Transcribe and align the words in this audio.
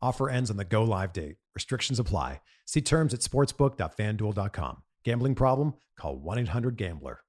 Offer 0.00 0.30
ends 0.30 0.50
on 0.50 0.56
the 0.56 0.64
go 0.64 0.84
live 0.84 1.12
date. 1.12 1.36
Restrictions 1.54 1.98
apply. 1.98 2.40
See 2.66 2.80
terms 2.80 3.14
at 3.14 3.20
sportsbook.fanduel.com. 3.20 4.82
Gambling 5.04 5.34
problem? 5.34 5.74
Call 5.98 6.16
1 6.16 6.38
800 6.38 6.76
Gambler. 6.76 7.20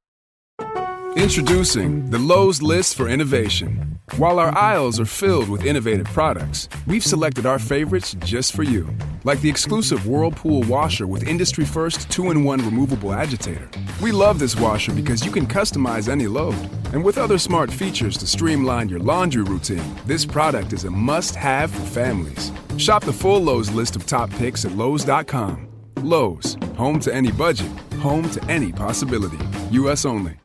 Introducing 1.16 2.12
the 2.12 2.20
Lowe's 2.20 2.62
List 2.62 2.96
for 2.96 3.08
Innovation. 3.08 4.00
While 4.18 4.38
our 4.38 4.56
aisles 4.56 5.00
are 5.00 5.06
filled 5.06 5.50
with 5.50 5.66
innovative 5.66 6.06
products, 6.08 6.70
we've 6.86 7.04
selected 7.04 7.46
our 7.48 7.58
favorites 7.58 8.16
just 8.20 8.54
for 8.54 8.64
you. 8.64 8.88
Like 9.24 9.42
the 9.42 9.50
exclusive 9.50 10.08
Whirlpool 10.08 10.64
washer 10.64 11.06
with 11.06 11.28
industry 11.28 11.66
first 11.66 12.10
2 12.10 12.32
in 12.32 12.44
1 12.44 12.66
removable 12.66 13.12
agitator. 13.12 13.70
We 14.02 14.12
love 14.12 14.40
this 14.40 14.56
washer 14.56 14.94
because 14.94 15.26
you 15.26 15.32
can 15.32 15.46
customize 15.46 16.08
any 16.08 16.28
load. 16.28 16.56
And 16.94 17.04
with 17.04 17.18
other 17.18 17.38
smart 17.38 17.72
features 17.72 18.18
to 18.18 18.28
streamline 18.28 18.90
your 18.90 19.00
laundry 19.00 19.44
routine, 19.44 19.84
this 20.06 20.26
product 20.26 20.74
is 20.74 20.86
a 20.86 20.92
must 20.92 21.36
have 21.36 21.70
for 21.70 21.86
families. 21.86 22.52
Shop 22.78 23.04
the 23.04 23.14
full 23.14 23.42
Lowe's 23.42 23.72
list 23.72 23.96
of 23.96 24.06
top 24.06 24.30
picks 24.32 24.64
at 24.64 24.72
Lowe's.com. 24.72 25.68
Lowe's, 25.98 26.58
home 26.78 27.00
to 27.02 27.14
any 27.14 27.32
budget, 27.32 27.72
home 28.00 28.30
to 28.32 28.44
any 28.46 28.72
possibility. 28.72 29.38
U.S. 29.72 30.06
only. 30.06 30.39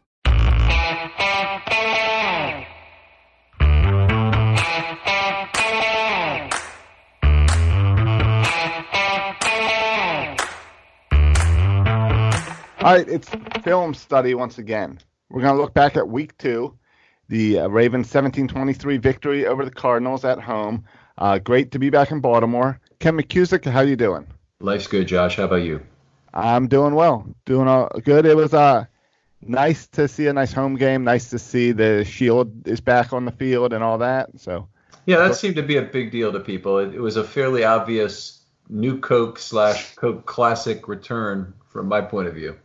All 12.85 12.93
right, 12.93 13.09
it's 13.09 13.31
film 13.63 13.95
study 13.95 14.35
once 14.35 14.59
again. 14.59 14.99
We're 15.31 15.41
going 15.41 15.57
to 15.57 15.63
look 15.63 15.73
back 15.73 15.97
at 15.97 16.07
week 16.07 16.37
two, 16.37 16.77
the 17.31 17.61
uh, 17.61 17.69
Ravens 17.69 18.13
17-23 18.13 19.01
victory 19.01 19.47
over 19.47 19.65
the 19.65 19.71
Cardinals 19.71 20.23
at 20.27 20.39
home. 20.39 20.85
Uh, 21.17 21.39
great 21.39 21.71
to 21.71 21.79
be 21.79 21.89
back 21.89 22.11
in 22.11 22.21
Baltimore. 22.21 22.79
Ken 22.99 23.17
McKusick, 23.17 23.65
how 23.65 23.81
you 23.81 23.97
doing? 23.97 24.27
Life's 24.61 24.87
good, 24.87 25.09
Josh. 25.09 25.37
How 25.37 25.45
about 25.45 25.63
you? 25.63 25.81
I'm 26.35 26.69
doing 26.69 26.95
well. 26.95 27.27
Doing 27.47 27.69
all 27.69 27.89
good. 28.05 28.27
It 28.27 28.37
was 28.37 28.53
uh, 28.53 28.85
nice 29.41 29.87
to 29.87 30.07
see 30.07 30.27
a 30.27 30.35
nice 30.35 30.53
home 30.53 30.77
game. 30.77 31.05
Nice 31.05 31.31
to 31.31 31.39
see 31.39 31.73
the 31.73 32.05
Shield 32.05 32.69
is 32.69 32.83
back 32.83 33.15
on 33.15 33.25
the 33.25 33.33
field 33.33 33.73
and 33.73 33.83
all 33.83 33.97
that. 33.97 34.29
So 34.37 34.69
yeah, 35.07 35.27
that 35.27 35.37
seemed 35.37 35.57
to 35.57 35.63
be 35.63 35.79
a 35.79 35.83
big 35.83 36.11
deal 36.11 36.31
to 36.33 36.41
people. 36.41 36.81
It, 36.81 36.97
it 36.97 37.01
was 37.01 37.17
a 37.17 37.25
fairly 37.25 37.65
obvious 37.65 38.43
new 38.69 39.01
Coke 39.01 39.39
slash 39.39 39.95
Coke 39.95 40.27
Classic 40.27 40.87
return 40.87 41.55
from 41.67 41.89
my 41.89 42.03
point 42.03 42.29
of 42.29 42.35
view. 42.35 42.59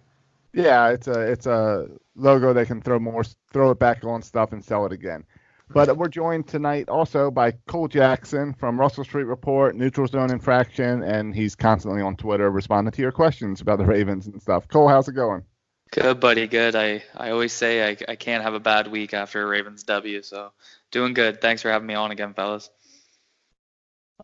Yeah, 0.54 0.90
it's 0.90 1.08
a 1.08 1.20
it's 1.32 1.46
a 1.46 1.88
logo 2.16 2.54
they 2.54 2.66
can 2.66 2.82
throw 2.82 3.00
more 3.00 3.24
throw 3.52 3.72
it 3.72 3.80
back 3.80 4.04
on 4.04 4.22
stuff 4.22 4.52
and 4.52 4.64
sell 4.64 4.86
it 4.86 4.92
again. 4.92 5.26
But 5.72 5.96
we're 5.98 6.08
joined 6.08 6.48
tonight 6.48 6.90
also 6.90 7.30
by 7.30 7.52
Cole 7.68 7.88
Jackson 7.88 8.56
from 8.56 8.80
Russell 8.80 9.04
Street 9.04 9.26
Report, 9.26 9.76
Neutral 9.76 10.08
Zone 10.08 10.32
Infraction, 10.32 11.04
and 11.04 11.36
he's 11.36 11.56
constantly 11.56 12.02
on 12.02 12.16
Twitter 12.16 12.50
responding 12.50 12.92
to 12.94 13.02
your 13.04 13.12
questions 13.12 13.62
about 13.62 13.78
the 13.78 13.86
Ravens 13.86 14.26
and 14.26 14.42
stuff. 14.42 14.68
Cole, 14.68 14.88
how's 14.88 15.08
it 15.08 15.14
going? 15.14 15.44
Good, 15.92 16.20
buddy. 16.20 16.48
Good. 16.48 16.76
I, 16.76 17.04
I 17.16 17.30
always 17.30 17.54
say 17.54 17.88
I, 17.88 17.98
I 18.08 18.16
can't 18.16 18.44
have 18.44 18.56
a 18.56 18.60
bad 18.60 18.88
week 18.88 19.14
after 19.14 19.44
a 19.44 19.48
Ravens 19.48 19.84
W, 19.84 20.24
so 20.24 20.52
doing 20.90 21.14
good. 21.14 21.40
Thanks 21.40 21.62
for 21.62 21.70
having 21.70 21.88
me 21.88 21.94
on 21.94 22.10
again, 22.10 22.34
fellas. 22.34 22.70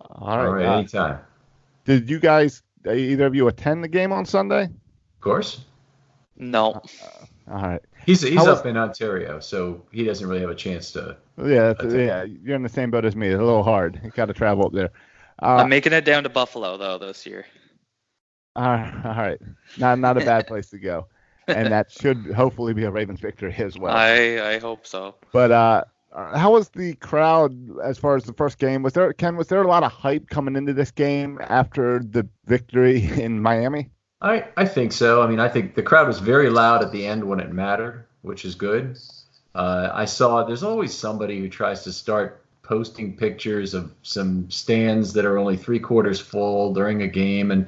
All 0.02 0.38
right. 0.38 0.48
All 0.48 0.54
right, 0.54 0.80
anytime. 0.80 1.20
did 1.86 2.10
you 2.10 2.20
guys, 2.20 2.64
either 2.88 3.28
of 3.28 3.36
you, 3.36 3.48
attend 3.48 3.84
the 3.84 3.88
game 3.88 4.12
on 4.12 4.26
Sunday? 4.26 4.64
Of 4.64 5.22
course. 5.22 5.62
No. 6.38 6.82
All 7.50 7.62
right. 7.62 7.82
He's 8.06 8.22
he's 8.22 8.36
How 8.36 8.46
was- 8.50 8.60
up 8.60 8.66
in 8.66 8.78
Ontario, 8.78 9.40
so 9.40 9.84
he 9.92 10.04
doesn't 10.04 10.28
really 10.28 10.42
have 10.42 10.50
a 10.50 10.56
chance 10.56 10.92
to. 10.92 11.18
Yeah, 11.38 11.72
Attend. 11.72 11.94
yeah, 11.94 12.24
you're 12.24 12.56
in 12.56 12.64
the 12.64 12.70
same 12.70 12.92
boat 12.92 13.06
as 13.06 13.16
me. 13.16 13.28
It's 13.28 13.40
a 13.40 13.44
little 13.44 13.64
hard. 13.64 14.00
You 14.04 14.10
got 14.12 14.26
to 14.26 14.34
travel 14.34 14.66
up 14.66 14.74
there. 14.74 14.92
Uh, 15.42 15.58
I'm 15.58 15.70
making 15.70 15.92
it 15.94 16.06
down 16.06 16.24
to 16.24 16.30
Buffalo 16.30 16.78
though 16.78 16.98
this 16.98 17.26
year. 17.26 17.46
all 18.56 18.64
right, 18.64 18.94
all 19.06 19.16
right. 19.16 19.40
Not 19.78 20.00
not 20.00 20.18
a 20.22 20.26
bad 20.26 20.48
place 20.48 20.70
to 20.70 20.78
go, 20.80 21.08
and 21.48 21.72
that 21.72 21.92
should 21.92 22.32
hopefully 22.34 22.74
be 22.74 22.84
a 22.84 22.92
Ravens 22.92 23.20
victory 23.20 23.54
as 23.58 23.78
well. 23.78 23.96
I 23.96 24.54
I 24.56 24.60
hope 24.60 24.86
so. 24.88 25.16
But 25.34 25.52
uh, 25.52 25.84
uh, 26.14 26.38
how 26.38 26.54
was 26.54 26.70
the 26.70 26.94
crowd 26.96 27.54
as 27.84 27.98
far 27.98 28.16
as 28.16 28.24
the 28.24 28.34
first 28.34 28.58
game? 28.60 28.82
Was 28.82 28.94
there 28.94 29.12
Ken? 29.14 29.36
Was 29.36 29.48
there 29.48 29.62
a 29.62 29.68
lot 29.68 29.84
of 29.84 29.92
hype 29.92 30.30
coming 30.30 30.56
into 30.56 30.72
this 30.74 30.92
game 30.92 31.40
after 31.42 32.00
the 32.00 32.28
victory 32.46 33.04
in 33.22 33.42
Miami? 33.42 33.90
I 34.26 34.48
I 34.58 34.66
think 34.66 34.92
so. 34.92 35.22
I 35.22 35.28
mean, 35.28 35.40
I 35.40 35.48
think 35.48 35.76
the 35.76 35.84
crowd 35.84 36.08
was 36.08 36.20
very 36.20 36.50
loud 36.50 36.84
at 36.84 36.92
the 36.92 37.06
end 37.06 37.24
when 37.24 37.40
it 37.40 37.54
mattered, 37.54 38.06
which 38.24 38.44
is 38.44 38.56
good. 38.56 38.98
Uh, 39.54 39.90
I 39.94 40.06
saw 40.06 40.44
there's 40.44 40.64
always 40.64 40.94
somebody 40.94 41.40
who 41.40 41.48
tries 41.48 41.84
to 41.84 41.94
start 41.94 42.44
posting 42.64 43.16
pictures 43.16 43.76
of 43.76 43.94
some 44.02 44.50
stands 44.50 45.14
that 45.14 45.26
are 45.26 45.38
only 45.38 45.56
three 45.56 45.80
quarters 45.80 46.20
full 46.20 46.74
during 46.74 47.04
a 47.04 47.08
game, 47.08 47.52
and 47.52 47.68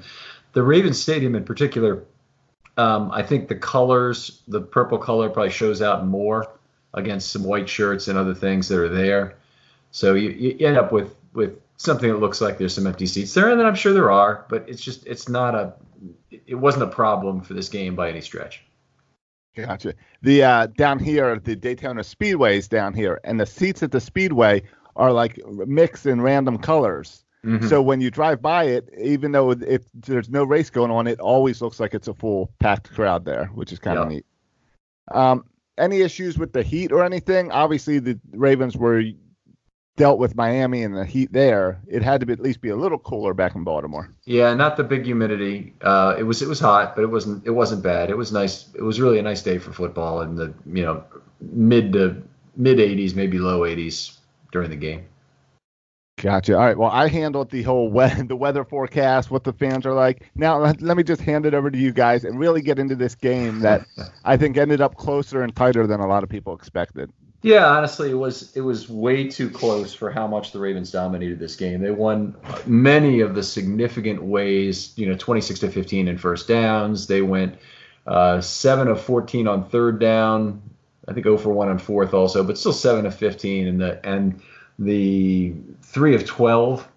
the 0.54 0.64
Ravens 0.64 1.00
Stadium 1.00 1.36
in 1.36 1.46
particular. 1.46 2.04
Um, 2.76 3.12
I 3.12 3.24
think 3.24 3.48
the 3.48 3.56
colors, 3.56 4.42
the 4.48 4.62
purple 4.62 4.98
color, 4.98 5.30
probably 5.30 5.52
shows 5.52 5.82
out 5.82 6.06
more 6.06 6.48
against 6.94 7.32
some 7.32 7.44
white 7.44 7.70
shirts 7.70 8.08
and 8.08 8.18
other 8.18 8.36
things 8.36 8.68
that 8.68 8.80
are 8.80 8.90
there. 8.90 9.36
So 9.92 10.14
you, 10.16 10.30
you 10.30 10.68
end 10.68 10.78
up 10.78 10.92
with 10.92 11.16
with 11.34 11.60
something 11.78 12.10
that 12.10 12.18
looks 12.18 12.42
like 12.42 12.58
there's 12.58 12.74
some 12.74 12.88
empty 12.88 13.06
seats 13.06 13.36
there, 13.36 13.50
and 13.50 13.60
then 13.60 13.68
I'm 13.68 13.76
sure 13.76 13.94
there 13.94 14.12
are, 14.12 14.46
but 14.50 14.68
it's 14.68 14.82
just 14.82 15.06
it's 15.06 15.30
not 15.30 15.54
a 15.54 15.74
it 16.30 16.56
wasn't 16.56 16.84
a 16.84 16.88
problem 16.88 17.42
for 17.42 17.54
this 17.54 17.70
game 17.70 17.96
by 17.96 18.10
any 18.10 18.22
stretch. 18.22 18.64
Gotcha. 19.56 19.96
The 20.22 20.44
uh, 20.44 20.68
down 20.68 21.00
here, 21.00 21.40
the 21.40 21.56
Daytona 21.56 22.04
Speedway 22.04 22.58
is 22.58 22.68
down 22.68 22.94
here, 22.94 23.20
and 23.24 23.40
the 23.40 23.46
seats 23.46 23.82
at 23.82 23.92
the 23.92 24.00
Speedway 24.00 24.64
are 24.96 25.12
like 25.12 25.40
mixed 25.48 26.06
in 26.06 26.22
random 26.22 26.58
colors. 26.58 27.24
Mm-hmm. 27.46 27.68
So 27.68 27.82
when 27.82 28.02
you 28.02 28.12
drive 28.12 28.42
by 28.42 28.66
it, 28.66 28.90
even 29.02 29.32
though 29.32 29.52
if 29.52 29.84
there's 29.94 30.30
no 30.30 30.44
race 30.44 30.70
going 30.70 30.92
on, 30.92 31.08
it 31.08 31.20
always 31.20 31.62
looks 31.62 31.80
like 31.80 31.94
it's 31.94 32.08
a 32.08 32.14
full 32.14 32.52
packed 32.60 32.92
crowd 32.92 33.26
there, 33.26 33.46
which 33.54 33.72
is 33.72 33.80
kind 33.80 33.98
of 33.98 34.10
neat. 34.10 34.26
Um, 35.12 35.46
any 35.78 36.02
issues 36.02 36.38
with 36.38 36.54
the 36.54 36.64
heat 36.64 36.92
or 36.92 37.04
anything? 37.04 37.52
Obviously, 37.52 38.00
the 38.00 38.20
Ravens 38.32 38.76
were 38.76 39.04
dealt 39.98 40.20
with 40.20 40.36
Miami 40.36 40.84
and 40.84 40.96
the 40.96 41.04
heat 41.04 41.34
there. 41.34 41.82
It 41.88 42.02
had 42.02 42.22
to 42.22 42.26
be, 42.26 42.32
at 42.32 42.40
least 42.40 42.62
be 42.62 42.70
a 42.70 42.76
little 42.76 42.98
cooler 43.00 43.34
back 43.34 43.56
in 43.56 43.64
Baltimore. 43.66 44.10
Yeah, 44.24 44.54
not 44.54 44.78
the 44.78 44.84
big 44.84 45.04
humidity. 45.04 45.74
Uh, 45.82 46.16
it 46.18 46.24
was 46.24 46.42
it 46.42 46.48
was 46.48 46.60
hot, 46.60 46.96
but 46.96 47.04
it 47.04 47.08
wasn't 47.08 47.46
it 47.46 47.52
wasn't 47.52 47.84
bad. 47.84 48.10
It 48.10 48.18
was 48.18 48.32
nice. 48.32 48.70
It 48.76 48.84
was 48.84 49.02
really 49.02 49.20
a 49.20 49.24
nice 49.24 49.42
day 49.42 49.58
for 49.58 49.74
football 49.74 50.22
in 50.22 50.36
the 50.36 50.54
you 50.66 50.84
know 50.84 51.04
mid 51.42 51.92
to 51.94 52.24
mid 52.56 52.78
80s, 52.78 53.16
maybe 53.16 53.38
low 53.38 53.62
80s 53.62 54.18
during 54.52 54.70
the 54.70 54.76
game. 54.78 55.06
Gotcha. 56.20 56.56
All 56.56 56.66
right. 56.66 56.78
Well, 56.78 56.90
I 56.90 57.08
handled 57.08 57.52
the 57.52 57.62
whole 57.62 57.92
we- 57.92 58.08
the 58.28 58.36
weather 58.36 58.64
forecast, 58.64 59.30
what 59.30 59.44
the 59.44 59.54
fans 59.54 59.86
are 59.86 59.94
like. 59.94 60.32
Now, 60.36 60.60
let, 60.60 60.82
let 60.82 60.98
me 60.98 61.04
just 61.04 61.22
hand 61.22 61.46
it 61.46 61.54
over 61.54 61.70
to 61.70 61.78
you 61.78 61.92
guys 61.92 62.24
and 62.24 62.40
really 62.40 62.62
get 62.62 62.80
into 62.80 62.96
this 62.96 63.14
game 63.14 63.60
that 63.60 63.86
I 64.26 64.36
think 64.36 64.58
ended 64.58 64.82
up 64.82 64.96
closer 64.96 65.44
and 65.44 65.56
tighter 65.56 65.86
than 65.86 66.00
a 66.00 66.08
lot 66.08 66.24
of 66.24 66.30
people 66.30 66.56
expected. 66.56 67.12
Yeah, 67.44 67.68
honestly, 67.68 68.10
it 68.10 68.16
was 68.16 68.56
it 68.56 68.62
was 68.62 68.90
way 68.90 69.28
too 69.28 69.50
close 69.50 69.94
for 69.94 70.10
how 70.10 70.28
much 70.28 70.52
the 70.52 70.60
Ravens 70.60 70.92
dominated 70.92 71.38
this 71.38 71.56
game. 71.56 71.82
They 71.82 71.92
won 71.92 72.36
many 72.66 73.20
of 73.22 73.36
the 73.36 73.44
significant 73.44 74.24
ways. 74.24 74.94
You 74.96 75.08
know, 75.08 75.16
26 75.16 75.60
to 75.62 75.70
15 75.70 76.08
in 76.08 76.18
first 76.18 76.48
downs. 76.48 77.06
They 77.06 77.22
went 77.22 77.58
uh, 78.08 78.42
seven 78.42 78.88
of 78.88 79.02
14 79.02 79.48
on 79.48 79.70
third 79.70 80.00
down. 80.00 80.62
I 81.08 81.14
think 81.14 81.26
0 81.26 81.38
for 81.38 81.50
one 81.54 81.70
on 81.70 81.78
fourth 81.78 82.14
also, 82.14 82.44
but 82.44 82.58
still 82.58 82.74
seven 82.74 83.06
of 83.06 83.16
15 83.16 83.68
and 83.68 83.80
the 83.80 84.06
and 84.06 84.42
the 84.80 85.54
three 85.84 86.16
of 86.16 86.26
12 86.26 86.88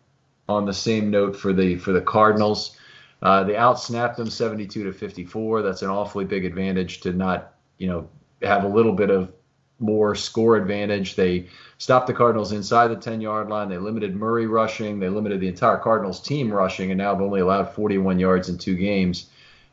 on 0.49 0.65
the 0.65 0.73
same 0.75 1.11
note 1.11 1.37
for 1.37 1.53
the 1.53 1.77
for 1.77 1.93
the 1.93 2.01
Cardinals. 2.01 2.77
Uh, 3.23 3.45
they 3.45 3.53
outsnapped 3.53 4.17
them 4.17 4.31
72 4.31 4.85
to 4.85 4.93
54. 4.93 5.61
That's 5.61 5.83
an 5.83 5.91
awfully 5.91 6.25
big 6.25 6.47
advantage 6.47 7.03
to 7.03 7.13
not, 7.13 7.53
you 7.77 7.87
know, 7.87 8.09
have 8.43 8.65
a 8.65 8.69
little 8.69 8.95
bit 8.95 9.11
of 9.11 9.31
more 9.81 10.15
score 10.15 10.56
advantage. 10.56 11.17
They 11.17 11.49
stopped 11.79 12.06
the 12.06 12.15
Cardinals 12.15 12.53
inside 12.53 12.88
the 12.88 12.97
10 12.97 13.21
yard 13.21 13.49
line. 13.49 13.69
They 13.69 13.79
limited 13.79 14.15
Murray 14.15 14.47
rushing. 14.47 15.00
They 15.00 15.09
limited 15.09 15.41
the 15.41 15.49
entire 15.49 15.79
Cardinals 15.79 16.21
team 16.21 16.53
rushing, 16.53 16.91
and 16.91 16.99
now 16.99 17.15
have 17.15 17.23
only 17.23 17.41
allowed 17.41 17.75
41 17.75 18.19
yards 18.19 18.49
in 18.49 18.59
two 18.59 18.77
games. 18.77 19.27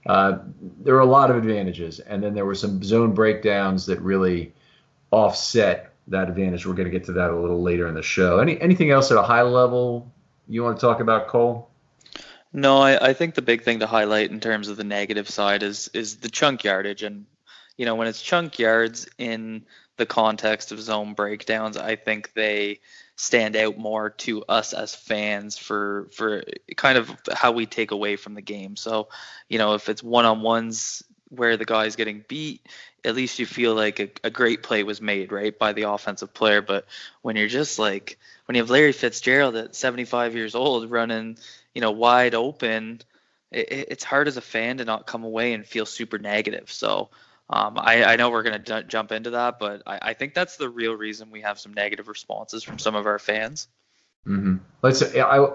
Uh, 0.05 0.39
there 0.83 0.93
were 0.93 1.01
a 1.01 1.05
lot 1.05 1.29
of 1.29 1.35
advantages, 1.35 1.99
and 1.99 2.23
then 2.23 2.33
there 2.33 2.45
were 2.45 2.55
some 2.55 2.81
zone 2.81 3.13
breakdowns 3.13 3.85
that 3.87 4.01
really 4.01 4.53
offset 5.11 5.93
that 6.07 6.29
advantage. 6.29 6.65
We're 6.65 6.75
going 6.75 6.85
to 6.85 6.91
get 6.91 7.05
to 7.05 7.13
that 7.13 7.29
a 7.29 7.35
little 7.35 7.61
later 7.61 7.87
in 7.87 7.93
the 7.93 8.01
show. 8.01 8.39
Any 8.39 8.59
anything 8.61 8.89
else 8.91 9.11
at 9.11 9.17
a 9.17 9.23
high 9.23 9.41
level 9.41 10.09
you 10.47 10.63
want 10.63 10.77
to 10.77 10.81
talk 10.81 11.01
about, 11.01 11.27
Cole? 11.27 11.69
No, 12.53 12.79
I, 12.79 13.09
I 13.09 13.13
think 13.13 13.35
the 13.35 13.41
big 13.41 13.63
thing 13.63 13.79
to 13.79 13.87
highlight 13.87 14.31
in 14.31 14.39
terms 14.39 14.69
of 14.69 14.77
the 14.77 14.83
negative 14.83 15.29
side 15.29 15.63
is 15.63 15.89
is 15.93 16.17
the 16.17 16.29
chunk 16.29 16.63
yardage, 16.63 17.03
and 17.03 17.25
you 17.75 17.85
know 17.85 17.95
when 17.95 18.07
it's 18.07 18.21
chunk 18.21 18.59
yards 18.59 19.07
in 19.17 19.65
the 19.97 20.05
context 20.05 20.71
of 20.71 20.79
zone 20.79 21.13
breakdowns, 21.13 21.77
I 21.77 21.95
think 21.95 22.33
they 22.33 22.79
stand 23.15 23.55
out 23.55 23.77
more 23.77 24.11
to 24.11 24.43
us 24.43 24.73
as 24.73 24.93
fans 24.93 25.57
for 25.57 26.07
for 26.13 26.43
kind 26.75 26.97
of 26.97 27.11
how 27.33 27.51
we 27.51 27.65
take 27.65 27.91
away 27.91 28.15
from 28.15 28.35
the 28.35 28.41
game. 28.41 28.75
So, 28.75 29.09
you 29.49 29.57
know, 29.57 29.73
if 29.73 29.89
it's 29.89 30.03
one 30.03 30.25
on 30.25 30.41
ones 30.41 31.03
where 31.29 31.57
the 31.57 31.65
guy's 31.65 31.95
getting 31.95 32.23
beat, 32.27 32.65
at 33.03 33.15
least 33.15 33.39
you 33.39 33.45
feel 33.45 33.73
like 33.73 33.99
a, 33.99 34.09
a 34.23 34.29
great 34.29 34.63
play 34.63 34.83
was 34.83 35.01
made, 35.01 35.31
right, 35.31 35.57
by 35.57 35.73
the 35.73 35.83
offensive 35.83 36.33
player. 36.33 36.61
But 36.61 36.85
when 37.21 37.35
you're 37.35 37.47
just 37.47 37.79
like 37.79 38.17
when 38.45 38.55
you 38.55 38.61
have 38.61 38.69
Larry 38.69 38.93
Fitzgerald 38.93 39.55
at 39.55 39.75
75 39.75 40.35
years 40.35 40.55
old 40.55 40.89
running, 40.89 41.37
you 41.73 41.81
know, 41.81 41.91
wide 41.91 42.35
open, 42.35 43.01
it, 43.51 43.87
it's 43.89 44.03
hard 44.03 44.27
as 44.27 44.37
a 44.37 44.41
fan 44.41 44.77
to 44.77 44.85
not 44.85 45.07
come 45.07 45.23
away 45.23 45.53
and 45.53 45.65
feel 45.65 45.85
super 45.85 46.17
negative. 46.19 46.71
So 46.71 47.09
um, 47.49 47.77
I, 47.77 48.03
I, 48.03 48.15
know 48.17 48.29
we're 48.29 48.43
going 48.43 48.61
to 48.61 48.81
d- 48.81 48.87
jump 48.87 49.11
into 49.11 49.31
that, 49.31 49.57
but 49.57 49.81
I, 49.85 49.99
I, 50.01 50.13
think 50.13 50.33
that's 50.33 50.57
the 50.57 50.69
real 50.69 50.93
reason 50.93 51.31
we 51.31 51.41
have 51.41 51.59
some 51.59 51.73
negative 51.73 52.09
responses 52.09 52.61
from 52.61 52.77
some 52.77 52.95
of 52.95 53.05
our 53.05 53.19
fans. 53.19 53.67
Mm-hmm. 54.27 54.57
Let's. 54.81 55.01
I, 55.15 55.21
I, 55.21 55.49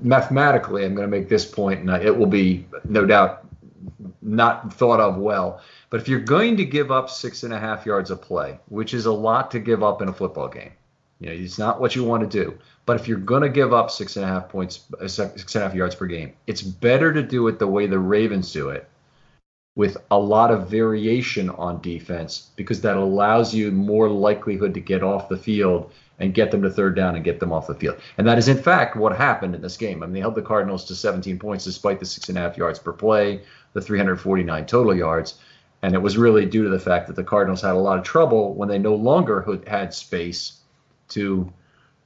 mathematically, 0.00 0.84
I'm 0.84 0.94
going 0.94 1.10
to 1.10 1.16
make 1.16 1.28
this 1.28 1.44
point, 1.44 1.80
and 1.80 1.90
it 1.90 2.16
will 2.16 2.26
be 2.26 2.66
no 2.84 3.06
doubt 3.06 3.44
not 4.22 4.72
thought 4.72 5.00
of 5.00 5.16
well. 5.16 5.60
But 5.88 6.00
if 6.00 6.08
you're 6.08 6.20
going 6.20 6.56
to 6.58 6.64
give 6.64 6.90
up 6.90 7.10
six 7.10 7.42
and 7.42 7.52
a 7.52 7.58
half 7.58 7.86
yards 7.86 8.10
of 8.10 8.22
play, 8.22 8.60
which 8.68 8.94
is 8.94 9.06
a 9.06 9.12
lot 9.12 9.50
to 9.52 9.58
give 9.58 9.82
up 9.82 10.02
in 10.02 10.08
a 10.08 10.12
football 10.12 10.48
game, 10.48 10.72
you 11.18 11.26
know, 11.26 11.32
it's 11.32 11.58
not 11.58 11.80
what 11.80 11.96
you 11.96 12.04
want 12.04 12.28
to 12.30 12.44
do. 12.44 12.58
But 12.86 13.00
if 13.00 13.08
you're 13.08 13.18
going 13.18 13.42
to 13.42 13.48
give 13.48 13.72
up 13.72 13.90
six 13.90 14.16
and 14.16 14.24
a 14.24 14.28
half 14.28 14.48
points, 14.48 14.84
uh, 15.00 15.08
six 15.08 15.54
and 15.54 15.64
a 15.64 15.66
half 15.66 15.74
yards 15.74 15.94
per 15.94 16.06
game, 16.06 16.32
it's 16.46 16.62
better 16.62 17.12
to 17.12 17.22
do 17.22 17.46
it 17.48 17.58
the 17.58 17.66
way 17.66 17.86
the 17.86 17.98
Ravens 17.98 18.52
do 18.52 18.70
it, 18.70 18.88
with 19.80 19.96
a 20.10 20.18
lot 20.18 20.50
of 20.50 20.68
variation 20.68 21.48
on 21.48 21.80
defense 21.80 22.50
because 22.54 22.82
that 22.82 22.98
allows 22.98 23.54
you 23.54 23.70
more 23.70 24.10
likelihood 24.10 24.74
to 24.74 24.80
get 24.80 25.02
off 25.02 25.30
the 25.30 25.38
field 25.38 25.90
and 26.18 26.34
get 26.34 26.50
them 26.50 26.60
to 26.60 26.68
third 26.68 26.94
down 26.94 27.16
and 27.16 27.24
get 27.24 27.40
them 27.40 27.50
off 27.50 27.66
the 27.66 27.74
field. 27.74 27.96
And 28.18 28.26
that 28.26 28.36
is, 28.36 28.46
in 28.46 28.58
fact, 28.58 28.94
what 28.94 29.16
happened 29.16 29.54
in 29.54 29.62
this 29.62 29.78
game. 29.78 30.02
I 30.02 30.06
mean, 30.06 30.12
they 30.12 30.20
held 30.20 30.34
the 30.34 30.42
Cardinals 30.42 30.84
to 30.84 30.94
17 30.94 31.38
points 31.38 31.64
despite 31.64 31.98
the 31.98 32.04
six 32.04 32.28
and 32.28 32.36
a 32.36 32.42
half 32.42 32.58
yards 32.58 32.78
per 32.78 32.92
play, 32.92 33.40
the 33.72 33.80
349 33.80 34.66
total 34.66 34.94
yards. 34.94 35.38
And 35.80 35.94
it 35.94 36.02
was 36.02 36.18
really 36.18 36.44
due 36.44 36.64
to 36.64 36.68
the 36.68 36.78
fact 36.78 37.06
that 37.06 37.16
the 37.16 37.24
Cardinals 37.24 37.62
had 37.62 37.72
a 37.72 37.78
lot 37.78 37.96
of 37.96 38.04
trouble 38.04 38.52
when 38.52 38.68
they 38.68 38.78
no 38.78 38.94
longer 38.94 39.62
had 39.66 39.94
space 39.94 40.60
to 41.08 41.50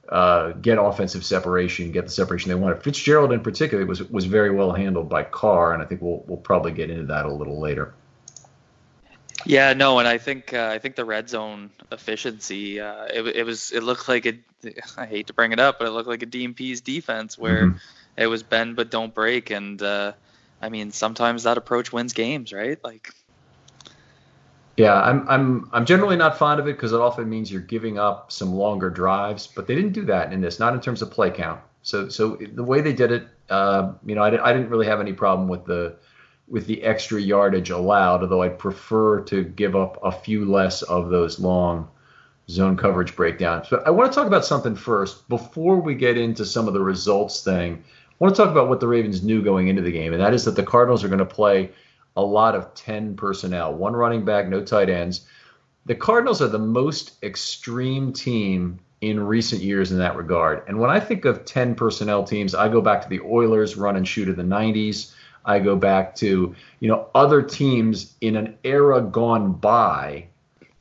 uh, 0.09 0.51
get 0.51 0.77
offensive 0.77 1.25
separation, 1.25 1.91
get 1.91 2.05
the 2.05 2.11
separation 2.11 2.49
they 2.49 2.55
wanted. 2.55 2.83
Fitzgerald, 2.83 3.31
in 3.31 3.41
particular, 3.41 3.85
was 3.85 4.03
was 4.09 4.25
very 4.25 4.51
well 4.51 4.71
handled 4.71 5.09
by 5.09 5.23
Carr, 5.23 5.73
and 5.73 5.81
I 5.81 5.85
think 5.85 6.01
we'll 6.01 6.23
we'll 6.27 6.37
probably 6.37 6.71
get 6.71 6.89
into 6.89 7.05
that 7.07 7.25
a 7.25 7.31
little 7.31 7.59
later. 7.59 7.93
Yeah, 9.45 9.73
no, 9.73 9.99
and 9.99 10.07
I 10.07 10.17
think 10.17 10.53
uh, 10.53 10.69
I 10.71 10.79
think 10.79 10.95
the 10.95 11.05
red 11.05 11.29
zone 11.29 11.69
efficiency, 11.91 12.79
uh, 12.79 13.05
it, 13.05 13.27
it 13.27 13.45
was 13.45 13.71
it 13.71 13.83
looked 13.83 14.07
like 14.07 14.25
it. 14.25 14.39
I 14.97 15.05
hate 15.05 15.27
to 15.27 15.33
bring 15.33 15.51
it 15.51 15.59
up, 15.59 15.79
but 15.79 15.87
it 15.87 15.91
looked 15.91 16.09
like 16.09 16.23
a 16.23 16.27
Dean 16.27 16.53
Pees 16.53 16.81
defense 16.81 17.37
where 17.37 17.67
mm-hmm. 17.67 17.77
it 18.17 18.27
was 18.27 18.43
bend 18.43 18.75
but 18.75 18.89
don't 18.89 19.13
break, 19.13 19.51
and 19.51 19.81
uh, 19.81 20.13
I 20.61 20.69
mean 20.69 20.91
sometimes 20.91 21.43
that 21.43 21.57
approach 21.57 21.93
wins 21.93 22.13
games, 22.13 22.53
right? 22.53 22.83
Like 22.83 23.11
yeah, 24.77 25.01
I'm 25.01 25.27
I'm 25.29 25.69
I'm 25.71 25.85
generally 25.85 26.17
not 26.17 26.37
fond 26.37 26.59
of 26.59 26.67
it 26.67 26.73
because 26.73 26.91
it 26.91 26.99
often 26.99 27.29
means 27.29 27.51
you're 27.51 27.61
giving 27.61 27.97
up 27.97 28.31
some 28.31 28.53
longer 28.53 28.89
drives, 28.89 29.47
but 29.47 29.67
they 29.67 29.75
didn't 29.75 29.93
do 29.93 30.05
that 30.05 30.33
in 30.33 30.41
this, 30.41 30.59
not 30.59 30.73
in 30.73 30.81
terms 30.81 31.01
of 31.01 31.11
play 31.11 31.31
count. 31.31 31.61
So 31.81 32.09
so 32.09 32.35
the 32.35 32.63
way 32.63 32.81
they 32.81 32.93
did 32.93 33.11
it, 33.11 33.27
uh, 33.49 33.93
you 34.05 34.15
know, 34.15 34.23
I, 34.23 34.49
I 34.49 34.51
didn't 34.51 34.69
really 34.69 34.87
have 34.87 34.99
any 34.99 35.13
problem 35.13 35.47
with 35.47 35.65
the 35.65 35.95
with 36.47 36.67
the 36.67 36.83
extra 36.83 37.19
yardage 37.21 37.69
allowed, 37.69 38.21
although 38.21 38.41
I'd 38.41 38.59
prefer 38.59 39.21
to 39.21 39.43
give 39.43 39.75
up 39.75 39.97
a 40.03 40.11
few 40.11 40.45
less 40.45 40.81
of 40.83 41.09
those 41.09 41.39
long 41.39 41.87
zone 42.49 42.77
coverage 42.77 43.15
breakdowns. 43.15 43.67
But 43.69 43.87
I 43.87 43.89
want 43.91 44.11
to 44.11 44.15
talk 44.15 44.27
about 44.27 44.45
something 44.45 44.75
first 44.75 45.27
before 45.29 45.77
we 45.77 45.95
get 45.95 46.17
into 46.17 46.45
some 46.45 46.67
of 46.67 46.73
the 46.73 46.81
results 46.81 47.43
thing. 47.43 47.83
I 48.09 48.13
want 48.19 48.35
to 48.35 48.41
talk 48.41 48.51
about 48.51 48.69
what 48.69 48.79
the 48.79 48.87
Ravens 48.87 49.23
knew 49.23 49.41
going 49.41 49.67
into 49.67 49.81
the 49.81 49.91
game, 49.91 50.13
and 50.13 50.21
that 50.21 50.33
is 50.33 50.45
that 50.45 50.55
the 50.55 50.63
Cardinals 50.63 51.03
are 51.03 51.07
going 51.07 51.19
to 51.19 51.25
play 51.25 51.71
a 52.15 52.21
lot 52.21 52.55
of 52.55 52.73
10 52.73 53.15
personnel, 53.15 53.73
one 53.73 53.93
running 53.93 54.25
back, 54.25 54.47
no 54.47 54.63
tight 54.63 54.89
ends. 54.89 55.27
The 55.85 55.95
Cardinals 55.95 56.41
are 56.41 56.47
the 56.47 56.59
most 56.59 57.21
extreme 57.23 58.13
team 58.13 58.79
in 59.01 59.19
recent 59.19 59.61
years 59.61 59.91
in 59.91 59.99
that 59.99 60.15
regard. 60.15 60.63
And 60.67 60.79
when 60.79 60.89
I 60.89 60.99
think 60.99 61.25
of 61.25 61.45
10 61.45 61.75
personnel 61.75 62.23
teams, 62.23 62.55
I 62.55 62.69
go 62.69 62.81
back 62.81 63.01
to 63.01 63.09
the 63.09 63.21
Oilers 63.21 63.75
run 63.75 63.95
and 63.95 64.07
shoot 64.07 64.29
of 64.29 64.35
the 64.35 64.43
90s. 64.43 65.13
I 65.43 65.59
go 65.59 65.75
back 65.75 66.15
to, 66.15 66.55
you 66.79 66.87
know, 66.87 67.07
other 67.13 67.41
teams 67.41 68.15
in 68.21 68.35
an 68.35 68.57
era 68.63 69.01
gone 69.01 69.53
by 69.53 70.25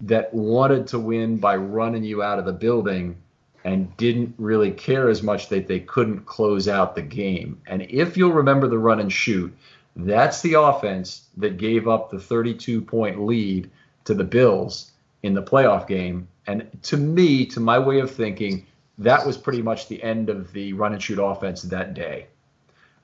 that 0.01 0.33
wanted 0.33 0.87
to 0.89 0.99
win 0.99 1.37
by 1.37 1.57
running 1.57 2.05
you 2.05 2.23
out 2.23 2.39
of 2.39 2.47
the 2.47 2.53
building 2.53 3.17
and 3.65 3.95
didn't 3.97 4.35
really 4.39 4.71
care 4.71 5.09
as 5.09 5.23
much 5.23 5.49
that 5.49 5.67
they 5.67 5.81
couldn't 5.81 6.27
close 6.27 6.69
out 6.69 6.95
the 6.95 7.03
game. 7.03 7.61
And 7.67 7.83
if 7.83 8.17
you'll 8.17 8.33
remember 8.33 8.69
the 8.69 8.79
run 8.79 9.01
and 9.01 9.13
shoot, 9.13 9.55
that's 9.97 10.43
the 10.43 10.55
offense 10.55 11.29
that 11.37 11.57
gave 11.57 11.89
up 11.89 12.11
the 12.11 12.19
32 12.19 12.81
point 12.81 13.25
lead 13.25 13.71
to 14.05 14.15
the 14.15 14.25
Bills 14.25 14.93
in 15.23 15.35
the 15.35 15.43
playoff 15.43 15.87
game. 15.87 16.29
And 16.47 16.69
to 16.83 16.97
me, 16.97 17.47
to 17.47 17.61
my 17.61 17.79
way 17.79 18.01
of 18.01 18.11
thinking, 18.11 18.67
that 18.99 19.27
was 19.27 19.37
pretty 19.37 19.63
much 19.63 19.89
the 19.89 20.03
end 20.03 20.29
of 20.29 20.53
the 20.53 20.73
run 20.73 20.93
and 20.93 21.03
shoot 21.03 21.19
offense 21.19 21.63
that 21.63 21.95
day. 21.95 22.27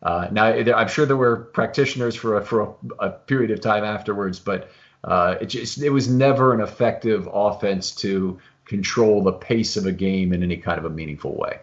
Uh, 0.02 0.28
now, 0.30 0.46
I'm 0.46 0.88
sure 0.88 1.06
there 1.06 1.16
were 1.16 1.36
practitioners 1.36 2.14
for 2.14 2.38
a, 2.38 2.44
for 2.44 2.60
a, 2.60 3.06
a 3.06 3.10
period 3.10 3.50
of 3.50 3.60
time 3.60 3.84
afterwards, 3.84 4.38
but 4.38 4.70
uh, 5.04 5.36
it 5.40 5.46
just 5.46 5.80
it 5.82 5.90
was 5.90 6.08
never 6.08 6.54
an 6.54 6.60
effective 6.60 7.28
offense 7.32 7.94
to 7.96 8.38
control 8.64 9.22
the 9.22 9.32
pace 9.32 9.76
of 9.76 9.86
a 9.86 9.92
game 9.92 10.32
in 10.32 10.42
any 10.42 10.56
kind 10.56 10.78
of 10.78 10.84
a 10.84 10.90
meaningful 10.90 11.34
way. 11.34 11.58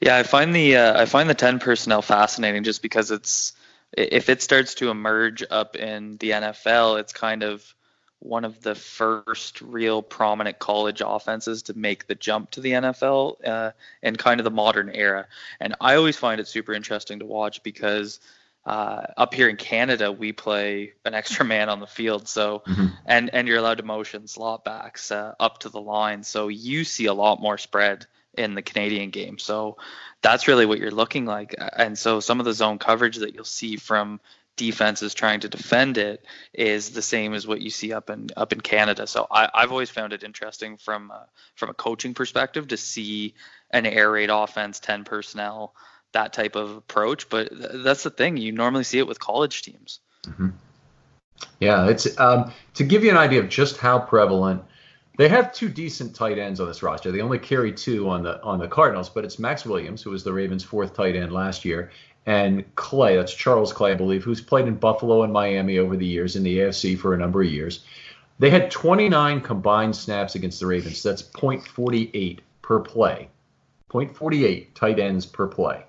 Yeah, 0.00 0.16
I 0.16 0.24
find 0.24 0.54
the 0.54 0.76
uh, 0.76 1.00
I 1.00 1.06
find 1.06 1.28
the 1.28 1.34
ten 1.34 1.58
personnel 1.58 2.02
fascinating 2.02 2.64
just 2.64 2.82
because 2.82 3.10
it's 3.10 3.52
if 3.92 4.28
it 4.28 4.42
starts 4.42 4.74
to 4.76 4.90
emerge 4.90 5.44
up 5.48 5.76
in 5.76 6.16
the 6.18 6.30
NFL, 6.30 7.00
it's 7.00 7.12
kind 7.12 7.42
of 7.42 7.74
one 8.18 8.44
of 8.44 8.60
the 8.62 8.74
first 8.74 9.60
real 9.60 10.02
prominent 10.02 10.58
college 10.58 11.02
offenses 11.04 11.62
to 11.64 11.76
make 11.76 12.06
the 12.06 12.14
jump 12.14 12.50
to 12.50 12.60
the 12.60 12.72
NFL 12.72 13.36
uh, 13.46 13.70
in 14.02 14.16
kind 14.16 14.40
of 14.40 14.44
the 14.44 14.50
modern 14.50 14.90
era. 14.90 15.26
And 15.60 15.74
I 15.80 15.96
always 15.96 16.16
find 16.16 16.40
it 16.40 16.48
super 16.48 16.72
interesting 16.72 17.18
to 17.20 17.26
watch 17.26 17.62
because 17.62 18.20
uh, 18.64 19.06
up 19.16 19.32
here 19.32 19.48
in 19.48 19.56
Canada, 19.56 20.10
we 20.10 20.32
play 20.32 20.94
an 21.04 21.14
extra 21.14 21.44
man 21.54 21.68
on 21.68 21.80
the 21.80 21.86
field. 21.86 22.26
So, 22.26 22.62
mm-hmm. 22.66 22.86
and 23.04 23.30
and 23.32 23.46
you're 23.46 23.58
allowed 23.58 23.78
to 23.78 23.84
motion 23.84 24.26
slot 24.26 24.64
backs 24.64 25.10
uh, 25.12 25.34
up 25.38 25.58
to 25.58 25.68
the 25.68 25.80
line. 25.80 26.24
So 26.24 26.48
you 26.48 26.84
see 26.84 27.06
a 27.06 27.14
lot 27.14 27.40
more 27.40 27.58
spread 27.58 28.06
in 28.36 28.54
the 28.54 28.62
Canadian 28.62 29.10
game. 29.10 29.38
So 29.38 29.76
that's 30.26 30.48
really 30.48 30.66
what 30.66 30.80
you're 30.80 30.90
looking 30.90 31.24
like. 31.24 31.54
And 31.76 31.96
so 31.96 32.18
some 32.18 32.40
of 32.40 32.46
the 32.46 32.52
zone 32.52 32.78
coverage 32.78 33.18
that 33.18 33.32
you'll 33.32 33.44
see 33.44 33.76
from 33.76 34.20
defenses 34.56 35.14
trying 35.14 35.40
to 35.40 35.48
defend 35.48 35.98
it 35.98 36.24
is 36.52 36.90
the 36.90 37.02
same 37.02 37.32
as 37.32 37.46
what 37.46 37.60
you 37.60 37.70
see 37.70 37.92
up 37.92 38.10
in 38.10 38.30
up 38.36 38.52
in 38.52 38.60
Canada. 38.60 39.06
So 39.06 39.28
I, 39.30 39.48
have 39.54 39.70
always 39.70 39.90
found 39.90 40.12
it 40.12 40.24
interesting 40.24 40.78
from 40.78 41.12
uh, 41.12 41.26
from 41.54 41.70
a 41.70 41.74
coaching 41.74 42.12
perspective 42.12 42.66
to 42.68 42.76
see 42.76 43.34
an 43.70 43.86
air 43.86 44.10
raid 44.10 44.30
offense, 44.30 44.80
ten 44.80 45.04
personnel, 45.04 45.74
that 46.12 46.32
type 46.32 46.56
of 46.56 46.76
approach. 46.76 47.28
But 47.28 47.50
th- 47.50 47.84
that's 47.84 48.02
the 48.02 48.10
thing; 48.10 48.36
you 48.36 48.50
normally 48.50 48.84
see 48.84 48.98
it 48.98 49.06
with 49.06 49.20
college 49.20 49.62
teams. 49.62 50.00
Mm-hmm. 50.26 50.48
Yeah, 51.60 51.88
it's 51.88 52.18
um, 52.18 52.52
to 52.74 52.82
give 52.82 53.04
you 53.04 53.10
an 53.10 53.16
idea 53.16 53.40
of 53.40 53.48
just 53.48 53.76
how 53.76 54.00
prevalent. 54.00 54.64
They 55.16 55.28
have 55.28 55.52
two 55.52 55.70
decent 55.70 56.14
tight 56.14 56.38
ends 56.38 56.60
on 56.60 56.68
this 56.68 56.82
roster. 56.82 57.10
They 57.10 57.22
only 57.22 57.38
carry 57.38 57.72
two 57.72 58.08
on 58.08 58.22
the 58.22 58.42
on 58.42 58.58
the 58.58 58.68
Cardinals, 58.68 59.08
but 59.08 59.24
it's 59.24 59.38
Max 59.38 59.64
Williams, 59.64 60.02
who 60.02 60.10
was 60.10 60.22
the 60.22 60.32
Ravens' 60.32 60.62
fourth 60.62 60.94
tight 60.94 61.16
end 61.16 61.32
last 61.32 61.64
year, 61.64 61.90
and 62.26 62.64
Clay, 62.74 63.16
that's 63.16 63.32
Charles 63.32 63.72
Clay, 63.72 63.92
I 63.92 63.94
believe, 63.94 64.24
who's 64.24 64.40
played 64.40 64.66
in 64.66 64.74
Buffalo 64.74 65.22
and 65.22 65.32
Miami 65.32 65.78
over 65.78 65.96
the 65.96 66.04
years 66.04 66.36
in 66.36 66.42
the 66.42 66.58
AFC 66.58 66.98
for 66.98 67.14
a 67.14 67.18
number 67.18 67.40
of 67.40 67.50
years. 67.50 67.84
They 68.38 68.50
had 68.50 68.70
29 68.70 69.40
combined 69.40 69.96
snaps 69.96 70.34
against 70.34 70.60
the 70.60 70.66
Ravens. 70.66 71.02
That's 71.02 71.22
0.48 71.22 72.40
per 72.60 72.80
play. 72.80 73.30
0.48 73.90 74.66
tight 74.74 74.98
ends 74.98 75.24
per 75.24 75.46
play. 75.46 75.85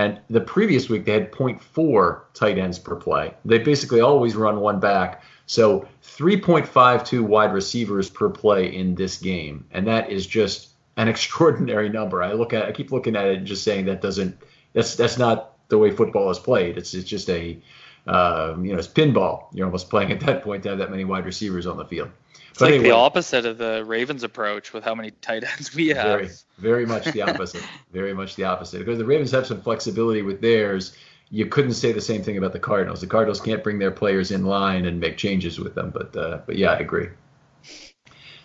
And 0.00 0.18
the 0.30 0.40
previous 0.40 0.88
week 0.88 1.04
they 1.04 1.12
had 1.12 1.30
0.4 1.30 2.22
tight 2.32 2.56
ends 2.56 2.78
per 2.78 2.96
play. 2.96 3.34
They 3.44 3.58
basically 3.58 4.00
always 4.00 4.34
run 4.34 4.60
one 4.60 4.80
back. 4.80 5.22
So 5.44 5.86
3.52 6.02 7.20
wide 7.20 7.52
receivers 7.52 8.08
per 8.08 8.30
play 8.30 8.74
in 8.74 8.94
this 8.94 9.18
game. 9.18 9.66
And 9.72 9.86
that 9.86 10.10
is 10.10 10.26
just 10.26 10.70
an 10.96 11.08
extraordinary 11.14 11.90
number. 11.90 12.22
I 12.22 12.32
look 12.32 12.54
at 12.54 12.64
I 12.64 12.72
keep 12.72 12.92
looking 12.92 13.14
at 13.14 13.26
it 13.26 13.36
and 13.36 13.46
just 13.46 13.62
saying 13.62 13.84
that 13.86 14.00
doesn't 14.00 14.38
that's 14.72 14.94
that's 14.94 15.18
not 15.18 15.58
the 15.68 15.76
way 15.76 15.90
football 15.90 16.30
is 16.30 16.38
played. 16.38 16.78
It's 16.78 16.94
it's 16.94 17.08
just 17.08 17.28
a 17.28 17.60
um, 18.06 18.64
you 18.64 18.72
know 18.72 18.78
it's 18.78 18.88
pinball. 18.88 19.46
You're 19.52 19.66
almost 19.66 19.90
playing 19.90 20.12
at 20.12 20.20
that 20.20 20.42
point 20.42 20.62
to 20.64 20.70
have 20.70 20.78
that 20.78 20.90
many 20.90 21.04
wide 21.04 21.24
receivers 21.24 21.66
on 21.66 21.76
the 21.76 21.84
field. 21.84 22.10
It's 22.50 22.58
but 22.58 22.66
like 22.66 22.74
anyway, 22.74 22.88
the 22.88 22.94
opposite 22.94 23.46
of 23.46 23.58
the 23.58 23.84
Ravens 23.84 24.22
approach 24.22 24.72
with 24.72 24.84
how 24.84 24.94
many 24.94 25.12
tight 25.22 25.44
ends 25.44 25.74
we 25.74 25.88
have. 25.88 26.20
Very, 26.20 26.28
very 26.58 26.86
much 26.86 27.04
the 27.06 27.22
opposite. 27.28 27.62
very 27.92 28.14
much 28.14 28.36
the 28.36 28.44
opposite. 28.44 28.78
Because 28.78 28.98
the 28.98 29.04
Ravens 29.04 29.30
have 29.30 29.46
some 29.46 29.60
flexibility 29.60 30.22
with 30.22 30.40
theirs. 30.40 30.96
You 31.30 31.46
couldn't 31.46 31.74
say 31.74 31.92
the 31.92 32.00
same 32.00 32.22
thing 32.22 32.38
about 32.38 32.52
the 32.52 32.58
Cardinals. 32.58 33.00
The 33.00 33.06
Cardinals 33.06 33.40
can't 33.40 33.62
bring 33.62 33.78
their 33.78 33.92
players 33.92 34.32
in 34.32 34.44
line 34.46 34.84
and 34.86 34.98
make 34.98 35.16
changes 35.16 35.60
with 35.60 35.74
them. 35.76 35.90
But 35.90 36.16
uh, 36.16 36.40
but 36.46 36.56
yeah, 36.56 36.72
I 36.72 36.78
agree. 36.78 37.08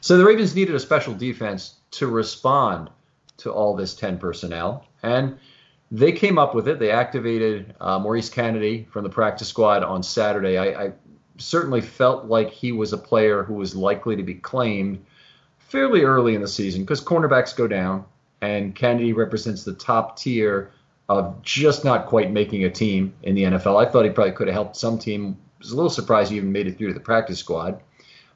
So 0.02 0.18
the 0.18 0.26
Ravens 0.26 0.56
needed 0.56 0.76
a 0.76 0.80
special 0.80 1.16
defense 1.16 1.78
to 1.92 2.06
respond 2.06 2.92
to 3.38 3.52
all 3.52 3.76
this 3.76 3.96
10 3.96 4.20
personnel. 4.20 4.86
And 5.02 5.40
they 5.92 6.12
came 6.12 6.38
up 6.38 6.56
with 6.56 6.68
it. 6.68 6.80
They 6.80 6.92
activated 6.92 7.76
uh, 7.80 8.00
Maurice 8.00 8.30
Kennedy 8.30 8.88
from 8.92 9.04
the 9.04 9.10
practice 9.10 9.48
squad 9.48 9.84
on 9.84 10.02
Saturday. 10.04 10.58
I, 10.58 10.86
I, 10.86 10.92
certainly 11.38 11.82
felt 11.82 12.28
like 12.28 12.50
he 12.50 12.72
was 12.72 12.94
a 12.94 12.98
player 12.98 13.44
who 13.44 13.56
was 13.56 13.76
likely 13.76 14.16
to 14.16 14.24
be 14.24 14.36
claimed 14.36 15.04
fairly 15.58 16.04
early 16.04 16.34
in 16.34 16.42
the 16.42 16.48
season 16.48 16.82
because 16.82 17.04
cornerbacks 17.04 17.54
go 17.54 17.68
down, 17.68 18.06
and 18.42 18.74
Kennedy 18.74 19.12
represents 19.12 19.66
the 19.66 19.74
top 19.74 20.18
tier 20.18 20.72
of 21.10 21.42
just 21.42 21.84
not 21.84 22.06
quite 22.06 22.32
making 22.32 22.64
a 22.64 22.70
team 22.70 23.14
in 23.24 23.36
the 23.36 23.44
NFL. 23.44 23.86
I 23.86 23.92
thought 23.92 24.06
he 24.06 24.12
probably 24.12 24.32
could 24.32 24.48
have 24.48 24.54
helped 24.54 24.78
some 24.78 24.98
team. 24.98 25.38
I 25.58 25.60
was 25.60 25.72
a 25.72 25.76
little 25.76 25.90
surprised 25.90 26.32
he 26.32 26.38
even 26.38 26.52
made 26.52 26.68
it 26.68 26.78
through 26.78 26.88
to 26.88 26.94
the 26.94 27.00
practice 27.00 27.40
squad. 27.40 27.82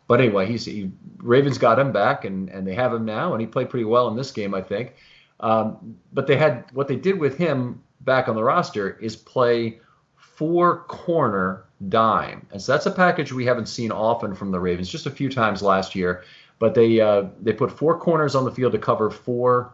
But 0.08 0.20
anyway, 0.20 0.48
he's 0.48 0.65
he, 0.65 0.91
Ravens 1.18 1.58
got 1.58 1.79
him 1.79 1.91
back, 1.91 2.25
and, 2.25 2.50
and 2.50 2.68
they 2.68 2.74
have 2.74 2.94
him 2.94 3.06
now, 3.06 3.34
and 3.34 3.39
he 3.39 3.48
played 3.48 3.70
pretty 3.70 3.86
well 3.86 4.08
in 4.08 4.18
this 4.18 4.32
game, 4.32 4.53
I 4.53 4.62
think. 4.62 4.96
Um, 5.39 5.98
but 6.13 6.27
they 6.27 6.36
had 6.36 6.65
what 6.74 6.88
they 6.88 6.96
did 6.96 7.19
with 7.19 7.38
him 7.38 7.81
back 8.01 8.27
on 8.27 8.36
the 8.36 8.43
roster 8.43 8.98
is 9.00 9.15
play 9.15 9.79
four 10.15 10.84
corner 10.84 11.65
dime, 11.88 12.46
and 12.51 12.62
so 12.62 12.74
that's 12.74 12.86
a 12.86 12.91
package 12.91 13.31
we 13.31 13.46
haven't 13.46 13.67
seen 13.67 13.91
often 13.91 14.36
from 14.36 14.51
the 14.51 14.60
Ravens. 14.60 14.89
Just 14.89 15.05
a 15.05 15.12
few 15.12 15.29
times 15.29 15.62
last 15.62 15.96
year, 15.96 16.24
but 16.60 16.75
they 16.75 17.00
uh, 17.00 17.25
they 17.41 17.53
put 17.53 17.72
four 17.72 17.98
corners 17.98 18.36
on 18.36 18.43
the 18.43 18.51
field 18.51 18.74
to 18.74 18.79
cover 18.79 19.10
four 19.10 19.74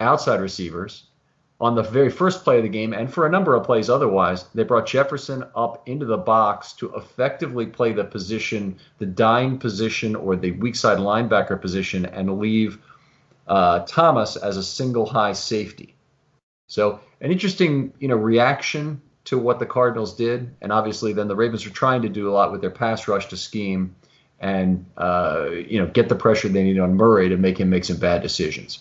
outside 0.00 0.40
receivers. 0.40 1.04
On 1.60 1.74
the 1.74 1.82
very 1.82 2.08
first 2.08 2.42
play 2.42 2.56
of 2.56 2.62
the 2.62 2.70
game, 2.70 2.94
and 2.94 3.12
for 3.12 3.26
a 3.26 3.30
number 3.30 3.54
of 3.54 3.64
plays 3.64 3.90
otherwise, 3.90 4.44
they 4.54 4.62
brought 4.62 4.86
Jefferson 4.86 5.44
up 5.54 5.86
into 5.86 6.06
the 6.06 6.16
box 6.16 6.72
to 6.74 6.94
effectively 6.94 7.66
play 7.66 7.92
the 7.92 8.04
position, 8.04 8.78
the 8.96 9.04
dime 9.04 9.58
position, 9.58 10.16
or 10.16 10.36
the 10.36 10.52
weak 10.52 10.74
side 10.74 10.96
linebacker 10.96 11.60
position, 11.60 12.06
and 12.06 12.38
leave 12.38 12.78
uh, 13.50 13.80
Thomas 13.80 14.36
as 14.36 14.56
a 14.56 14.62
single 14.62 15.04
high 15.04 15.32
safety. 15.32 15.96
So 16.68 17.00
an 17.20 17.32
interesting, 17.32 17.92
you 17.98 18.06
know, 18.06 18.14
reaction 18.14 19.02
to 19.24 19.38
what 19.38 19.58
the 19.58 19.66
Cardinals 19.66 20.14
did, 20.14 20.54
and 20.62 20.72
obviously 20.72 21.12
then 21.12 21.26
the 21.26 21.34
Ravens 21.34 21.66
are 21.66 21.70
trying 21.70 22.02
to 22.02 22.08
do 22.08 22.30
a 22.30 22.32
lot 22.32 22.52
with 22.52 22.60
their 22.60 22.70
pass 22.70 23.08
rush 23.08 23.26
to 23.26 23.36
scheme 23.36 23.96
and 24.38 24.86
uh, 24.96 25.48
you 25.50 25.80
know 25.80 25.86
get 25.86 26.08
the 26.08 26.14
pressure 26.14 26.48
they 26.48 26.62
need 26.62 26.78
on 26.78 26.94
Murray 26.94 27.28
to 27.28 27.36
make 27.36 27.58
him 27.58 27.68
make 27.70 27.84
some 27.84 27.98
bad 27.98 28.22
decisions. 28.22 28.78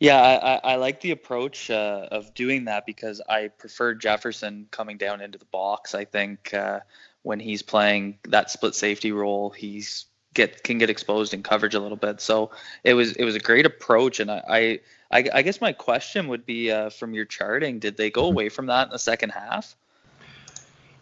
Yeah, 0.00 0.16
I, 0.64 0.72
I 0.72 0.76
like 0.76 1.02
the 1.02 1.10
approach 1.10 1.70
uh, 1.70 2.08
of 2.10 2.32
doing 2.32 2.64
that 2.64 2.86
because 2.86 3.20
I 3.28 3.48
prefer 3.48 3.92
Jefferson 3.92 4.66
coming 4.70 4.96
down 4.96 5.20
into 5.20 5.36
the 5.36 5.44
box. 5.44 5.94
I 5.94 6.06
think 6.06 6.54
uh, 6.54 6.80
when 7.20 7.38
he's 7.38 7.60
playing 7.60 8.18
that 8.28 8.50
split 8.50 8.74
safety 8.74 9.12
role, 9.12 9.50
he's 9.50 10.06
get 10.34 10.62
can 10.62 10.78
get 10.78 10.90
exposed 10.90 11.34
in 11.34 11.42
coverage 11.42 11.74
a 11.74 11.80
little 11.80 11.96
bit. 11.96 12.20
So 12.20 12.50
it 12.84 12.94
was 12.94 13.12
it 13.12 13.24
was 13.24 13.34
a 13.34 13.40
great 13.40 13.66
approach, 13.66 14.20
and 14.20 14.30
I 14.30 14.80
I, 15.10 15.24
I 15.32 15.42
guess 15.42 15.60
my 15.60 15.72
question 15.72 16.28
would 16.28 16.46
be 16.46 16.70
uh, 16.70 16.90
from 16.90 17.14
your 17.14 17.24
charting, 17.24 17.78
did 17.78 17.96
they 17.96 18.10
go 18.10 18.22
mm-hmm. 18.22 18.32
away 18.32 18.48
from 18.48 18.66
that 18.66 18.88
in 18.88 18.92
the 18.92 18.98
second 18.98 19.30
half? 19.30 19.76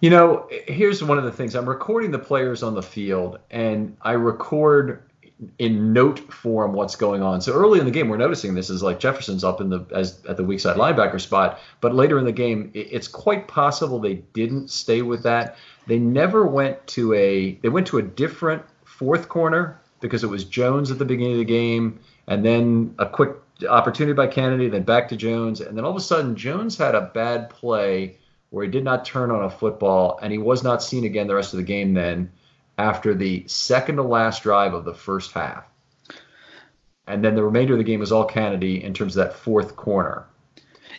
You 0.00 0.10
know, 0.10 0.48
here's 0.50 1.02
one 1.02 1.18
of 1.18 1.24
the 1.24 1.32
things. 1.32 1.56
I'm 1.56 1.68
recording 1.68 2.12
the 2.12 2.20
players 2.20 2.62
on 2.62 2.74
the 2.74 2.82
field, 2.82 3.40
and 3.50 3.96
I 4.00 4.12
record 4.12 5.02
in 5.58 5.92
note 5.92 6.18
form 6.32 6.72
what's 6.72 6.96
going 6.96 7.22
on. 7.22 7.40
So 7.40 7.52
early 7.52 7.78
in 7.78 7.84
the 7.84 7.90
game, 7.90 8.08
we're 8.08 8.16
noticing 8.16 8.54
this 8.54 8.70
is 8.70 8.82
like 8.82 8.98
Jefferson's 8.98 9.44
up 9.44 9.60
in 9.60 9.68
the 9.68 9.84
as 9.94 10.24
at 10.28 10.36
the 10.36 10.44
weak 10.44 10.60
side 10.60 10.76
linebacker 10.76 11.20
spot, 11.20 11.60
but 11.80 11.94
later 11.94 12.18
in 12.18 12.24
the 12.24 12.32
game, 12.32 12.70
it's 12.74 13.08
quite 13.08 13.46
possible 13.46 13.98
they 13.98 14.22
didn't 14.32 14.70
stay 14.70 15.02
with 15.02 15.22
that. 15.24 15.56
They 15.86 15.98
never 15.98 16.46
went 16.46 16.84
to 16.88 17.12
a 17.14 17.52
they 17.62 17.68
went 17.68 17.86
to 17.88 17.98
a 17.98 18.02
different 18.02 18.62
fourth 18.98 19.28
corner 19.28 19.80
because 20.00 20.24
it 20.24 20.28
was 20.28 20.44
Jones 20.44 20.90
at 20.90 20.98
the 20.98 21.04
beginning 21.04 21.34
of 21.34 21.38
the 21.38 21.44
game, 21.44 22.00
and 22.26 22.44
then 22.44 22.94
a 22.98 23.06
quick 23.06 23.30
opportunity 23.68 24.12
by 24.12 24.26
Kennedy, 24.26 24.68
then 24.68 24.82
back 24.82 25.08
to 25.08 25.16
Jones, 25.16 25.60
and 25.60 25.76
then 25.76 25.84
all 25.84 25.92
of 25.92 25.96
a 25.96 26.00
sudden 26.00 26.36
Jones 26.36 26.76
had 26.76 26.94
a 26.94 27.10
bad 27.14 27.50
play 27.50 28.18
where 28.50 28.64
he 28.64 28.70
did 28.70 28.84
not 28.84 29.04
turn 29.04 29.30
on 29.30 29.44
a 29.44 29.50
football, 29.50 30.18
and 30.20 30.32
he 30.32 30.38
was 30.38 30.62
not 30.62 30.82
seen 30.82 31.04
again 31.04 31.26
the 31.26 31.34
rest 31.34 31.52
of 31.52 31.58
the 31.58 31.64
game. 31.64 31.94
Then 31.94 32.30
after 32.76 33.14
the 33.14 33.44
second 33.46 33.96
to 33.96 34.02
last 34.02 34.42
drive 34.42 34.74
of 34.74 34.84
the 34.84 34.94
first 34.94 35.32
half, 35.32 35.64
and 37.06 37.24
then 37.24 37.34
the 37.34 37.44
remainder 37.44 37.74
of 37.74 37.78
the 37.78 37.84
game 37.84 38.00
was 38.00 38.12
all 38.12 38.24
Kennedy 38.24 38.82
in 38.82 38.94
terms 38.94 39.16
of 39.16 39.24
that 39.26 39.36
fourth 39.36 39.76
corner. 39.76 40.26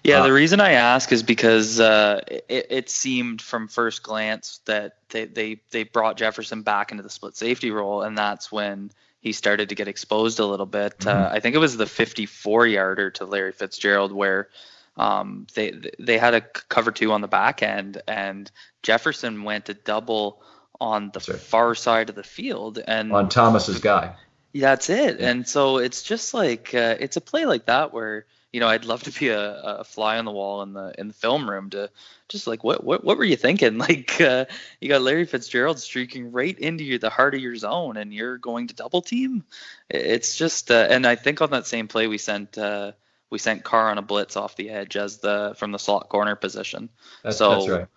Yeah, 0.03 0.21
uh, 0.21 0.23
the 0.23 0.33
reason 0.33 0.59
I 0.59 0.71
ask 0.71 1.11
is 1.11 1.23
because 1.23 1.79
uh, 1.79 2.21
it, 2.27 2.67
it, 2.69 2.89
seemed 2.89 3.41
from 3.41 3.67
first 3.67 4.03
glance 4.03 4.61
that 4.65 4.97
they, 5.09 5.25
they 5.25 5.61
they 5.71 5.83
brought 5.83 6.17
Jefferson 6.17 6.61
back 6.61 6.91
into 6.91 7.03
the 7.03 7.09
split 7.09 7.35
safety 7.35 7.71
role, 7.71 8.01
and 8.01 8.17
that's 8.17 8.51
when 8.51 8.91
he 9.21 9.33
started 9.33 9.69
to 9.69 9.75
get 9.75 9.87
exposed 9.87 10.39
a 10.39 10.45
little 10.45 10.65
bit. 10.65 11.05
Uh, 11.05 11.11
mm-hmm. 11.11 11.23
Uh, 11.23 11.29
I 11.35 11.39
think 11.39 11.55
it 11.55 11.59
was 11.59 11.75
the 11.75 11.85
54 11.85 12.67
yarder 12.67 13.11
to 13.11 13.25
Larry 13.25 13.51
Fitzgerald 13.51 14.11
where 14.13 14.49
um, 14.95 15.47
they 15.53 15.73
they 15.99 16.17
had 16.17 16.33
a 16.33 16.41
cover 16.41 16.91
two 16.91 17.11
on 17.11 17.21
the 17.21 17.27
back 17.27 17.63
end, 17.63 18.01
and 18.07 18.49
Jefferson 18.83 19.43
went 19.43 19.65
to 19.65 19.73
double 19.73 20.41
on 20.81 21.11
the 21.13 21.19
far 21.19 21.75
side 21.75 22.09
of 22.09 22.15
the 22.15 22.23
field 22.23 22.79
and 22.85 23.11
on 23.11 23.29
Thomas's 23.29 23.79
guy. 23.79 24.15
That's 24.53 24.89
it. 24.89 25.19
Yeah. 25.19 25.29
And 25.29 25.47
so 25.47 25.77
it's 25.77 26.03
just 26.03 26.33
like 26.33 26.73
uh, 26.73 26.95
it's 26.99 27.17
a 27.17 27.21
play 27.21 27.45
like 27.45 27.65
that 27.65 27.93
where 27.93 28.25
you 28.51 28.59
know, 28.59 28.67
I'd 28.67 28.85
love 28.85 29.03
to 29.03 29.11
be 29.11 29.29
a, 29.29 29.61
a 29.61 29.83
fly 29.83 30.17
on 30.17 30.25
the 30.25 30.31
wall 30.31 30.63
in 30.63 30.73
the 30.73 30.93
in 30.97 31.07
the 31.07 31.13
film 31.13 31.49
room 31.49 31.69
to 31.71 31.89
just 32.27 32.47
like 32.47 32.63
what 32.63 32.83
what 32.83 33.03
what 33.03 33.17
were 33.17 33.23
you 33.23 33.35
thinking? 33.35 33.77
Like 33.89 34.19
uh, 34.19 34.45
you 34.81 34.89
got 34.89 35.01
Larry 35.01 35.25
Fitzgerald 35.25 35.79
streaking 35.79 36.31
right 36.31 36.57
into 36.57 36.83
your, 36.83 36.99
the 36.99 37.09
heart 37.09 37.35
of 37.35 37.41
your 37.41 37.55
zone, 37.55 37.97
and 37.97 38.13
you're 38.13 38.37
going 38.37 38.67
to 38.67 38.75
double 38.75 39.01
team. 39.01 39.43
It's 39.89 40.35
just, 40.35 40.69
uh, 40.69 40.87
and 40.89 41.07
I 41.07 41.15
think 41.15 41.41
on 41.41 41.51
that 41.51 41.65
same 41.65 41.87
play 41.87 42.07
we 42.07 42.17
sent 42.17 42.57
uh, 42.57 42.91
we 43.29 43.37
sent 43.37 43.63
Carr 43.63 43.89
on 43.89 43.97
a 43.97 44.01
blitz 44.01 44.35
off 44.35 44.55
the 44.55 44.69
edge 44.69 44.97
as 44.97 45.17
the 45.17 45.53
from 45.57 45.71
the 45.71 45.79
slot 45.79 46.09
corner 46.09 46.35
position. 46.35 46.89
That's, 47.23 47.37
so, 47.37 47.51
that's 47.51 47.69
right. 47.69 47.87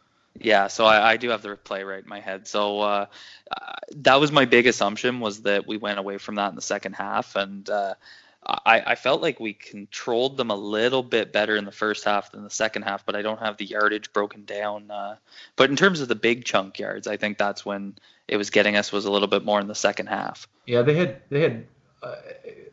Yeah, 0.40 0.68
so 0.68 0.86
I, 0.86 1.12
I 1.12 1.16
do 1.18 1.30
have 1.30 1.42
the 1.42 1.56
play 1.56 1.84
right 1.84 2.02
in 2.02 2.08
my 2.08 2.20
head. 2.20 2.48
So 2.48 2.80
uh, 2.80 3.06
uh, 3.54 3.72
that 3.96 4.18
was 4.18 4.32
my 4.32 4.46
big 4.46 4.66
assumption 4.66 5.20
was 5.20 5.42
that 5.42 5.66
we 5.66 5.76
went 5.76 5.98
away 5.98 6.18
from 6.18 6.36
that 6.36 6.48
in 6.50 6.56
the 6.56 6.62
second 6.62 6.94
half, 6.94 7.36
and 7.36 7.68
uh, 7.68 7.94
I, 8.44 8.82
I 8.86 8.94
felt 8.96 9.22
like 9.22 9.38
we 9.38 9.52
controlled 9.52 10.36
them 10.36 10.50
a 10.50 10.56
little 10.56 11.02
bit 11.02 11.32
better 11.32 11.56
in 11.56 11.64
the 11.64 11.72
first 11.72 12.04
half 12.04 12.32
than 12.32 12.42
the 12.42 12.50
second 12.50 12.82
half, 12.82 13.06
but 13.06 13.14
I 13.14 13.22
don't 13.22 13.38
have 13.38 13.56
the 13.56 13.64
yardage 13.64 14.12
broken 14.12 14.44
down. 14.44 14.90
Uh, 14.90 15.16
but 15.54 15.70
in 15.70 15.76
terms 15.76 16.00
of 16.00 16.08
the 16.08 16.16
big 16.16 16.44
chunk 16.44 16.78
yards, 16.78 17.06
I 17.06 17.16
think 17.16 17.38
that's 17.38 17.64
when 17.64 17.94
it 18.26 18.36
was 18.36 18.50
getting 18.50 18.76
us 18.76 18.90
was 18.90 19.04
a 19.04 19.12
little 19.12 19.28
bit 19.28 19.44
more 19.44 19.60
in 19.60 19.68
the 19.68 19.74
second 19.74 20.08
half. 20.08 20.48
Yeah, 20.66 20.82
they 20.82 20.94
had 20.94 21.22
they 21.28 21.40
had 21.40 21.66
uh, 22.02 22.16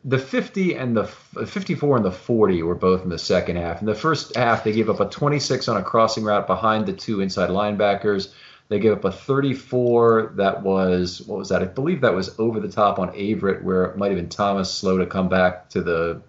the 0.04 0.18
50 0.18 0.74
and 0.74 0.96
the 0.96 1.04
54 1.04 1.96
and 1.96 2.04
the 2.04 2.10
40 2.10 2.62
were 2.64 2.74
both 2.74 3.02
in 3.04 3.08
the 3.08 3.18
second 3.18 3.56
half. 3.56 3.80
In 3.80 3.86
the 3.86 3.94
first 3.94 4.34
half, 4.34 4.64
they 4.64 4.72
gave 4.72 4.90
up 4.90 4.98
a 4.98 5.08
26 5.08 5.68
on 5.68 5.76
a 5.76 5.82
crossing 5.82 6.24
route 6.24 6.48
behind 6.48 6.86
the 6.86 6.92
two 6.92 7.20
inside 7.20 7.50
linebackers. 7.50 8.32
They 8.70 8.78
gave 8.78 8.92
up 8.92 9.04
a 9.04 9.10
34 9.10 10.34
that 10.36 10.62
was 10.62 11.22
what 11.22 11.40
was 11.40 11.48
that? 11.48 11.60
I 11.60 11.66
believe 11.66 12.00
that 12.02 12.14
was 12.14 12.38
over 12.38 12.60
the 12.60 12.68
top 12.68 13.00
on 13.00 13.10
Averett, 13.10 13.64
where 13.64 13.84
it 13.86 13.98
might 13.98 14.12
have 14.12 14.16
been 14.16 14.28
Thomas 14.28 14.72
slow 14.72 14.96
to 14.98 15.06
come 15.06 15.28
back 15.28 15.68
to 15.70 15.82
the 15.82 16.22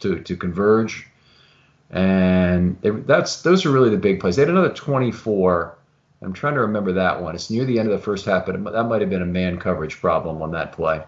to 0.00 0.20
to 0.20 0.36
converge, 0.36 1.06
and 1.90 2.76
they, 2.80 2.90
that's 2.90 3.42
those 3.42 3.64
are 3.64 3.70
really 3.70 3.90
the 3.90 3.96
big 3.96 4.18
plays. 4.18 4.34
They 4.34 4.42
had 4.42 4.48
another 4.48 4.74
24. 4.74 5.78
I'm 6.20 6.32
trying 6.32 6.54
to 6.54 6.60
remember 6.62 6.92
that 6.94 7.22
one. 7.22 7.36
It's 7.36 7.48
near 7.48 7.64
the 7.64 7.78
end 7.78 7.88
of 7.88 7.96
the 7.96 8.04
first 8.04 8.26
half, 8.26 8.44
but 8.44 8.64
that 8.72 8.84
might 8.84 9.00
have 9.00 9.10
been 9.10 9.22
a 9.22 9.26
man 9.26 9.60
coverage 9.60 10.00
problem 10.00 10.42
on 10.42 10.50
that 10.50 10.72
play. 10.72 11.04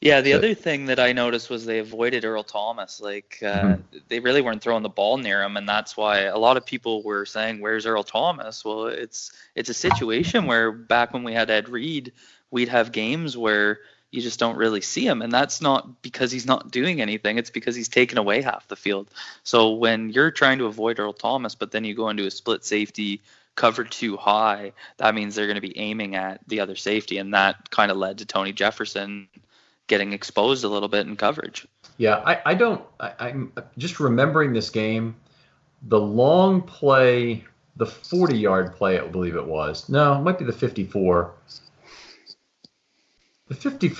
Yeah, 0.00 0.20
the 0.20 0.34
other 0.34 0.54
thing 0.54 0.86
that 0.86 1.00
I 1.00 1.12
noticed 1.12 1.50
was 1.50 1.66
they 1.66 1.80
avoided 1.80 2.24
Earl 2.24 2.44
Thomas. 2.44 3.00
Like 3.00 3.38
uh, 3.42 3.46
mm-hmm. 3.46 3.98
they 4.06 4.20
really 4.20 4.40
weren't 4.40 4.62
throwing 4.62 4.84
the 4.84 4.88
ball 4.88 5.16
near 5.18 5.42
him, 5.42 5.56
and 5.56 5.68
that's 5.68 5.96
why 5.96 6.20
a 6.20 6.38
lot 6.38 6.56
of 6.56 6.64
people 6.64 7.02
were 7.02 7.26
saying, 7.26 7.60
"Where's 7.60 7.84
Earl 7.84 8.04
Thomas?" 8.04 8.64
Well, 8.64 8.86
it's 8.86 9.32
it's 9.56 9.70
a 9.70 9.74
situation 9.74 10.46
where 10.46 10.70
back 10.70 11.12
when 11.12 11.24
we 11.24 11.32
had 11.32 11.50
Ed 11.50 11.68
Reed, 11.68 12.12
we'd 12.52 12.68
have 12.68 12.92
games 12.92 13.36
where 13.36 13.80
you 14.12 14.22
just 14.22 14.38
don't 14.38 14.56
really 14.56 14.82
see 14.82 15.04
him, 15.04 15.20
and 15.20 15.32
that's 15.32 15.60
not 15.60 16.00
because 16.00 16.30
he's 16.30 16.46
not 16.46 16.70
doing 16.70 17.00
anything. 17.00 17.36
It's 17.36 17.50
because 17.50 17.74
he's 17.74 17.88
taken 17.88 18.18
away 18.18 18.40
half 18.40 18.68
the 18.68 18.76
field. 18.76 19.10
So 19.42 19.72
when 19.72 20.10
you're 20.10 20.30
trying 20.30 20.58
to 20.58 20.66
avoid 20.66 21.00
Earl 21.00 21.12
Thomas, 21.12 21.56
but 21.56 21.72
then 21.72 21.84
you 21.84 21.94
go 21.94 22.08
into 22.08 22.24
a 22.24 22.30
split 22.30 22.64
safety 22.64 23.20
covered 23.56 23.90
too 23.90 24.16
high, 24.16 24.72
that 24.98 25.16
means 25.16 25.34
they're 25.34 25.46
going 25.46 25.56
to 25.56 25.60
be 25.60 25.76
aiming 25.76 26.14
at 26.14 26.40
the 26.46 26.60
other 26.60 26.76
safety, 26.76 27.18
and 27.18 27.34
that 27.34 27.68
kind 27.70 27.90
of 27.90 27.96
led 27.96 28.18
to 28.18 28.24
Tony 28.24 28.52
Jefferson 28.52 29.26
getting 29.88 30.12
exposed 30.12 30.62
a 30.64 30.68
little 30.68 30.88
bit 30.88 31.06
in 31.06 31.16
coverage. 31.16 31.66
Yeah, 31.96 32.22
I, 32.24 32.40
I 32.46 32.54
don't. 32.54 32.82
I, 33.00 33.30
am 33.30 33.52
just 33.76 33.98
remembering 33.98 34.52
this 34.52 34.70
game. 34.70 35.16
The 35.82 35.98
long 35.98 36.62
play, 36.62 37.44
the 37.76 37.86
40 37.86 38.38
yard 38.38 38.76
play, 38.76 39.00
I 39.00 39.06
believe 39.06 39.34
it 39.34 39.46
was. 39.46 39.88
No, 39.88 40.14
it 40.14 40.22
might 40.22 40.38
be 40.38 40.44
the 40.44 40.52
54. 40.52 41.32
The 43.48 43.54
50, 43.54 43.92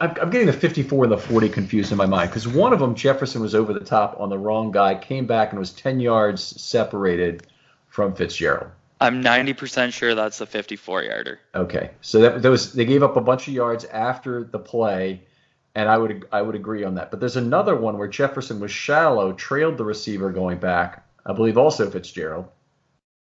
I'm 0.00 0.30
getting 0.30 0.46
the 0.46 0.54
54 0.54 1.04
and 1.04 1.12
the 1.12 1.18
40 1.18 1.50
confused 1.50 1.92
in 1.92 1.98
my 1.98 2.06
mind 2.06 2.30
because 2.30 2.48
one 2.48 2.72
of 2.72 2.78
them, 2.78 2.94
Jefferson, 2.94 3.42
was 3.42 3.54
over 3.54 3.74
the 3.74 3.84
top 3.84 4.18
on 4.18 4.30
the 4.30 4.38
wrong 4.38 4.70
guy, 4.72 4.94
came 4.94 5.26
back 5.26 5.50
and 5.50 5.58
was 5.58 5.70
10 5.72 6.00
yards 6.00 6.42
separated 6.42 7.46
from 7.88 8.14
Fitzgerald. 8.14 8.70
I'm 9.00 9.22
90% 9.22 9.92
sure 9.92 10.14
that's 10.14 10.38
the 10.38 10.46
54 10.46 11.04
yarder. 11.04 11.40
Okay, 11.54 11.90
so 12.02 12.20
that 12.20 12.42
those 12.42 12.72
they 12.72 12.84
gave 12.84 13.02
up 13.02 13.16
a 13.16 13.20
bunch 13.20 13.48
of 13.48 13.54
yards 13.54 13.84
after 13.86 14.44
the 14.44 14.58
play, 14.58 15.22
and 15.74 15.88
I 15.88 15.96
would 15.96 16.26
I 16.30 16.42
would 16.42 16.54
agree 16.54 16.84
on 16.84 16.96
that. 16.96 17.10
But 17.10 17.20
there's 17.20 17.36
another 17.36 17.74
one 17.74 17.96
where 17.96 18.08
Jefferson 18.08 18.60
was 18.60 18.70
shallow, 18.70 19.32
trailed 19.32 19.78
the 19.78 19.84
receiver 19.84 20.30
going 20.30 20.58
back. 20.58 21.06
I 21.24 21.32
believe 21.32 21.56
also 21.56 21.90
Fitzgerald, 21.90 22.46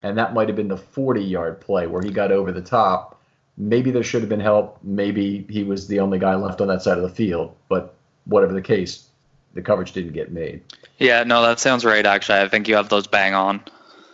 and 0.04 0.18
that 0.18 0.34
might 0.34 0.48
have 0.50 0.56
been 0.56 0.68
the 0.68 0.78
40 0.78 1.24
yard 1.24 1.62
play 1.62 1.88
where 1.88 2.02
he 2.02 2.12
got 2.12 2.32
over 2.32 2.52
the 2.52 2.62
top. 2.62 3.22
Maybe 3.58 3.90
there 3.90 4.04
should 4.04 4.22
have 4.22 4.30
been 4.30 4.40
help. 4.40 4.80
Maybe 4.84 5.46
he 5.50 5.64
was 5.64 5.88
the 5.88 6.00
only 6.02 6.20
guy 6.20 6.36
left 6.36 6.62
on 6.62 6.68
that 6.68 6.82
side 6.82 6.98
of 6.98 7.04
the 7.04 7.10
field. 7.10 7.56
But 7.70 7.96
whatever 8.26 8.54
the 8.54 8.62
case, 8.62 9.08
the 9.54 9.62
coverage 9.62 9.94
didn't 9.94 10.14
get 10.14 10.32
made. 10.32 10.62
Yeah, 11.00 11.24
no, 11.24 11.42
that 11.42 11.60
sounds 11.60 11.86
right. 11.86 12.06
Actually, 12.06 12.40
I 12.40 12.50
think 12.50 12.68
you 12.68 12.76
have 12.76 12.90
those 12.90 13.08
bang 13.08 13.34
on. 13.34 13.64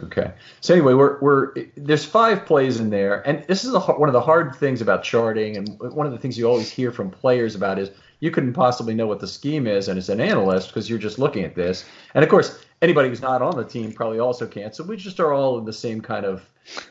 Okay. 0.03 0.31
So 0.62 0.74
anyway, 0.74 0.93
we're 0.93 1.20
we're 1.20 1.53
there's 1.77 2.05
five 2.05 2.46
plays 2.46 2.79
in 2.79 2.89
there, 2.89 3.27
and 3.27 3.43
this 3.48 3.63
is 3.63 3.74
a, 3.74 3.79
one 3.79 4.10
of 4.10 4.13
the 4.13 4.22
hard 4.22 4.55
things 4.55 4.81
about 4.81 5.03
charting, 5.03 5.58
and 5.58 5.79
one 5.79 6.05
of 6.05 6.12
the 6.12 6.17
things 6.17 6.38
you 6.38 6.48
always 6.48 6.72
hear 6.72 6.92
from 6.92 7.11
players 7.11 7.55
about 7.55 7.77
is 7.77 7.92
you 8.20 8.31
couldn't 8.31 8.53
possibly 8.53 8.94
know 8.94 9.07
what 9.07 9.20
the 9.20 9.27
scheme 9.27 9.68
is, 9.68 9.87
and 9.87 9.98
as 9.98 10.09
an 10.09 10.20
analyst, 10.20 10.70
because 10.70 10.90
you're 10.90 11.00
just 11.00 11.20
looking 11.20 11.44
at 11.44 11.55
this, 11.55 11.85
and 12.16 12.24
of 12.24 12.29
course 12.29 12.64
anybody 12.81 13.09
who's 13.09 13.22
not 13.22 13.42
on 13.42 13.55
the 13.55 13.64
team 13.64 13.92
probably 13.92 14.20
also 14.20 14.48
can't. 14.48 14.75
So 14.75 14.83
we 14.83 14.98
just 14.98 15.20
are 15.20 15.33
all 15.33 15.59
in 15.59 15.66
the 15.66 15.74
same 15.74 16.01
kind 16.01 16.25
of 16.25 16.50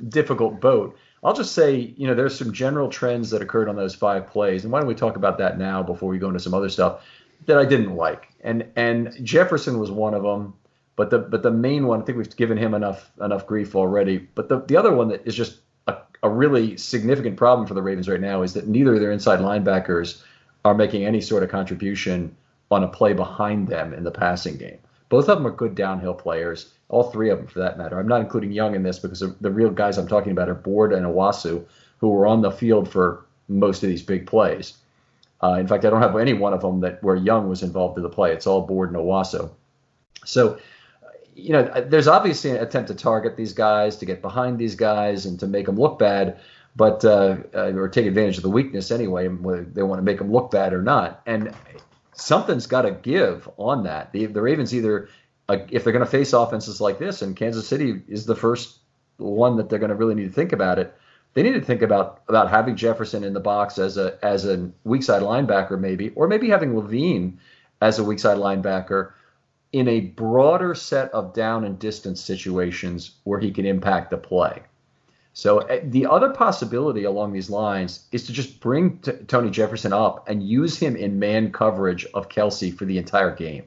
difficult 0.08 0.60
boat. 0.60 0.96
I'll 1.22 1.34
just 1.34 1.52
say, 1.52 1.92
you 1.96 2.06
know, 2.06 2.14
there's 2.14 2.38
some 2.38 2.52
general 2.52 2.88
trends 2.88 3.30
that 3.30 3.42
occurred 3.42 3.68
on 3.68 3.76
those 3.76 3.94
five 3.94 4.28
plays, 4.28 4.64
and 4.64 4.72
why 4.72 4.80
don't 4.80 4.88
we 4.88 4.94
talk 4.94 5.16
about 5.16 5.38
that 5.38 5.58
now 5.58 5.82
before 5.82 6.08
we 6.08 6.18
go 6.18 6.28
into 6.28 6.40
some 6.40 6.54
other 6.54 6.68
stuff 6.68 7.04
that 7.46 7.58
I 7.58 7.64
didn't 7.64 7.96
like, 7.96 8.28
and 8.42 8.66
and 8.76 9.14
Jefferson 9.24 9.78
was 9.78 9.90
one 9.90 10.14
of 10.14 10.22
them. 10.22 10.54
But 11.00 11.08
the 11.08 11.18
but 11.18 11.42
the 11.42 11.50
main 11.50 11.86
one, 11.86 12.02
I 12.02 12.04
think 12.04 12.18
we've 12.18 12.36
given 12.36 12.58
him 12.58 12.74
enough 12.74 13.10
enough 13.22 13.46
grief 13.46 13.74
already. 13.74 14.18
But 14.18 14.50
the 14.50 14.60
the 14.60 14.76
other 14.76 14.92
one 14.92 15.08
that 15.08 15.26
is 15.26 15.34
just 15.34 15.60
a, 15.86 15.96
a 16.22 16.28
really 16.28 16.76
significant 16.76 17.38
problem 17.38 17.66
for 17.66 17.72
the 17.72 17.80
Ravens 17.80 18.06
right 18.06 18.20
now 18.20 18.42
is 18.42 18.52
that 18.52 18.68
neither 18.68 18.92
of 18.92 19.00
their 19.00 19.10
inside 19.10 19.38
linebackers 19.38 20.22
are 20.62 20.74
making 20.74 21.06
any 21.06 21.22
sort 21.22 21.42
of 21.42 21.48
contribution 21.48 22.36
on 22.70 22.84
a 22.84 22.88
play 22.88 23.14
behind 23.14 23.66
them 23.66 23.94
in 23.94 24.04
the 24.04 24.10
passing 24.10 24.58
game. 24.58 24.76
Both 25.08 25.30
of 25.30 25.38
them 25.38 25.46
are 25.46 25.56
good 25.56 25.74
downhill 25.74 26.12
players. 26.12 26.74
All 26.90 27.04
three 27.04 27.30
of 27.30 27.38
them, 27.38 27.46
for 27.46 27.60
that 27.60 27.78
matter. 27.78 27.98
I'm 27.98 28.06
not 28.06 28.20
including 28.20 28.52
Young 28.52 28.74
in 28.74 28.82
this 28.82 28.98
because 28.98 29.20
the, 29.20 29.50
real 29.50 29.70
guys 29.70 29.96
I'm 29.96 30.06
talking 30.06 30.32
about 30.32 30.50
are 30.50 30.54
Board 30.54 30.92
and 30.92 31.06
Onwuasor, 31.06 31.64
who 31.96 32.10
were 32.10 32.26
on 32.26 32.42
the 32.42 32.50
field 32.50 32.90
for 32.90 33.24
most 33.48 33.82
of 33.82 33.88
these 33.88 34.02
big 34.02 34.26
plays. 34.26 34.76
Uh, 35.42 35.54
in 35.54 35.66
fact, 35.66 35.86
I 35.86 35.88
don't 35.88 36.02
have 36.02 36.14
any 36.18 36.34
one 36.34 36.52
of 36.52 36.60
them 36.60 36.80
that 36.80 37.02
where 37.02 37.16
Young 37.16 37.48
was 37.48 37.62
involved 37.62 37.96
in 37.96 38.02
the 38.02 38.10
play. 38.10 38.34
It's 38.34 38.46
all 38.46 38.60
Board 38.60 38.90
and 38.90 38.98
Onwuasor. 38.98 39.48
So 40.26 40.58
you 41.40 41.52
know, 41.52 41.84
there's 41.88 42.08
obviously 42.08 42.50
an 42.50 42.58
attempt 42.58 42.88
to 42.88 42.94
target 42.94 43.36
these 43.36 43.52
guys, 43.52 43.96
to 43.96 44.06
get 44.06 44.22
behind 44.22 44.58
these 44.58 44.74
guys, 44.74 45.26
and 45.26 45.38
to 45.40 45.46
make 45.46 45.66
them 45.66 45.76
look 45.76 45.98
bad, 45.98 46.38
but 46.76 47.04
uh, 47.04 47.36
uh, 47.54 47.72
or 47.74 47.88
take 47.88 48.06
advantage 48.06 48.36
of 48.36 48.42
the 48.42 48.50
weakness 48.50 48.90
anyway, 48.90 49.28
whether 49.28 49.64
they 49.64 49.82
want 49.82 49.98
to 49.98 50.04
make 50.04 50.18
them 50.18 50.32
look 50.32 50.50
bad 50.50 50.72
or 50.72 50.82
not. 50.82 51.22
And 51.26 51.54
something's 52.12 52.66
got 52.66 52.82
to 52.82 52.92
give 52.92 53.48
on 53.56 53.84
that. 53.84 54.12
The, 54.12 54.26
the 54.26 54.42
Ravens 54.42 54.74
either, 54.74 55.08
if 55.48 55.84
they're 55.84 55.92
going 55.92 56.04
to 56.04 56.10
face 56.10 56.32
offenses 56.32 56.80
like 56.80 56.98
this, 56.98 57.22
and 57.22 57.34
Kansas 57.36 57.66
City 57.66 58.02
is 58.08 58.26
the 58.26 58.36
first 58.36 58.78
one 59.16 59.56
that 59.56 59.68
they're 59.68 59.78
going 59.78 59.90
to 59.90 59.96
really 59.96 60.14
need 60.14 60.28
to 60.28 60.34
think 60.34 60.52
about 60.52 60.78
it. 60.78 60.94
They 61.34 61.42
need 61.42 61.52
to 61.52 61.60
think 61.60 61.82
about 61.82 62.22
about 62.28 62.50
having 62.50 62.74
Jefferson 62.74 63.22
in 63.22 63.34
the 63.34 63.40
box 63.40 63.78
as 63.78 63.96
a 63.96 64.18
as 64.20 64.44
a 64.44 64.70
weak 64.82 65.04
side 65.04 65.22
linebacker, 65.22 65.78
maybe, 65.78 66.10
or 66.10 66.26
maybe 66.26 66.48
having 66.48 66.76
Levine 66.76 67.38
as 67.80 67.98
a 67.98 68.04
weak 68.04 68.18
side 68.18 68.36
linebacker 68.36 69.12
in 69.72 69.88
a 69.88 70.00
broader 70.00 70.74
set 70.74 71.10
of 71.12 71.32
down 71.32 71.64
and 71.64 71.78
distance 71.78 72.20
situations 72.20 73.12
where 73.24 73.38
he 73.38 73.50
can 73.50 73.64
impact 73.64 74.10
the 74.10 74.16
play. 74.16 74.62
So 75.32 75.60
uh, 75.60 75.80
the 75.84 76.06
other 76.06 76.30
possibility 76.30 77.04
along 77.04 77.32
these 77.32 77.50
lines 77.50 78.06
is 78.10 78.26
to 78.26 78.32
just 78.32 78.60
bring 78.60 78.98
t- 78.98 79.12
Tony 79.28 79.50
Jefferson 79.50 79.92
up 79.92 80.28
and 80.28 80.42
use 80.42 80.76
him 80.76 80.96
in 80.96 81.18
man 81.18 81.52
coverage 81.52 82.04
of 82.14 82.28
Kelce 82.28 82.76
for 82.76 82.84
the 82.84 82.98
entire 82.98 83.34
game. 83.34 83.64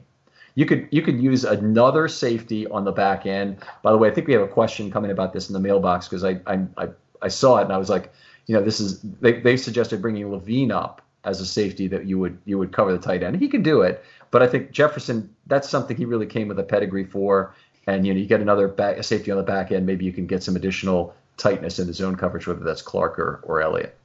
You 0.56 0.66
could 0.66 0.86
you 0.92 1.02
could 1.02 1.20
use 1.20 1.44
another 1.44 2.06
safety 2.06 2.66
on 2.68 2.84
the 2.84 2.92
back 2.92 3.26
end. 3.26 3.56
By 3.82 3.90
the 3.90 3.98
way, 3.98 4.08
I 4.08 4.14
think 4.14 4.28
we 4.28 4.34
have 4.34 4.42
a 4.42 4.48
question 4.48 4.90
coming 4.90 5.10
about 5.10 5.32
this 5.32 5.48
in 5.48 5.52
the 5.52 5.60
mailbox 5.60 6.06
because 6.06 6.22
I, 6.22 6.38
I 6.46 6.60
I 6.76 6.88
I 7.22 7.28
saw 7.28 7.58
it 7.58 7.64
and 7.64 7.72
I 7.72 7.78
was 7.78 7.88
like, 7.88 8.12
you 8.46 8.54
know, 8.54 8.62
this 8.62 8.78
is 8.78 9.00
they 9.00 9.40
they 9.40 9.56
suggested 9.56 10.00
bringing 10.00 10.30
Levine 10.30 10.70
up 10.70 11.02
as 11.24 11.40
a 11.40 11.46
safety 11.46 11.88
that 11.88 12.06
you 12.06 12.18
would 12.18 12.38
you 12.44 12.58
would 12.58 12.72
cover 12.72 12.92
the 12.92 12.98
tight 12.98 13.22
end. 13.22 13.36
He 13.36 13.48
can 13.48 13.62
do 13.62 13.80
it, 13.80 14.04
but 14.34 14.42
I 14.42 14.48
think 14.48 14.72
Jefferson, 14.72 15.32
that's 15.46 15.68
something 15.68 15.96
he 15.96 16.06
really 16.06 16.26
came 16.26 16.48
with 16.48 16.58
a 16.58 16.64
pedigree 16.64 17.04
for. 17.04 17.54
And 17.86 18.04
you 18.04 18.12
know, 18.12 18.18
you 18.18 18.26
get 18.26 18.40
another 18.40 18.66
back, 18.66 19.04
safety 19.04 19.30
on 19.30 19.36
the 19.36 19.44
back 19.44 19.70
end. 19.70 19.86
Maybe 19.86 20.04
you 20.04 20.12
can 20.12 20.26
get 20.26 20.42
some 20.42 20.56
additional 20.56 21.14
tightness 21.36 21.78
in 21.78 21.86
the 21.86 21.92
zone 21.92 22.16
coverage, 22.16 22.44
whether 22.48 22.64
that's 22.64 22.82
Clark 22.82 23.20
or, 23.20 23.38
or 23.44 23.62
Elliott. 23.62 23.96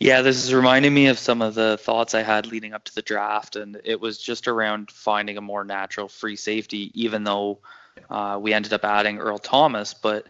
Yeah, 0.00 0.22
this 0.22 0.42
is 0.42 0.54
reminding 0.54 0.94
me 0.94 1.08
of 1.08 1.18
some 1.18 1.42
of 1.42 1.54
the 1.54 1.76
thoughts 1.76 2.14
I 2.14 2.22
had 2.22 2.46
leading 2.46 2.72
up 2.72 2.84
to 2.84 2.94
the 2.94 3.02
draft, 3.02 3.56
and 3.56 3.78
it 3.84 4.00
was 4.00 4.16
just 4.16 4.48
around 4.48 4.90
finding 4.90 5.36
a 5.36 5.42
more 5.42 5.64
natural 5.64 6.08
free 6.08 6.36
safety, 6.36 6.90
even 6.94 7.24
though 7.24 7.58
uh, 8.08 8.38
we 8.40 8.54
ended 8.54 8.72
up 8.72 8.86
adding 8.86 9.18
Earl 9.18 9.36
Thomas. 9.36 9.92
But 9.92 10.26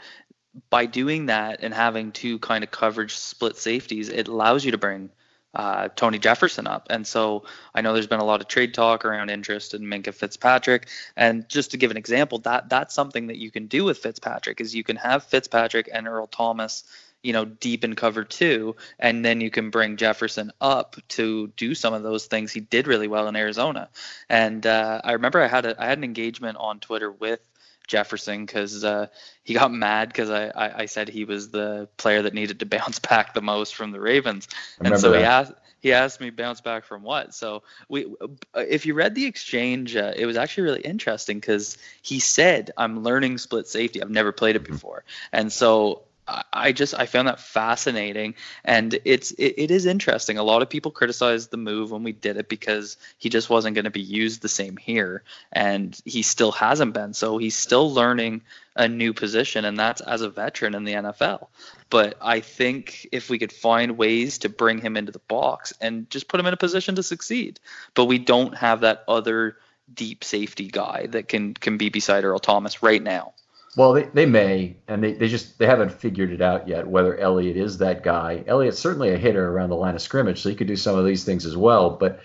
by 0.68 0.87
doing 0.87 1.26
that 1.26 1.61
and 1.62 1.72
having 1.72 2.11
two 2.11 2.40
kind 2.40 2.64
of 2.64 2.72
coverage 2.72 3.14
split 3.14 3.56
safeties, 3.56 4.08
it 4.08 4.26
allows 4.26 4.64
you 4.64 4.72
to 4.72 4.78
bring 4.78 5.11
uh, 5.55 5.88
Tony 5.95 6.19
Jefferson 6.19 6.67
up. 6.67 6.87
And 6.91 7.07
so 7.07 7.45
I 7.75 7.81
know 7.81 7.93
there's 7.93 8.07
been 8.07 8.21
a 8.21 8.25
lot 8.25 8.41
of 8.41 8.49
trade 8.49 8.75
talk 8.75 9.05
around 9.05 9.31
interest 9.31 9.75
in 9.75 9.83
Minkah 9.83 10.15
Fitzpatrick. 10.15 10.88
And 11.17 11.49
just 11.49 11.73
to 11.73 11.77
give 11.77 11.91
an 11.91 11.97
example, 11.97 12.38
that 12.41 12.69
that's 12.69 12.95
something 12.95 13.27
that 13.27 13.38
you 13.38 13.51
can 13.51 13.67
do 13.67 13.85
with 13.85 13.99
Fitzpatrick 13.99 14.61
is 14.61 14.75
you 14.75 14.85
can 14.85 14.97
have 14.97 15.25
Fitzpatrick 15.25 15.91
and 15.93 16.09
Earl 16.09 16.27
Thomas, 16.27 16.85
you 17.23 17.33
know, 17.33 17.45
deep 17.45 17.85
in 17.85 17.95
cover 17.95 18.25
two, 18.25 18.75
and 18.99 19.25
then 19.25 19.41
you 19.41 19.51
can 19.51 19.71
bring 19.71 19.97
Jefferson 19.97 20.51
up 20.61 20.97
to 21.09 21.49
do 21.57 21.75
some 21.75 21.95
of 21.95 22.03
those 22.03 22.27
things. 22.27 22.51
He 22.51 22.61
did 22.61 22.87
really 22.87 23.07
well 23.07 23.29
in 23.29 23.37
Arizona. 23.37 23.91
And 24.29 24.67
uh, 24.67 25.01
I 25.05 25.12
remember 25.12 25.41
I 25.41 25.47
had 25.47 25.67
a 25.67 25.81
I 25.81 25.87
had 25.87 25.99
an 25.99 26.05
engagement 26.05 26.57
on 26.59 26.81
Twitter 26.81 27.12
with 27.12 27.41
Jefferson 27.87 28.45
because 28.45 28.85
uh, 28.85 29.07
he 29.42 29.55
got 29.55 29.73
mad 29.73 30.09
because 30.09 30.31
I, 30.31 30.47
I, 30.49 30.79
I 30.83 30.87
said 30.87 31.09
he 31.09 31.25
was 31.25 31.51
the 31.51 31.88
player 31.97 32.23
that 32.23 32.35
needed 32.35 32.61
to 32.61 32.66
bounce 32.79 32.99
back 32.99 33.35
the 33.35 33.42
most 33.42 33.75
from 33.75 33.90
the 33.90 34.01
Ravens, 34.01 34.49
and 34.81 34.99
so 34.99 35.11
that. 35.11 35.18
he 35.18 35.25
asked 35.25 35.53
he 35.81 35.92
asked 35.92 36.21
me 36.21 36.31
bounce 36.31 36.61
back 36.61 36.85
from 36.85 37.03
what. 37.03 37.35
So 37.35 37.64
we, 37.88 38.07
if 38.55 38.87
you 38.87 38.95
read 38.95 39.16
the 39.16 39.27
exchange, 39.27 39.97
uh, 39.97 40.12
it 40.14 40.27
was 40.27 40.37
actually 40.37 40.62
really 40.64 40.81
interesting 40.81 41.38
because 41.38 41.77
he 42.03 42.21
said, 42.21 42.71
"I'm 42.77 43.03
learning 43.03 43.38
split 43.38 43.66
safety. 43.66 44.01
I've 44.01 44.11
never 44.11 44.33
played 44.33 44.57
it 44.57 44.64
before," 44.64 45.05
and 45.33 45.53
so 45.53 46.03
I 46.28 46.70
just 46.70 46.94
I 46.94 47.06
found 47.06 47.26
that 47.26 47.40
fascinating, 47.40 48.37
and 48.64 48.96
it's 49.04 49.32
it, 49.32 49.54
it 49.58 49.70
is 49.72 49.87
interesting. 49.87 50.38
A 50.38 50.44
lot 50.44 50.62
of 50.62 50.70
people 50.70 50.92
criticized 50.92 51.50
the 51.50 51.56
move 51.56 51.90
when 51.90 52.04
we 52.04 52.12
did 52.12 52.37
it 52.37 52.48
because 52.48 52.96
he 53.18 53.28
just 53.28 53.50
wasn't 53.50 53.74
going 53.74 53.87
to 53.87 53.90
be 53.90 54.00
used 54.00 54.40
the 54.40 54.48
same 54.48 54.76
here, 54.76 55.24
and 55.52 56.00
he 56.04 56.22
still 56.22 56.52
hasn't 56.52 56.94
been. 56.94 57.12
So 57.12 57.38
he's 57.38 57.56
still 57.56 57.92
learning 57.92 58.42
a 58.76 58.87
new 58.87 59.12
position, 59.12 59.64
and 59.64 59.76
that's 59.76 60.00
as 60.00 60.22
a 60.22 60.30
veteran 60.30 60.74
in 60.76 60.85
the 60.85 60.92
NFL. 60.92 61.48
But 61.90 62.16
I 62.22 62.38
think 62.38 63.08
if 63.11 63.28
we 63.28 63.38
could 63.38 63.52
find 63.52 63.98
ways 63.98 64.38
to 64.38 64.48
bring 64.48 64.78
him 64.78 64.96
into 64.96 65.12
the 65.12 65.18
box 65.18 65.72
and 65.80 66.08
just 66.08 66.28
put 66.28 66.38
him 66.38 66.46
in 66.46 66.54
a 66.54 66.58
position 66.58 66.94
to 66.94 67.02
succeed, 67.02 67.58
but 67.94 68.04
we 68.04 68.18
don't 68.18 68.56
have 68.56 68.82
that 68.82 69.02
other 69.08 69.56
deep 69.92 70.22
safety 70.22 70.68
guy 70.68 71.06
that 71.08 71.26
can 71.28 71.52
can 71.54 71.78
be 71.78 71.88
beside 71.88 72.24
Earl 72.24 72.38
Thomas 72.38 72.80
right 72.80 73.02
now. 73.02 73.35
Well, 73.76 73.94
they, 73.94 74.02
they 74.02 74.26
may, 74.26 74.76
and 74.87 75.02
they, 75.02 75.14
they 75.14 75.28
just 75.28 75.58
they 75.58 75.66
haven't 75.66 75.92
figured 75.92 76.30
it 76.30 76.42
out 76.42 76.68
yet 76.68 76.87
whether 76.87 77.16
Elliott 77.16 77.56
is 77.56 77.78
that 77.78 78.02
guy. 78.02 78.44
Elliott's 78.46 78.78
certainly 78.78 79.11
a 79.14 79.18
hitter 79.18 79.48
around 79.48 79.70
the 79.70 79.76
line 79.76 79.94
of 79.94 80.02
scrimmage, 80.02 80.42
so 80.42 80.50
he 80.50 80.54
could 80.54 80.66
do 80.66 80.76
some 80.76 80.98
of 80.98 81.06
these 81.06 81.24
things 81.24 81.46
as 81.46 81.56
well. 81.56 81.88
But 81.88 82.20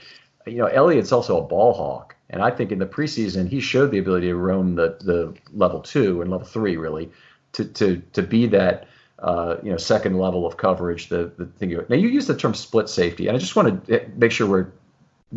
you 0.46 0.58
know, 0.58 0.66
Elliott's 0.68 1.14
also 1.14 1.38
a 1.38 1.48
ball 1.48 1.74
hawk, 1.74 2.16
and 2.30 2.42
I 2.42 2.52
think 2.52 2.74
in 2.74 2.80
the 2.80 2.86
preseason 2.86 3.48
he 3.48 3.62
showed 3.62 3.92
the 3.92 3.98
ability 4.00 4.28
to 4.28 4.36
roam 4.36 4.76
the 4.76 4.98
the 5.00 5.34
level 5.54 5.80
two 5.80 6.22
and 6.22 6.30
level 6.30 6.46
three 6.46 6.76
really 6.76 7.10
to 7.54 7.64
to 7.64 8.02
to 8.12 8.22
be 8.22 8.48
that 8.48 8.88
uh, 9.20 9.56
you 9.64 9.72
know 9.72 9.78
second 9.78 10.18
level 10.18 10.46
of 10.46 10.58
coverage. 10.58 11.08
The 11.08 11.32
the 11.38 11.46
thing 11.46 11.70
you, 11.70 11.86
now 11.88 11.96
you 11.96 12.10
use 12.10 12.28
the 12.28 12.36
term 12.36 12.56
split 12.56 12.90
safety, 12.90 13.28
and 13.28 13.38
I 13.38 13.40
just 13.40 13.56
want 13.56 13.86
to 13.88 14.06
make 14.18 14.34
sure 14.34 14.48
we're 14.48 14.68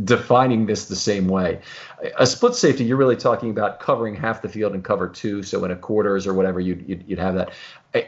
defining 0.05 0.67
this 0.67 0.87
the 0.87 0.97
same 0.97 1.27
way. 1.27 1.61
A 2.17 2.27
split 2.27 2.55
safety, 2.55 2.85
you're 2.85 2.97
really 2.97 3.17
talking 3.17 3.51
about 3.51 3.81
covering 3.81 4.15
half 4.15 4.41
the 4.41 4.49
field 4.49 4.73
and 4.73 4.85
cover 4.85 5.09
two, 5.09 5.43
so 5.43 5.65
in 5.65 5.71
a 5.71 5.77
quarters 5.77 6.27
or 6.27 6.35
whatever, 6.35 6.61
you'd, 6.61 6.89
you'd, 6.89 7.05
you'd 7.09 7.19
have 7.19 7.35
that. 7.35 7.51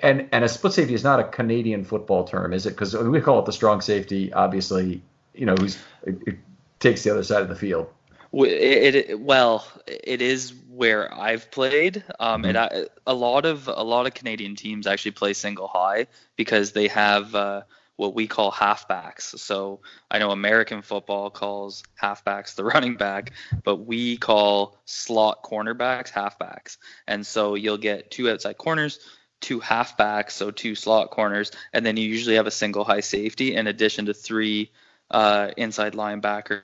And 0.02 0.28
and 0.30 0.44
a 0.44 0.48
split 0.48 0.72
safety 0.74 0.94
is 0.94 1.02
not 1.02 1.18
a 1.18 1.24
Canadian 1.24 1.84
football 1.84 2.24
term, 2.24 2.52
is 2.52 2.66
it? 2.66 2.70
Because 2.70 2.96
we 2.96 3.20
call 3.20 3.40
it 3.40 3.46
the 3.46 3.52
strong 3.52 3.80
safety. 3.80 4.32
Obviously, 4.32 5.02
you 5.34 5.44
know, 5.44 5.56
who's 5.56 5.76
it, 6.04 6.16
it 6.24 6.38
takes 6.78 7.02
the 7.02 7.10
other 7.10 7.24
side 7.24 7.42
of 7.42 7.48
the 7.48 7.56
field. 7.56 7.88
It, 8.32 8.94
it, 8.94 9.20
well, 9.20 9.66
it 9.86 10.22
is 10.22 10.54
where 10.70 11.12
I've 11.12 11.50
played. 11.50 12.04
Um, 12.20 12.44
mm-hmm. 12.44 12.56
and 12.56 12.88
a 13.06 13.14
lot 13.14 13.44
of 13.44 13.66
a 13.66 13.82
lot 13.82 14.06
of 14.06 14.14
Canadian 14.14 14.54
teams 14.54 14.86
actually 14.86 15.10
play 15.10 15.32
single 15.32 15.66
high 15.66 16.06
because 16.36 16.72
they 16.72 16.86
have. 16.88 17.34
Uh, 17.34 17.62
what 17.96 18.14
we 18.14 18.26
call 18.26 18.50
halfbacks. 18.50 19.38
So 19.38 19.80
I 20.10 20.18
know 20.18 20.30
American 20.30 20.82
football 20.82 21.30
calls 21.30 21.82
halfbacks 22.00 22.54
the 22.54 22.64
running 22.72 22.96
back, 22.96 23.32
but 23.64 23.76
we 23.76 24.16
call 24.16 24.80
slot 24.84 25.42
cornerbacks 25.42 26.10
halfbacks. 26.10 26.78
And 27.06 27.26
so 27.26 27.54
you'll 27.54 27.78
get 27.78 28.10
two 28.10 28.30
outside 28.30 28.58
corners, 28.58 28.98
two 29.40 29.60
halfbacks, 29.60 30.30
so 30.32 30.50
two 30.50 30.74
slot 30.74 31.10
corners, 31.10 31.50
and 31.72 31.84
then 31.84 31.96
you 31.96 32.08
usually 32.08 32.36
have 32.36 32.46
a 32.46 32.52
single 32.52 32.84
high 32.84 33.00
safety 33.00 33.54
in 33.54 33.66
addition 33.66 34.06
to 34.06 34.14
three 34.14 34.72
uh, 35.10 35.50
inside 35.56 35.92
linebackers 35.92 36.62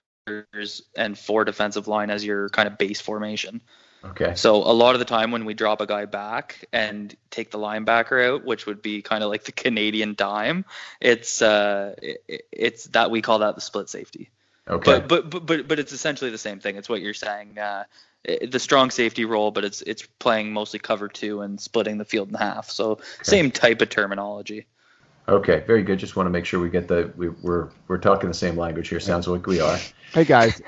and 0.97 1.19
four 1.19 1.45
defensive 1.45 1.89
line 1.89 2.11
as 2.11 2.25
your 2.25 2.49
kind 2.49 2.69
of 2.69 2.79
base 2.79 3.01
formation. 3.01 3.61
Okay. 4.05 4.35
So 4.37 4.57
a 4.57 4.73
lot 4.73 4.95
of 4.95 5.01
the 5.01 5.05
time 5.05 5.33
when 5.33 5.45
we 5.45 5.55
drop 5.55 5.81
a 5.81 5.87
guy 5.87 6.05
back 6.05 6.65
and 6.73 7.15
take 7.31 7.51
the 7.51 7.59
linebacker 7.59 8.25
out, 8.25 8.45
which 8.45 8.67
would 8.67 8.81
be 8.81 9.03
kind 9.03 9.25
of 9.25 9.31
like 9.31 9.45
the 9.45 9.53
Canadian 9.53 10.15
dime, 10.15 10.65
it's 11.01 11.43
uh 11.43 11.95
it, 12.01 12.47
it's 12.53 12.85
that 12.89 13.11
we 13.11 13.23
call 13.23 13.41
that 13.41 13.55
the 13.55 13.61
split 13.61 13.89
safety. 13.89 14.31
Okay. 14.69 15.01
But 15.01 15.31
but 15.31 15.47
but 15.47 15.67
but 15.67 15.79
it's 15.79 15.93
essentially 15.93 16.31
the 16.31 16.39
same 16.39 16.61
thing. 16.61 16.77
It's 16.77 16.89
what 16.89 17.01
you're 17.01 17.15
saying. 17.15 17.59
Uh, 17.59 17.85
the 18.25 18.59
strong 18.59 18.91
safety 18.91 19.25
role, 19.25 19.51
but 19.51 19.65
it's 19.65 19.83
it's 19.83 20.07
playing 20.19 20.53
mostly 20.53 20.79
cover 20.79 21.09
two 21.09 21.41
and 21.41 21.61
splitting 21.61 21.99
the 21.99 22.05
field 22.05 22.29
in 22.29 22.35
half. 22.35 22.71
So 22.71 22.93
okay. 22.93 23.03
same 23.23 23.51
type 23.51 23.81
of 23.81 23.89
terminology. 23.89 24.67
Okay, 25.29 25.63
very 25.67 25.83
good. 25.83 25.99
Just 25.99 26.17
want 26.17 26.27
to 26.27 26.31
make 26.31 26.47
sure 26.47 26.59
we 26.59 26.71
get 26.71 26.89
the 26.89 27.13
we, 27.17 27.29
we're 27.29 27.69
we're 27.87 27.99
talking 27.99 28.29
the 28.29 28.35
same 28.35 28.57
language 28.57 28.89
here. 28.89 29.01
Sounds 29.01 29.29
like 29.29 29.47
we 29.47 29.61
are. 29.61 29.79
Hey 30.13 30.25
guys, 30.25 30.61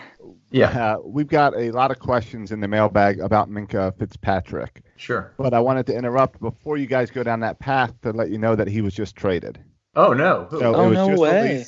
yeah, 0.51 0.95
uh, 0.95 0.99
we've 1.05 1.29
got 1.29 1.57
a 1.57 1.71
lot 1.71 1.91
of 1.91 1.99
questions 1.99 2.51
in 2.51 2.61
the 2.61 2.69
mailbag 2.69 3.21
about 3.21 3.49
Minkah 3.49 3.97
Fitzpatrick. 3.99 4.83
Sure. 4.97 5.33
But 5.39 5.55
I 5.55 5.61
wanted 5.61 5.87
to 5.87 5.97
interrupt 5.97 6.41
before 6.41 6.77
you 6.77 6.87
guys 6.87 7.11
go 7.11 7.23
down 7.23 7.41
that 7.41 7.59
path 7.59 7.93
to 8.03 8.11
let 8.11 8.31
you 8.31 8.39
know 8.39 8.57
that 8.57 8.67
he 8.67 8.81
was 8.81 8.95
just 8.95 9.15
traded. 9.17 9.63
Oh 9.95 10.13
no! 10.13 10.49
So 10.51 10.75
oh 10.75 10.91
no 10.91 11.09
way! 11.19 11.65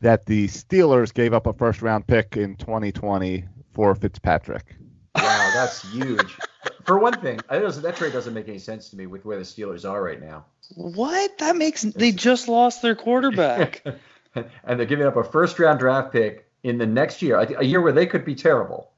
That 0.00 0.26
the 0.26 0.48
Steelers 0.48 1.12
gave 1.12 1.32
up 1.32 1.46
a 1.46 1.52
first 1.52 1.82
round 1.82 2.06
pick 2.06 2.36
in 2.36 2.56
2020 2.56 3.44
for 3.72 3.94
Fitzpatrick. 3.94 4.76
Wow, 5.16 5.50
that's 5.54 5.90
huge. 5.92 6.36
For 6.84 6.98
one 6.98 7.18
thing, 7.20 7.40
I 7.48 7.58
that 7.58 7.96
trade 7.96 8.12
doesn't 8.12 8.34
make 8.34 8.48
any 8.48 8.58
sense 8.58 8.90
to 8.90 8.96
me 8.96 9.06
with 9.06 9.24
where 9.24 9.38
the 9.38 9.44
Steelers 9.44 9.88
are 9.88 10.02
right 10.02 10.20
now. 10.20 10.46
What? 10.74 11.38
That 11.38 11.56
makes 11.56 11.82
they 11.82 12.12
just 12.12 12.48
lost 12.48 12.82
their 12.82 12.94
quarterback. 12.94 13.82
and 14.34 14.78
they're 14.78 14.86
giving 14.86 15.06
up 15.06 15.16
a 15.16 15.24
first 15.24 15.58
round 15.58 15.78
draft 15.78 16.12
pick 16.12 16.50
in 16.64 16.78
the 16.78 16.86
next 16.86 17.22
year, 17.22 17.38
a 17.38 17.64
year 17.64 17.80
where 17.80 17.92
they 17.92 18.06
could 18.06 18.24
be 18.24 18.34
terrible. 18.34 18.90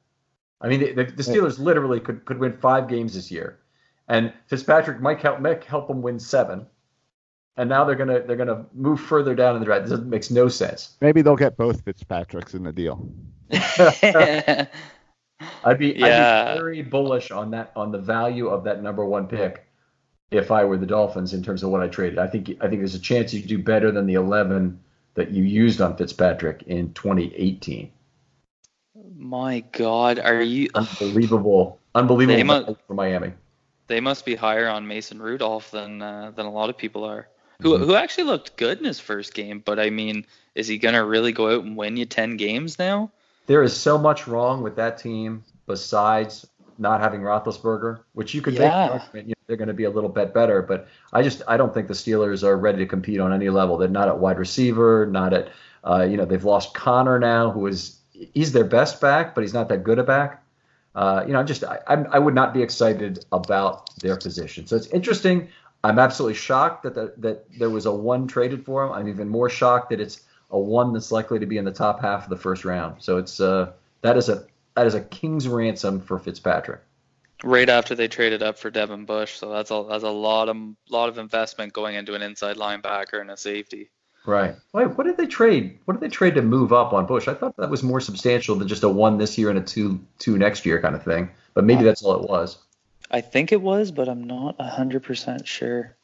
I 0.61 0.69
mean, 0.69 0.81
the, 0.81 1.05
the 1.05 1.23
Steelers 1.23 1.59
literally 1.59 2.01
could, 2.01 2.25
could 2.25 2.39
win 2.39 2.57
five 2.57 2.89
games 2.89 3.15
this 3.15 3.31
year, 3.31 3.59
and 4.09 4.33
Fitzpatrick 4.47 5.01
might 5.01 5.21
help 5.21 5.41
might 5.41 5.63
help 5.65 5.89
them 5.89 6.01
win 6.01 6.19
seven. 6.19 6.67
And 7.59 7.69
now 7.69 7.85
they're 7.85 7.97
gonna 7.97 8.21
they're 8.21 8.37
gonna 8.37 8.65
move 8.73 9.01
further 9.01 9.35
down 9.35 9.57
in 9.57 9.61
the 9.61 9.67
draft. 9.67 9.89
This 9.89 10.01
makes 10.01 10.31
no 10.31 10.49
sense. 10.49 10.97
Maybe 11.01 11.23
they'll 11.23 11.37
get 11.37 11.57
both 11.57 11.85
Fitzpatricks 11.85 12.55
in 12.55 12.63
the 12.63 12.73
deal. 12.73 13.07
I'd 15.65 15.79
be, 15.79 15.95
yeah. 15.97 16.47
I'd 16.49 16.55
be 16.55 16.61
very 16.61 16.83
bullish 16.83 17.31
on 17.31 17.51
that 17.51 17.73
on 17.77 17.93
the 17.93 17.99
value 17.99 18.49
of 18.49 18.65
that 18.65 18.83
number 18.83 19.05
one 19.05 19.27
pick 19.27 19.67
if 20.31 20.51
I 20.51 20.65
were 20.65 20.77
the 20.77 20.87
Dolphins 20.87 21.35
in 21.35 21.43
terms 21.43 21.63
of 21.63 21.71
what 21.71 21.83
I 21.83 21.89
traded. 21.89 22.19
I 22.19 22.27
think 22.27 22.57
I 22.61 22.69
think 22.69 22.81
there's 22.81 22.95
a 22.95 23.01
chance 23.01 23.35
you 23.35 23.43
do 23.43 23.59
better 23.59 23.91
than 23.91 24.07
the 24.07 24.15
11 24.15 24.81
that 25.17 25.31
you 25.33 25.43
used 25.43 25.81
on 25.81 25.97
Fitzpatrick 25.97 26.63
in 26.67 26.93
2018. 26.93 27.91
My 29.17 29.61
God, 29.73 30.19
are 30.19 30.41
you 30.41 30.69
unbelievable? 30.75 31.81
Unbelievable 31.95 32.45
must, 32.45 32.81
for 32.87 32.95
Miami. 32.95 33.33
They 33.89 34.01
must 34.01 34.25
be 34.25 34.35
higher 34.35 34.69
on 34.69 34.87
Mason 34.87 35.21
Rudolph 35.21 35.71
than 35.71 36.01
uh, 36.01 36.33
than 36.37 36.47
a 36.47 36.51
lot 36.51 36.71
of 36.71 36.77
people 36.77 37.05
are. 37.05 37.29
Who 37.63 37.73
mm-hmm. 37.73 37.85
who 37.85 37.95
actually 37.95 38.25
looked 38.25 38.57
good 38.57 38.79
in 38.79 38.85
his 38.85 39.01
first 39.01 39.35
game, 39.35 39.63
but 39.65 39.81
I 39.81 39.91
mean, 39.91 40.27
is 40.55 40.69
he 40.69 40.79
gonna 40.79 41.05
really 41.05 41.33
go 41.33 41.57
out 41.57 41.65
and 41.65 41.77
win 41.77 41.97
you 41.97 42.05
10 42.05 42.37
games 42.37 42.79
now? 42.79 43.11
There 43.47 43.63
is 43.63 43.75
so 43.75 43.97
much 43.97 44.27
wrong 44.27 44.63
with 44.63 44.77
that 44.77 44.99
team 44.99 45.45
besides 45.67 46.47
not 46.79 47.01
having 47.01 47.21
Roethlisberger, 47.21 48.01
which 48.13 48.35
you 48.35 48.43
could 48.43 48.55
yeah. 48.55 49.01
make 49.13 49.37
they're 49.47 49.57
going 49.57 49.69
to 49.69 49.75
be 49.75 49.85
a 49.85 49.91
little 49.91 50.11
bit 50.11 50.35
better. 50.35 50.63
But 50.63 50.89
I 51.13 51.23
just 51.23 51.43
I 51.47 51.57
don't 51.57 51.73
think 51.73 51.89
the 51.89 51.95
Steelers 51.95 52.43
are 52.43 52.57
ready 52.57 52.79
to 52.79 52.87
compete 52.87 53.21
on 53.21 53.33
any 53.33 53.49
level. 53.49 53.77
They're 53.77 53.89
not 53.89 54.09
at 54.09 54.19
wide 54.19 54.39
receiver, 54.39 55.07
not 55.07 55.33
at 55.33 55.51
uh, 55.85 56.07
you 56.09 56.17
know 56.17 56.25
they've 56.25 56.45
lost 56.45 56.75
Conner 56.75 57.19
now, 57.19 57.51
who 57.51 57.67
is 57.67 57.99
he's 58.11 58.53
their 58.53 58.65
best 58.65 59.01
back, 59.01 59.35
but 59.35 59.43
he's 59.43 59.55
not 59.55 59.69
that 59.69 59.85
good 59.85 59.99
a 59.99 60.05
back. 60.05 60.43
Uh, 60.95 61.25
you 61.27 61.33
know, 61.33 61.43
just 61.43 61.63
I, 61.63 61.79
I 61.87 62.19
would 62.19 62.35
not 62.35 62.55
be 62.55 62.63
excited 62.63 63.25
about 63.31 63.95
their 64.01 64.17
position. 64.17 64.67
So 64.67 64.77
it's 64.77 64.87
interesting. 64.89 65.49
I'm 65.85 65.99
absolutely 65.99 66.35
shocked 66.35 66.83
that 66.85 66.95
the, 66.95 67.13
that 67.19 67.45
there 67.59 67.71
was 67.71 67.87
a 67.87 67.93
one 67.93 68.27
traded 68.27 68.65
for 68.65 68.85
him. 68.85 68.93
I'm 68.93 69.09
even 69.09 69.29
more 69.29 69.51
shocked 69.51 69.91
that 69.91 70.01
it's 70.01 70.23
a 70.51 70.59
one 70.59 70.93
that's 70.93 71.13
likely 71.13 71.39
to 71.39 71.47
be 71.47 71.59
in 71.59 71.65
the 71.65 71.73
top 71.73 72.01
half 72.01 72.25
of 72.25 72.31
the 72.31 72.37
first 72.37 72.65
round. 72.65 73.03
So 73.03 73.19
it's 73.19 73.41
uh, 73.41 73.73
that 74.01 74.17
is 74.17 74.31
a 74.31 74.47
that 74.77 74.87
is 74.87 74.95
a 74.95 75.01
king's 75.01 75.49
ransom 75.49 76.01
for 76.01 76.19
Fitzpatrick 76.19 76.81
right 77.45 77.69
after 77.69 77.95
they 77.95 78.09
traded 78.09 78.43
up 78.43 78.59
for 78.59 78.71
Devin 78.71 79.05
Bush. 79.05 79.35
So 79.35 79.51
that's 79.51 79.71
a 79.71 79.87
that's 79.89 80.05
a 80.05 80.11
lot 80.11 80.49
of 80.49 80.57
lot 80.91 81.09
of 81.09 81.19
investment 81.19 81.73
going 81.73 81.95
into 81.95 82.15
an 82.15 82.23
inside 82.23 82.57
linebacker 82.57 83.21
and 83.21 83.31
a 83.31 83.37
safety. 83.37 83.91
Right. 84.25 84.57
Wait, 84.73 84.87
what 84.97 85.05
did 85.05 85.17
they 85.17 85.27
trade? 85.27 85.79
What 85.85 85.95
did 85.95 86.01
they 86.01 86.13
trade 86.13 86.35
to 86.35 86.43
move 86.43 86.73
up 86.73 86.93
on 86.93 87.07
Bush? 87.07 87.29
I 87.29 87.35
thought 87.35 87.57
that 87.59 87.71
was 87.71 87.85
more 87.85 88.01
substantial 88.01 88.57
than 88.57 88.67
just 88.67 88.83
a 88.83 88.89
one 88.89 89.19
this 89.19 89.39
year 89.39 89.51
and 89.51 89.59
a 89.59 89.63
two 89.63 90.01
two 90.19 90.39
next 90.39 90.67
year 90.67 90.81
kind 90.81 90.97
of 90.97 91.03
thing. 91.03 91.31
But 91.55 91.65
maybe 91.65 91.85
that's 91.85 92.03
all 92.03 92.23
it 92.23 92.29
was. 92.29 92.59
I 93.11 93.21
think 93.21 93.53
it 93.53 93.63
was, 93.63 93.93
but 93.93 94.09
I'm 94.09 94.25
not 94.25 94.61
hundred 94.61 95.05
percent 95.05 95.47
sure. 95.47 95.97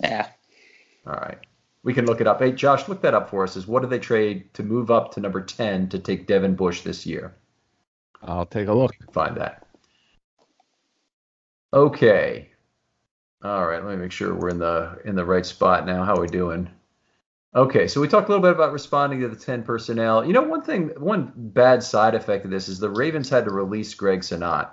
Yeah. 0.00 0.28
All 1.06 1.12
right. 1.12 1.38
We 1.84 1.94
can 1.94 2.06
look 2.06 2.20
it 2.20 2.26
up. 2.26 2.38
Hey, 2.40 2.52
Josh, 2.52 2.88
look 2.88 3.02
that 3.02 3.14
up 3.14 3.28
for 3.30 3.42
us. 3.42 3.56
Is 3.56 3.66
what 3.66 3.82
do 3.82 3.88
they 3.88 3.98
trade 3.98 4.54
to 4.54 4.62
move 4.62 4.90
up 4.90 5.12
to 5.14 5.20
number 5.20 5.40
ten 5.40 5.88
to 5.88 5.98
take 5.98 6.26
Devin 6.26 6.54
Bush 6.54 6.82
this 6.82 7.04
year? 7.06 7.34
I'll 8.22 8.46
take 8.46 8.68
a 8.68 8.72
look. 8.72 8.94
Find 9.12 9.36
that. 9.36 9.66
Okay. 11.72 12.50
All 13.42 13.66
right, 13.66 13.84
let 13.84 13.96
me 13.96 14.02
make 14.02 14.12
sure 14.12 14.34
we're 14.34 14.50
in 14.50 14.58
the 14.58 15.00
in 15.04 15.16
the 15.16 15.24
right 15.24 15.44
spot 15.44 15.84
now. 15.84 16.04
How 16.04 16.14
are 16.14 16.20
we 16.20 16.28
doing? 16.28 16.70
Okay, 17.54 17.88
so 17.88 18.00
we 18.00 18.08
talked 18.08 18.28
a 18.28 18.32
little 18.32 18.42
bit 18.42 18.54
about 18.54 18.72
responding 18.72 19.20
to 19.20 19.28
the 19.28 19.36
10 19.36 19.64
personnel. 19.64 20.24
You 20.24 20.32
know, 20.32 20.42
one 20.42 20.62
thing, 20.62 20.88
one 20.96 21.32
bad 21.36 21.82
side 21.82 22.14
effect 22.14 22.46
of 22.46 22.50
this 22.50 22.66
is 22.68 22.78
the 22.78 22.88
Ravens 22.88 23.28
had 23.28 23.44
to 23.44 23.50
release 23.50 23.92
Greg 23.92 24.20
Senat. 24.20 24.70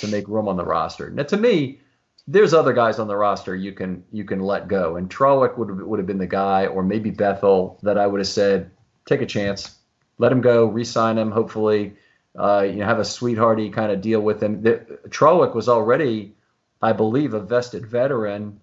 to 0.00 0.08
make 0.08 0.28
room 0.28 0.48
on 0.48 0.56
the 0.56 0.64
roster. 0.64 1.10
Now, 1.10 1.22
to 1.24 1.36
me, 1.36 1.80
there's 2.28 2.54
other 2.54 2.72
guys 2.72 2.98
on 2.98 3.06
the 3.06 3.16
roster 3.16 3.54
you 3.54 3.72
can 3.72 4.04
you 4.12 4.24
can 4.24 4.40
let 4.40 4.68
go, 4.68 4.96
and 4.96 5.08
Trawick 5.08 5.56
would 5.56 5.80
would 5.80 5.98
have 5.98 6.06
been 6.06 6.18
the 6.18 6.26
guy, 6.26 6.66
or 6.66 6.82
maybe 6.82 7.10
Bethel 7.10 7.78
that 7.82 7.98
I 7.98 8.06
would 8.06 8.20
have 8.20 8.28
said, 8.28 8.70
take 9.06 9.22
a 9.22 9.26
chance, 9.26 9.78
let 10.18 10.32
him 10.32 10.40
go, 10.40 10.66
re-sign 10.66 11.18
him, 11.18 11.30
hopefully, 11.30 11.94
uh, 12.36 12.66
you 12.66 12.76
know, 12.76 12.84
have 12.84 12.98
a 12.98 13.04
sweethearty 13.04 13.70
kind 13.70 13.92
of 13.92 14.00
deal 14.00 14.20
with 14.20 14.42
him. 14.42 14.62
The, 14.62 14.98
Trawick 15.08 15.54
was 15.54 15.68
already, 15.68 16.34
I 16.82 16.92
believe, 16.92 17.34
a 17.34 17.40
vested 17.40 17.86
veteran. 17.86 18.60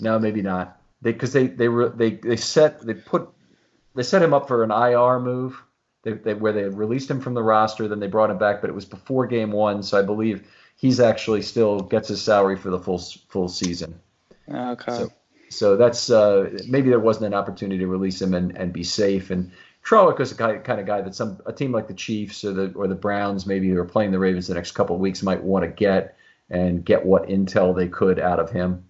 No, 0.00 0.18
maybe 0.18 0.42
not. 0.42 0.80
Because 1.02 1.32
they 1.32 1.46
they 1.46 1.68
were 1.68 1.90
they 1.90 2.10
they 2.10 2.36
set 2.36 2.80
they 2.80 2.94
put 2.94 3.28
they 3.94 4.02
set 4.02 4.22
him 4.22 4.34
up 4.34 4.48
for 4.48 4.64
an 4.64 4.72
IR 4.72 5.20
move. 5.20 5.62
They, 6.02 6.12
they, 6.12 6.34
where 6.34 6.52
they 6.52 6.64
released 6.64 7.10
him 7.10 7.20
from 7.20 7.34
the 7.34 7.42
roster, 7.42 7.88
then 7.88 7.98
they 7.98 8.06
brought 8.06 8.30
him 8.30 8.38
back, 8.38 8.60
but 8.60 8.70
it 8.70 8.74
was 8.74 8.84
before 8.84 9.26
game 9.26 9.50
one, 9.50 9.82
so 9.82 9.98
I 9.98 10.02
believe 10.02 10.46
he's 10.76 11.00
actually 11.00 11.42
still 11.42 11.80
gets 11.80 12.08
his 12.08 12.22
salary 12.22 12.56
for 12.56 12.70
the 12.70 12.78
full 12.78 12.98
full 13.28 13.48
season. 13.48 13.98
Okay. 14.48 14.92
So, 14.92 15.12
so 15.48 15.76
that's 15.76 16.10
uh, 16.10 16.58
maybe 16.68 16.90
there 16.90 17.00
wasn't 17.00 17.26
an 17.26 17.34
opportunity 17.34 17.78
to 17.78 17.86
release 17.86 18.20
him 18.20 18.34
and, 18.34 18.56
and 18.56 18.72
be 18.72 18.84
safe. 18.84 19.30
And 19.30 19.50
Trawick 19.84 20.18
was 20.18 20.30
the 20.30 20.36
kind, 20.36 20.62
kind 20.62 20.80
of 20.80 20.86
guy 20.86 21.00
that 21.00 21.14
some 21.14 21.40
a 21.46 21.52
team 21.52 21.72
like 21.72 21.88
the 21.88 21.94
Chiefs 21.94 22.44
or 22.44 22.52
the 22.52 22.72
or 22.74 22.86
the 22.86 22.94
Browns 22.94 23.46
maybe 23.46 23.68
who 23.68 23.78
are 23.78 23.84
playing 23.84 24.12
the 24.12 24.18
Ravens 24.18 24.46
the 24.46 24.54
next 24.54 24.72
couple 24.72 24.94
of 24.94 25.00
weeks 25.00 25.22
might 25.22 25.42
want 25.42 25.64
to 25.64 25.70
get 25.70 26.16
and 26.50 26.84
get 26.84 27.04
what 27.04 27.28
intel 27.28 27.74
they 27.74 27.88
could 27.88 28.20
out 28.20 28.38
of 28.38 28.50
him 28.50 28.84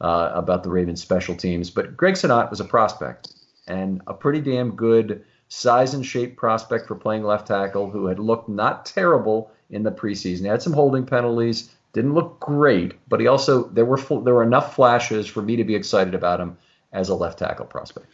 uh, 0.00 0.32
about 0.34 0.62
the 0.62 0.70
Ravens 0.70 1.00
special 1.00 1.36
teams. 1.36 1.70
But 1.70 1.96
Greg 1.96 2.14
Senat 2.14 2.50
was 2.50 2.60
a 2.60 2.64
prospect 2.64 3.32
and 3.68 4.02
a 4.06 4.14
pretty 4.14 4.40
damn 4.40 4.74
good 4.74 5.24
size 5.48 5.94
and 5.94 6.04
shape 6.04 6.36
prospect 6.36 6.88
for 6.88 6.96
playing 6.96 7.22
left 7.22 7.46
tackle 7.46 7.90
who 7.90 8.06
had 8.06 8.18
looked 8.18 8.48
not 8.48 8.86
terrible 8.86 9.52
in 9.70 9.82
the 9.82 9.90
preseason. 9.90 10.40
He 10.40 10.46
had 10.46 10.62
some 10.62 10.72
holding 10.72 11.06
penalties, 11.06 11.74
didn't 11.92 12.14
look 12.14 12.38
great, 12.40 12.94
but 13.08 13.20
he 13.20 13.26
also 13.26 13.64
there 13.68 13.84
were 13.84 13.96
there 13.96 14.34
were 14.34 14.42
enough 14.42 14.74
flashes 14.74 15.26
for 15.26 15.42
me 15.42 15.56
to 15.56 15.64
be 15.64 15.74
excited 15.74 16.14
about 16.14 16.40
him 16.40 16.56
as 16.92 17.08
a 17.08 17.14
left 17.14 17.38
tackle 17.38 17.66
prospect. 17.66 18.06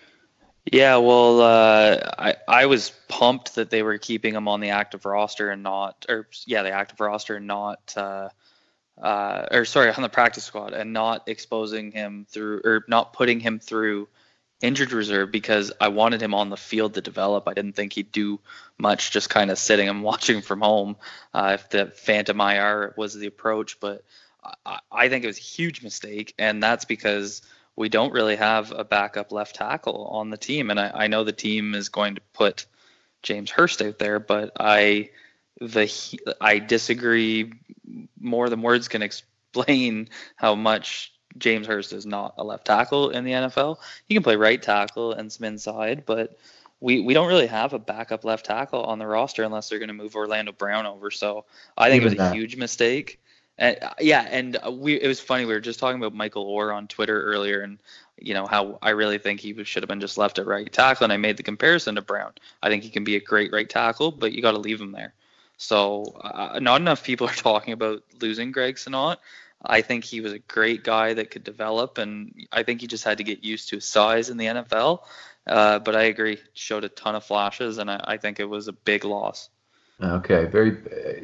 Yeah, 0.70 0.98
well, 0.98 1.40
uh, 1.40 1.98
I 2.18 2.36
I 2.46 2.66
was 2.66 2.92
pumped 3.08 3.56
that 3.56 3.70
they 3.70 3.82
were 3.82 3.98
keeping 3.98 4.34
him 4.34 4.46
on 4.46 4.60
the 4.60 4.70
active 4.70 5.04
roster 5.04 5.50
and 5.50 5.62
not, 5.62 6.06
or 6.08 6.28
yeah, 6.46 6.62
the 6.62 6.70
active 6.70 7.00
roster 7.00 7.36
and 7.36 7.48
not, 7.48 7.92
uh, 7.96 8.28
uh, 9.00 9.46
or 9.50 9.64
sorry, 9.64 9.90
on 9.90 10.02
the 10.02 10.08
practice 10.08 10.44
squad 10.44 10.72
and 10.72 10.92
not 10.92 11.24
exposing 11.26 11.90
him 11.90 12.26
through 12.30 12.60
or 12.64 12.84
not 12.86 13.12
putting 13.12 13.40
him 13.40 13.58
through 13.58 14.06
injured 14.62 14.92
reserve 14.92 15.30
because 15.30 15.72
I 15.80 15.88
wanted 15.88 16.22
him 16.22 16.34
on 16.34 16.48
the 16.48 16.56
field 16.56 16.94
to 16.94 17.00
develop. 17.00 17.48
I 17.48 17.54
didn't 17.54 17.74
think 17.74 17.92
he'd 17.92 18.12
do 18.12 18.40
much 18.78 19.10
just 19.10 19.28
kind 19.28 19.50
of 19.50 19.58
sitting 19.58 19.88
and 19.88 20.02
watching 20.10 20.40
from 20.40 20.60
home 20.60 20.96
uh, 21.34 21.52
if 21.54 21.68
the 21.68 21.86
Phantom 21.86 22.40
IR 22.40 22.94
was 22.96 23.14
the 23.14 23.26
approach. 23.26 23.80
But 23.80 24.04
I, 24.64 24.78
I 24.90 25.08
think 25.08 25.24
it 25.24 25.28
was 25.28 25.38
a 25.38 25.42
huge 25.42 25.82
mistake, 25.82 26.34
and 26.38 26.62
that's 26.62 26.84
because 26.84 27.42
we 27.76 27.88
don't 27.88 28.12
really 28.12 28.36
have 28.36 28.70
a 28.70 28.84
backup 28.84 29.32
left 29.32 29.56
tackle 29.56 30.06
on 30.06 30.30
the 30.30 30.36
team. 30.36 30.70
And 30.70 30.78
I, 30.78 30.90
I 30.94 31.06
know 31.06 31.24
the 31.24 31.32
team 31.32 31.74
is 31.74 31.88
going 31.88 32.16
to 32.16 32.20
put 32.32 32.66
James 33.22 33.50
Hurst 33.50 33.82
out 33.82 33.98
there, 33.98 34.18
but 34.18 34.52
I 34.58 35.10
the 35.60 35.92
I 36.40 36.58
disagree 36.58 37.52
more 38.18 38.48
than 38.48 38.62
words 38.62 38.88
can 38.88 39.02
explain 39.52 40.08
how 40.36 40.54
much 40.54 41.12
James 41.38 41.66
Hurst 41.66 41.92
is 41.92 42.06
not 42.06 42.34
a 42.38 42.44
left 42.44 42.66
tackle 42.66 43.10
in 43.10 43.24
the 43.24 43.32
NFL. 43.32 43.78
He 44.08 44.14
can 44.14 44.22
play 44.22 44.36
right 44.36 44.62
tackle 44.62 45.12
and 45.12 45.32
some 45.32 45.44
inside, 45.44 46.04
but 46.06 46.38
we, 46.80 47.00
we 47.00 47.14
don't 47.14 47.28
really 47.28 47.46
have 47.46 47.72
a 47.72 47.78
backup 47.78 48.24
left 48.24 48.46
tackle 48.46 48.82
on 48.82 48.98
the 48.98 49.06
roster 49.06 49.44
unless 49.44 49.68
they're 49.68 49.78
going 49.78 49.88
to 49.88 49.94
move 49.94 50.16
Orlando 50.16 50.52
Brown 50.52 50.84
over. 50.84 51.10
So 51.10 51.44
I 51.78 51.88
think 51.88 52.02
Even 52.02 52.12
it 52.12 52.18
was 52.18 52.18
that. 52.18 52.32
a 52.32 52.34
huge 52.34 52.56
mistake. 52.56 53.20
And 53.58 53.78
yeah, 54.00 54.26
and 54.30 54.58
we 54.72 54.94
it 54.94 55.06
was 55.06 55.20
funny. 55.20 55.44
We 55.44 55.52
were 55.52 55.60
just 55.60 55.78
talking 55.78 56.00
about 56.00 56.14
Michael 56.14 56.46
Oher 56.46 56.74
on 56.74 56.88
Twitter 56.88 57.22
earlier, 57.22 57.60
and 57.60 57.78
you 58.18 58.32
know 58.32 58.46
how 58.46 58.78
I 58.80 58.90
really 58.90 59.18
think 59.18 59.40
he 59.40 59.62
should 59.64 59.82
have 59.82 59.88
been 59.88 60.00
just 60.00 60.16
left 60.16 60.38
at 60.38 60.46
right 60.46 60.72
tackle. 60.72 61.04
And 61.04 61.12
I 61.12 61.18
made 61.18 61.36
the 61.36 61.42
comparison 61.42 61.94
to 61.96 62.02
Brown. 62.02 62.32
I 62.62 62.70
think 62.70 62.82
he 62.82 62.88
can 62.88 63.04
be 63.04 63.14
a 63.16 63.20
great 63.20 63.52
right 63.52 63.68
tackle, 63.68 64.10
but 64.10 64.32
you 64.32 64.40
got 64.40 64.52
to 64.52 64.58
leave 64.58 64.80
him 64.80 64.92
there. 64.92 65.12
So 65.58 66.04
uh, 66.22 66.58
not 66.60 66.80
enough 66.80 67.04
people 67.04 67.28
are 67.28 67.34
talking 67.34 67.72
about 67.72 68.02
losing 68.20 68.52
Greg 68.52 68.76
Senat. 68.76 69.18
I 69.64 69.80
think 69.82 70.04
he 70.04 70.20
was 70.20 70.32
a 70.32 70.38
great 70.38 70.84
guy 70.84 71.14
that 71.14 71.30
could 71.30 71.44
develop, 71.44 71.98
and 71.98 72.46
I 72.50 72.62
think 72.62 72.80
he 72.80 72.86
just 72.86 73.04
had 73.04 73.18
to 73.18 73.24
get 73.24 73.44
used 73.44 73.68
to 73.68 73.76
his 73.76 73.84
size 73.84 74.30
in 74.30 74.36
the 74.36 74.46
NFL. 74.46 75.00
Uh, 75.46 75.78
but 75.78 75.96
I 75.96 76.04
agree, 76.04 76.38
showed 76.52 76.84
a 76.84 76.88
ton 76.88 77.14
of 77.14 77.24
flashes, 77.24 77.78
and 77.78 77.90
I, 77.90 78.00
I, 78.04 78.16
think 78.16 78.38
it 78.38 78.44
was 78.44 78.68
a 78.68 78.72
big 78.72 79.04
loss. 79.04 79.50
Okay, 80.00 80.44
very. 80.44 80.76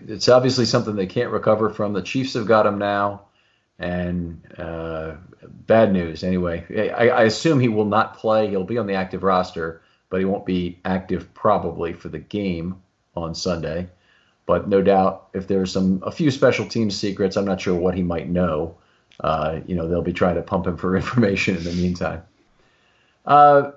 It's 0.09 0.29
obviously 0.29 0.64
something 0.64 0.96
they 0.96 1.07
can't 1.07 1.31
recover 1.31 1.70
from. 1.70 1.92
The 1.92 2.03
Chiefs 2.03 2.35
have 2.35 2.46
got 2.46 2.66
him 2.66 2.79
now, 2.79 3.22
and 3.79 4.42
uh, 4.59 5.14
bad 5.42 5.92
news. 5.92 6.24
Anyway, 6.24 6.64
I, 6.96 7.09
I 7.09 7.22
assume 7.24 7.61
he 7.61 7.68
will 7.68 7.85
not 7.85 8.16
play. 8.16 8.48
He'll 8.48 8.64
be 8.64 8.79
on 8.79 8.87
the 8.87 8.94
active 8.94 9.22
roster, 9.22 9.83
but 10.11 10.18
he 10.18 10.24
won't 10.24 10.46
be 10.46 10.81
active 10.85 11.33
probably 11.33 11.92
for 11.92 12.09
the 12.09 12.18
game 12.18 12.83
on 13.14 13.35
Sunday. 13.35 13.88
But 14.49 14.67
no 14.67 14.81
doubt, 14.81 15.29
if 15.35 15.47
there's 15.47 15.71
some 15.71 16.03
a 16.03 16.11
few 16.11 16.31
special 16.31 16.67
team 16.67 16.91
secrets, 16.91 17.37
I'm 17.37 17.45
not 17.45 17.61
sure 17.61 17.75
what 17.75 17.95
he 17.95 18.03
might 18.03 18.31
know. 18.31 18.79
Uh, 19.21 19.61
you 19.67 19.75
know, 19.75 19.87
they'll 19.87 20.01
be 20.01 20.15
trying 20.15 20.37
to 20.37 20.43
pump 20.43 20.67
him 20.67 20.79
for 20.79 20.97
information 21.03 21.59
in 21.59 21.65
the 21.65 21.73
meantime. 21.73 22.23
Uh, 23.27 23.73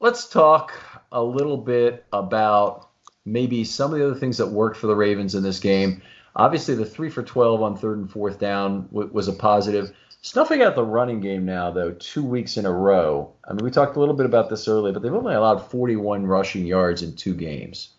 let's 0.00 0.28
talk 0.28 0.72
a 1.12 1.22
little 1.22 1.56
bit 1.56 2.04
about 2.12 2.88
maybe 3.24 3.62
some 3.62 3.92
of 3.92 4.00
the 4.00 4.04
other 4.04 4.18
things 4.18 4.38
that 4.38 4.48
worked 4.48 4.76
for 4.76 4.88
the 4.88 4.96
Ravens 4.96 5.36
in 5.36 5.44
this 5.44 5.60
game. 5.60 6.02
Obviously, 6.34 6.74
the 6.74 6.84
three 6.84 7.08
for 7.08 7.22
12 7.22 7.62
on 7.62 7.76
third 7.76 7.98
and 7.98 8.10
fourth 8.10 8.40
down 8.40 8.88
w- 8.88 9.08
was 9.12 9.28
a 9.28 9.32
positive. 9.32 9.94
Snuffing 10.20 10.62
out 10.62 10.74
the 10.74 10.84
running 10.84 11.20
game 11.20 11.44
now, 11.44 11.70
though, 11.70 11.92
two 11.92 12.24
weeks 12.24 12.56
in 12.56 12.66
a 12.66 12.72
row. 12.72 13.32
I 13.46 13.52
mean, 13.52 13.64
we 13.64 13.70
talked 13.70 13.94
a 13.94 14.00
little 14.00 14.16
bit 14.16 14.26
about 14.26 14.50
this 14.50 14.66
earlier, 14.66 14.92
but 14.92 15.02
they've 15.02 15.14
only 15.14 15.34
allowed 15.34 15.70
41 15.70 16.26
rushing 16.26 16.66
yards 16.66 17.02
in 17.02 17.14
two 17.14 17.34
games. 17.34 17.90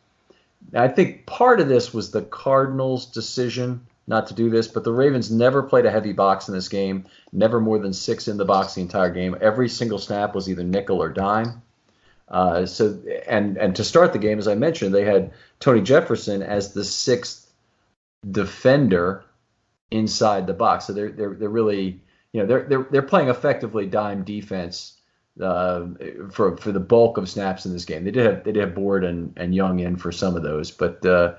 I 0.73 0.87
think 0.87 1.25
part 1.25 1.59
of 1.59 1.67
this 1.67 1.93
was 1.93 2.11
the 2.11 2.21
Cardinals' 2.21 3.05
decision 3.05 3.85
not 4.07 4.27
to 4.27 4.33
do 4.33 4.49
this, 4.49 4.67
but 4.67 4.83
the 4.83 4.91
Ravens 4.91 5.31
never 5.31 5.63
played 5.63 5.85
a 5.85 5.91
heavy 5.91 6.13
box 6.13 6.47
in 6.47 6.53
this 6.53 6.67
game, 6.67 7.05
never 7.31 7.59
more 7.59 7.79
than 7.79 7.93
six 7.93 8.27
in 8.27 8.37
the 8.37 8.45
box 8.45 8.73
the 8.73 8.81
entire 8.81 9.09
game. 9.09 9.37
Every 9.39 9.69
single 9.69 9.99
snap 9.99 10.35
was 10.35 10.49
either 10.49 10.63
nickel 10.63 11.01
or 11.01 11.09
dime. 11.09 11.61
Uh, 12.27 12.65
so 12.65 12.99
and 13.27 13.57
and 13.57 13.75
to 13.75 13.83
start 13.83 14.11
the 14.11 14.19
game, 14.19 14.39
as 14.39 14.47
I 14.47 14.55
mentioned, 14.55 14.93
they 14.93 15.05
had 15.05 15.31
Tony 15.59 15.81
Jefferson 15.81 16.41
as 16.41 16.73
the 16.73 16.83
sixth 16.83 17.51
defender 18.29 19.23
inside 19.91 20.47
the 20.47 20.53
box. 20.53 20.85
So 20.85 20.93
they're 20.93 21.11
they're 21.11 21.33
they're 21.35 21.49
really 21.49 22.01
you 22.31 22.41
know 22.41 22.45
they're 22.45 22.63
they're 22.63 22.87
they're 22.89 23.01
playing 23.01 23.29
effectively 23.29 23.85
dime 23.85 24.23
defense 24.23 24.93
uh, 25.41 25.85
for 26.31 26.57
for 26.57 26.71
the 26.71 26.79
bulk 26.79 27.17
of 27.17 27.29
snaps 27.29 27.65
in 27.65 27.73
this 27.73 27.85
game. 27.85 28.03
They 28.03 28.11
did 28.11 28.25
have 28.25 28.43
they 28.43 28.51
did 28.51 28.61
have 28.61 28.75
Board 28.75 29.03
and, 29.03 29.33
and 29.37 29.55
Young 29.55 29.79
in 29.79 29.95
for 29.95 30.11
some 30.11 30.35
of 30.35 30.43
those, 30.43 30.71
but 30.71 31.05
uh, 31.05 31.35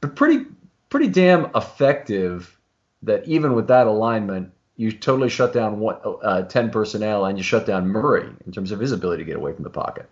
but 0.00 0.14
pretty 0.14 0.46
pretty 0.88 1.08
damn 1.08 1.50
effective. 1.54 2.56
That 3.02 3.26
even 3.26 3.54
with 3.54 3.68
that 3.68 3.86
alignment, 3.86 4.52
you 4.76 4.92
totally 4.92 5.30
shut 5.30 5.54
down 5.54 5.80
one, 5.80 5.96
uh, 6.04 6.42
ten 6.42 6.70
personnel 6.70 7.24
and 7.24 7.38
you 7.38 7.44
shut 7.44 7.64
down 7.64 7.88
Murray 7.88 8.28
in 8.44 8.52
terms 8.52 8.72
of 8.72 8.80
his 8.80 8.92
ability 8.92 9.22
to 9.22 9.26
get 9.26 9.36
away 9.36 9.54
from 9.54 9.64
the 9.64 9.70
pocket. 9.70 10.08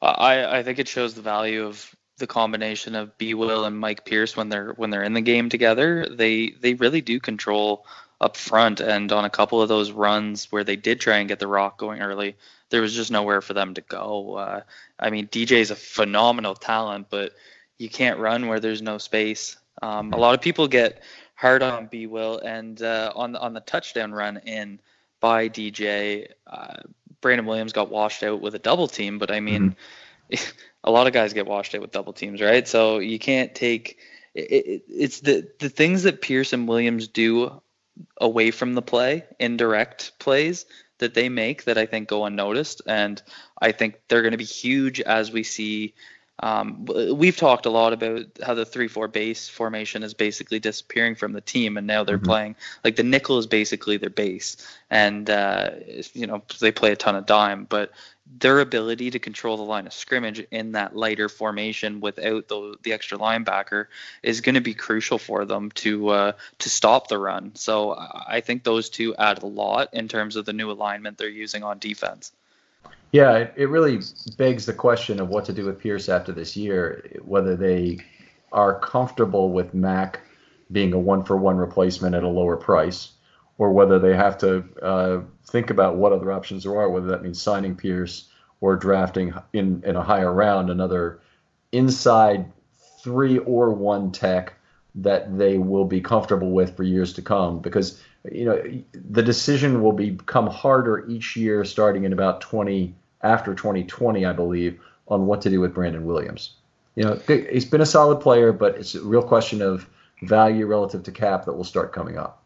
I 0.00 0.58
I 0.58 0.62
think 0.62 0.78
it 0.78 0.86
shows 0.86 1.14
the 1.14 1.22
value 1.22 1.64
of 1.64 1.94
the 2.18 2.26
combination 2.26 2.94
of 2.94 3.16
B 3.18 3.34
Will 3.34 3.64
and 3.64 3.78
Mike 3.78 4.04
Pierce 4.04 4.36
when 4.36 4.48
they're 4.48 4.72
when 4.74 4.90
they're 4.90 5.02
in 5.02 5.14
the 5.14 5.20
game 5.20 5.48
together. 5.48 6.06
They 6.08 6.50
they 6.50 6.74
really 6.74 7.00
do 7.00 7.18
control 7.18 7.86
up 8.20 8.36
front. 8.36 8.80
And 8.80 9.12
on 9.12 9.24
a 9.24 9.30
couple 9.30 9.60
of 9.60 9.68
those 9.68 9.90
runs 9.90 10.50
where 10.50 10.64
they 10.64 10.76
did 10.76 11.00
try 11.00 11.18
and 11.18 11.28
get 11.28 11.38
the 11.38 11.46
rock 11.46 11.78
going 11.78 12.00
early, 12.00 12.36
there 12.70 12.80
was 12.80 12.94
just 12.94 13.10
nowhere 13.10 13.40
for 13.40 13.54
them 13.54 13.74
to 13.74 13.80
go. 13.80 14.34
Uh, 14.34 14.60
I 14.98 15.10
mean, 15.10 15.28
DJ 15.28 15.52
is 15.58 15.70
a 15.70 15.76
phenomenal 15.76 16.54
talent, 16.54 17.08
but 17.10 17.32
you 17.78 17.88
can't 17.88 18.18
run 18.18 18.48
where 18.48 18.60
there's 18.60 18.82
no 18.82 18.98
space. 18.98 19.56
Um, 19.82 20.12
a 20.12 20.16
lot 20.16 20.34
of 20.34 20.40
people 20.40 20.66
get 20.68 21.02
hard 21.34 21.62
on 21.62 21.86
B 21.86 22.06
Will, 22.06 22.38
and 22.38 22.80
uh, 22.82 23.12
on 23.14 23.32
the, 23.32 23.40
on 23.40 23.52
the 23.52 23.60
touchdown 23.60 24.12
run 24.12 24.38
in 24.38 24.80
by 25.20 25.48
DJ, 25.48 26.28
uh, 26.46 26.76
Brandon 27.20 27.46
Williams 27.46 27.72
got 27.72 27.90
washed 27.90 28.22
out 28.22 28.40
with 28.40 28.54
a 28.54 28.58
double 28.58 28.88
team. 28.88 29.18
But 29.18 29.30
I 29.30 29.40
mean, 29.40 29.76
mm-hmm. 30.32 30.50
a 30.84 30.90
lot 30.90 31.06
of 31.06 31.12
guys 31.12 31.34
get 31.34 31.46
washed 31.46 31.74
out 31.74 31.82
with 31.82 31.92
double 31.92 32.14
teams, 32.14 32.40
right? 32.40 32.66
So 32.66 32.98
you 32.98 33.18
can't 33.18 33.54
take 33.54 33.98
it, 34.34 34.40
it, 34.40 34.82
it's 34.88 35.20
the 35.20 35.48
the 35.58 35.68
things 35.68 36.04
that 36.04 36.22
Pierce 36.22 36.52
and 36.52 36.66
Williams 36.66 37.08
do 37.08 37.60
away 38.20 38.50
from 38.50 38.74
the 38.74 38.82
play, 38.82 39.24
indirect 39.38 40.12
plays 40.18 40.66
that 40.98 41.14
they 41.14 41.28
make 41.28 41.64
that 41.64 41.78
I 41.78 41.86
think 41.86 42.08
go 42.08 42.24
unnoticed. 42.24 42.82
And 42.86 43.22
I 43.60 43.72
think 43.72 44.00
they're 44.08 44.22
going 44.22 44.32
to 44.32 44.38
be 44.38 44.44
huge 44.44 45.00
as 45.00 45.30
we 45.32 45.42
see 45.42 45.94
Um, 46.38 46.84
we've 47.16 47.36
talked 47.36 47.64
a 47.64 47.70
lot 47.70 47.94
about 47.94 48.26
how 48.44 48.52
the 48.52 48.66
three-four 48.66 49.08
base 49.08 49.48
formation 49.48 50.02
is 50.02 50.12
basically 50.14 50.60
disappearing 50.60 51.16
from 51.16 51.32
the 51.32 51.40
team, 51.40 51.78
and 51.78 51.86
now 51.86 52.04
they're 52.04 52.18
mm-hmm. 52.18 52.26
playing 52.26 52.56
like 52.84 52.96
the 52.96 53.02
nickel 53.02 53.38
is 53.38 53.46
basically 53.46 53.96
their 53.96 54.10
base, 54.10 54.58
and 54.90 55.30
uh, 55.30 55.70
you 56.12 56.26
know 56.26 56.42
they 56.60 56.72
play 56.72 56.92
a 56.92 56.96
ton 56.96 57.16
of 57.16 57.24
dime, 57.24 57.64
but 57.64 57.90
their 58.38 58.60
ability 58.60 59.10
to 59.10 59.18
control 59.18 59.56
the 59.56 59.62
line 59.62 59.86
of 59.86 59.92
scrimmage 59.92 60.44
in 60.50 60.72
that 60.72 60.96
lighter 60.96 61.28
formation 61.28 62.00
without 62.00 62.48
the, 62.48 62.76
the 62.82 62.92
extra 62.92 63.16
linebacker 63.18 63.86
is 64.22 64.40
going 64.40 64.56
to 64.56 64.60
be 64.60 64.74
crucial 64.74 65.18
for 65.18 65.44
them 65.44 65.70
to 65.70 66.08
uh, 66.08 66.32
to 66.58 66.68
stop 66.68 67.08
the 67.08 67.18
run. 67.18 67.52
So 67.54 67.94
I 67.96 68.40
think 68.40 68.64
those 68.64 68.90
two 68.90 69.14
add 69.14 69.42
a 69.42 69.46
lot 69.46 69.94
in 69.94 70.08
terms 70.08 70.36
of 70.36 70.44
the 70.44 70.52
new 70.52 70.70
alignment 70.70 71.18
they're 71.18 71.28
using 71.28 71.62
on 71.62 71.78
defense. 71.78 72.32
Yeah, 73.12 73.36
it, 73.36 73.54
it 73.56 73.68
really 73.68 74.00
begs 74.36 74.66
the 74.66 74.74
question 74.74 75.20
of 75.20 75.28
what 75.28 75.44
to 75.46 75.52
do 75.52 75.64
with 75.64 75.78
Pierce 75.78 76.08
after 76.08 76.32
this 76.32 76.56
year, 76.56 77.20
whether 77.24 77.56
they 77.56 78.00
are 78.52 78.78
comfortable 78.80 79.50
with 79.52 79.72
Mack 79.72 80.20
being 80.72 80.92
a 80.92 80.98
one 80.98 81.22
for 81.22 81.36
one 81.36 81.56
replacement 81.56 82.14
at 82.14 82.24
a 82.24 82.28
lower 82.28 82.56
price, 82.56 83.12
or 83.58 83.72
whether 83.72 83.98
they 83.98 84.14
have 84.14 84.38
to 84.38 84.64
uh, 84.82 85.20
think 85.46 85.70
about 85.70 85.96
what 85.96 86.12
other 86.12 86.32
options 86.32 86.64
there 86.64 86.76
are, 86.78 86.90
whether 86.90 87.08
that 87.08 87.22
means 87.22 87.40
signing 87.40 87.74
Pierce 87.74 88.28
or 88.60 88.76
drafting 88.76 89.34
in, 89.52 89.82
in 89.84 89.96
a 89.96 90.02
higher 90.02 90.32
round 90.32 90.70
another 90.70 91.20
inside 91.72 92.50
three 93.02 93.38
or 93.38 93.70
one 93.70 94.12
tech 94.12 94.54
that 94.94 95.36
they 95.38 95.58
will 95.58 95.84
be 95.84 96.00
comfortable 96.00 96.50
with 96.50 96.76
for 96.76 96.82
years 96.82 97.12
to 97.14 97.22
come. 97.22 97.60
Because 97.60 98.00
you 98.30 98.44
know, 98.44 98.62
the 98.92 99.22
decision 99.22 99.82
will 99.82 99.92
become 99.92 100.46
harder 100.46 101.06
each 101.08 101.36
year 101.36 101.64
starting 101.64 102.04
in 102.04 102.12
about 102.12 102.40
20 102.40 102.94
after 103.22 103.54
2020, 103.54 104.24
I 104.24 104.32
believe, 104.32 104.80
on 105.08 105.26
what 105.26 105.42
to 105.42 105.50
do 105.50 105.60
with 105.60 105.74
Brandon 105.74 106.04
Williams. 106.04 106.54
You 106.94 107.04
know, 107.04 107.20
he's 107.26 107.64
been 107.64 107.80
a 107.80 107.86
solid 107.86 108.20
player, 108.20 108.52
but 108.52 108.76
it's 108.76 108.94
a 108.94 109.02
real 109.02 109.22
question 109.22 109.60
of 109.60 109.88
value 110.22 110.66
relative 110.66 111.02
to 111.04 111.12
cap 111.12 111.44
that 111.44 111.52
will 111.52 111.64
start 111.64 111.92
coming 111.92 112.16
up. 112.16 112.42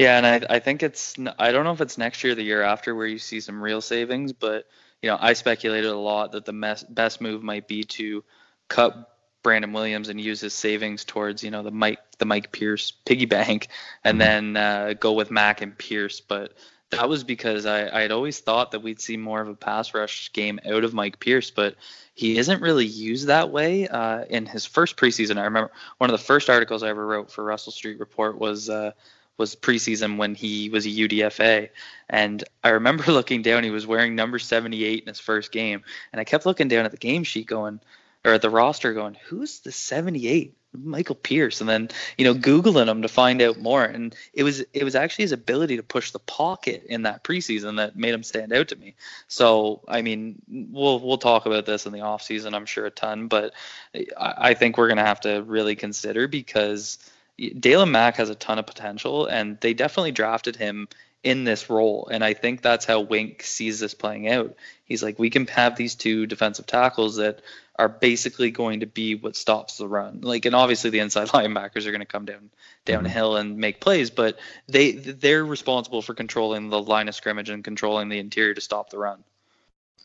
Yeah, 0.00 0.16
and 0.16 0.26
I, 0.26 0.54
I 0.56 0.58
think 0.60 0.82
it's 0.82 1.14
I 1.38 1.52
don't 1.52 1.64
know 1.64 1.72
if 1.72 1.82
it's 1.82 1.98
next 1.98 2.24
year 2.24 2.32
or 2.32 2.34
the 2.34 2.42
year 2.42 2.62
after 2.62 2.94
where 2.94 3.06
you 3.06 3.18
see 3.18 3.38
some 3.38 3.62
real 3.62 3.82
savings, 3.82 4.32
but 4.32 4.66
you 5.02 5.10
know 5.10 5.18
I 5.20 5.34
speculated 5.34 5.90
a 5.90 5.96
lot 5.98 6.32
that 6.32 6.46
the 6.46 6.54
best 6.88 7.20
move 7.20 7.42
might 7.42 7.68
be 7.68 7.84
to 7.84 8.24
cut 8.68 9.14
Brandon 9.42 9.74
Williams 9.74 10.08
and 10.08 10.18
use 10.18 10.40
his 10.40 10.54
savings 10.54 11.04
towards 11.04 11.44
you 11.44 11.50
know 11.50 11.62
the 11.62 11.70
Mike 11.70 11.98
the 12.16 12.24
Mike 12.24 12.50
Pierce 12.50 12.90
piggy 12.90 13.26
bank, 13.26 13.68
and 14.02 14.18
mm-hmm. 14.18 14.54
then 14.54 14.56
uh, 14.56 14.94
go 14.94 15.12
with 15.12 15.30
Mack 15.30 15.60
and 15.60 15.76
Pierce. 15.76 16.18
But 16.18 16.54
that 16.88 17.06
was 17.06 17.22
because 17.22 17.66
I 17.66 17.94
I 17.94 18.00
had 18.00 18.10
always 18.10 18.40
thought 18.40 18.70
that 18.70 18.80
we'd 18.80 19.02
see 19.02 19.18
more 19.18 19.42
of 19.42 19.48
a 19.48 19.54
pass 19.54 19.92
rush 19.92 20.32
game 20.32 20.60
out 20.64 20.82
of 20.82 20.94
Mike 20.94 21.20
Pierce, 21.20 21.50
but 21.50 21.76
he 22.14 22.38
isn't 22.38 22.62
really 22.62 22.86
used 22.86 23.26
that 23.26 23.50
way. 23.50 23.86
Uh, 23.86 24.24
in 24.30 24.46
his 24.46 24.64
first 24.64 24.96
preseason, 24.96 25.36
I 25.36 25.44
remember 25.44 25.70
one 25.98 26.08
of 26.08 26.18
the 26.18 26.24
first 26.24 26.48
articles 26.48 26.82
I 26.82 26.88
ever 26.88 27.06
wrote 27.06 27.30
for 27.30 27.44
Russell 27.44 27.72
Street 27.72 28.00
Report 28.00 28.38
was. 28.38 28.70
Uh, 28.70 28.92
was 29.40 29.56
preseason 29.56 30.18
when 30.18 30.34
he 30.34 30.68
was 30.68 30.84
a 30.86 30.90
UDFA. 30.90 31.70
And 32.08 32.44
I 32.62 32.68
remember 32.68 33.04
looking 33.08 33.42
down, 33.42 33.64
he 33.64 33.70
was 33.70 33.86
wearing 33.86 34.14
number 34.14 34.38
78 34.38 35.00
in 35.02 35.08
his 35.08 35.18
first 35.18 35.50
game. 35.50 35.82
And 36.12 36.20
I 36.20 36.24
kept 36.24 36.46
looking 36.46 36.68
down 36.68 36.84
at 36.84 36.92
the 36.92 36.98
game 36.98 37.24
sheet 37.24 37.46
going, 37.46 37.80
or 38.24 38.34
at 38.34 38.42
the 38.42 38.50
roster 38.50 38.92
going, 38.92 39.16
who's 39.28 39.60
the 39.60 39.72
78? 39.72 40.54
Michael 40.72 41.16
Pierce, 41.16 41.60
and 41.60 41.68
then 41.68 41.88
you 42.16 42.24
know 42.24 42.32
googling 42.32 42.86
him 42.86 43.02
to 43.02 43.08
find 43.08 43.42
out 43.42 43.58
more, 43.58 43.82
and 43.82 44.14
it 44.32 44.44
was 44.44 44.60
it 44.72 44.84
was 44.84 44.94
actually 44.94 45.24
his 45.24 45.32
ability 45.32 45.76
to 45.78 45.82
push 45.82 46.12
the 46.12 46.20
pocket 46.20 46.84
in 46.88 47.02
that 47.02 47.24
preseason 47.24 47.78
that 47.78 47.96
made 47.96 48.14
him 48.14 48.22
stand 48.22 48.52
out 48.52 48.68
to 48.68 48.76
me. 48.76 48.94
So 49.26 49.80
I 49.88 50.02
mean, 50.02 50.40
we'll 50.48 51.00
we'll 51.00 51.18
talk 51.18 51.46
about 51.46 51.66
this 51.66 51.86
in 51.86 51.92
the 51.92 52.02
off 52.02 52.22
season, 52.22 52.54
I'm 52.54 52.66
sure 52.66 52.86
a 52.86 52.90
ton, 52.90 53.26
but 53.26 53.52
I, 53.96 54.34
I 54.38 54.54
think 54.54 54.78
we're 54.78 54.86
gonna 54.86 55.04
have 55.04 55.22
to 55.22 55.42
really 55.42 55.74
consider 55.74 56.28
because 56.28 56.98
Daylon 57.40 57.90
Mack 57.90 58.16
has 58.16 58.28
a 58.28 58.34
ton 58.34 58.58
of 58.58 58.66
potential, 58.66 59.26
and 59.26 59.58
they 59.60 59.74
definitely 59.74 60.12
drafted 60.12 60.56
him 60.56 60.88
in 61.22 61.44
this 61.44 61.68
role. 61.68 62.08
And 62.10 62.24
I 62.24 62.34
think 62.34 62.62
that's 62.62 62.84
how 62.84 63.00
Wink 63.00 63.42
sees 63.42 63.80
this 63.80 63.94
playing 63.94 64.28
out. 64.28 64.54
He's 64.84 65.02
like, 65.02 65.18
we 65.18 65.30
can 65.30 65.46
have 65.48 65.76
these 65.76 65.94
two 65.94 66.26
defensive 66.26 66.66
tackles 66.66 67.16
that 67.16 67.40
are 67.78 67.88
basically 67.88 68.50
going 68.50 68.80
to 68.80 68.86
be 68.86 69.14
what 69.14 69.36
stops 69.36 69.78
the 69.78 69.88
run. 69.88 70.20
Like, 70.22 70.44
and 70.44 70.54
obviously 70.54 70.90
the 70.90 70.98
inside 70.98 71.28
linebackers 71.28 71.86
are 71.86 71.92
going 71.92 72.00
to 72.00 72.06
come 72.06 72.24
down 72.24 72.50
downhill 72.84 73.36
and 73.36 73.58
make 73.58 73.80
plays, 73.80 74.10
but 74.10 74.38
they 74.66 74.92
they're 74.92 75.44
responsible 75.44 76.02
for 76.02 76.14
controlling 76.14 76.70
the 76.70 76.80
line 76.80 77.08
of 77.08 77.14
scrimmage 77.14 77.50
and 77.50 77.62
controlling 77.62 78.08
the 78.08 78.18
interior 78.18 78.54
to 78.54 78.60
stop 78.60 78.90
the 78.90 78.98
run. 78.98 79.22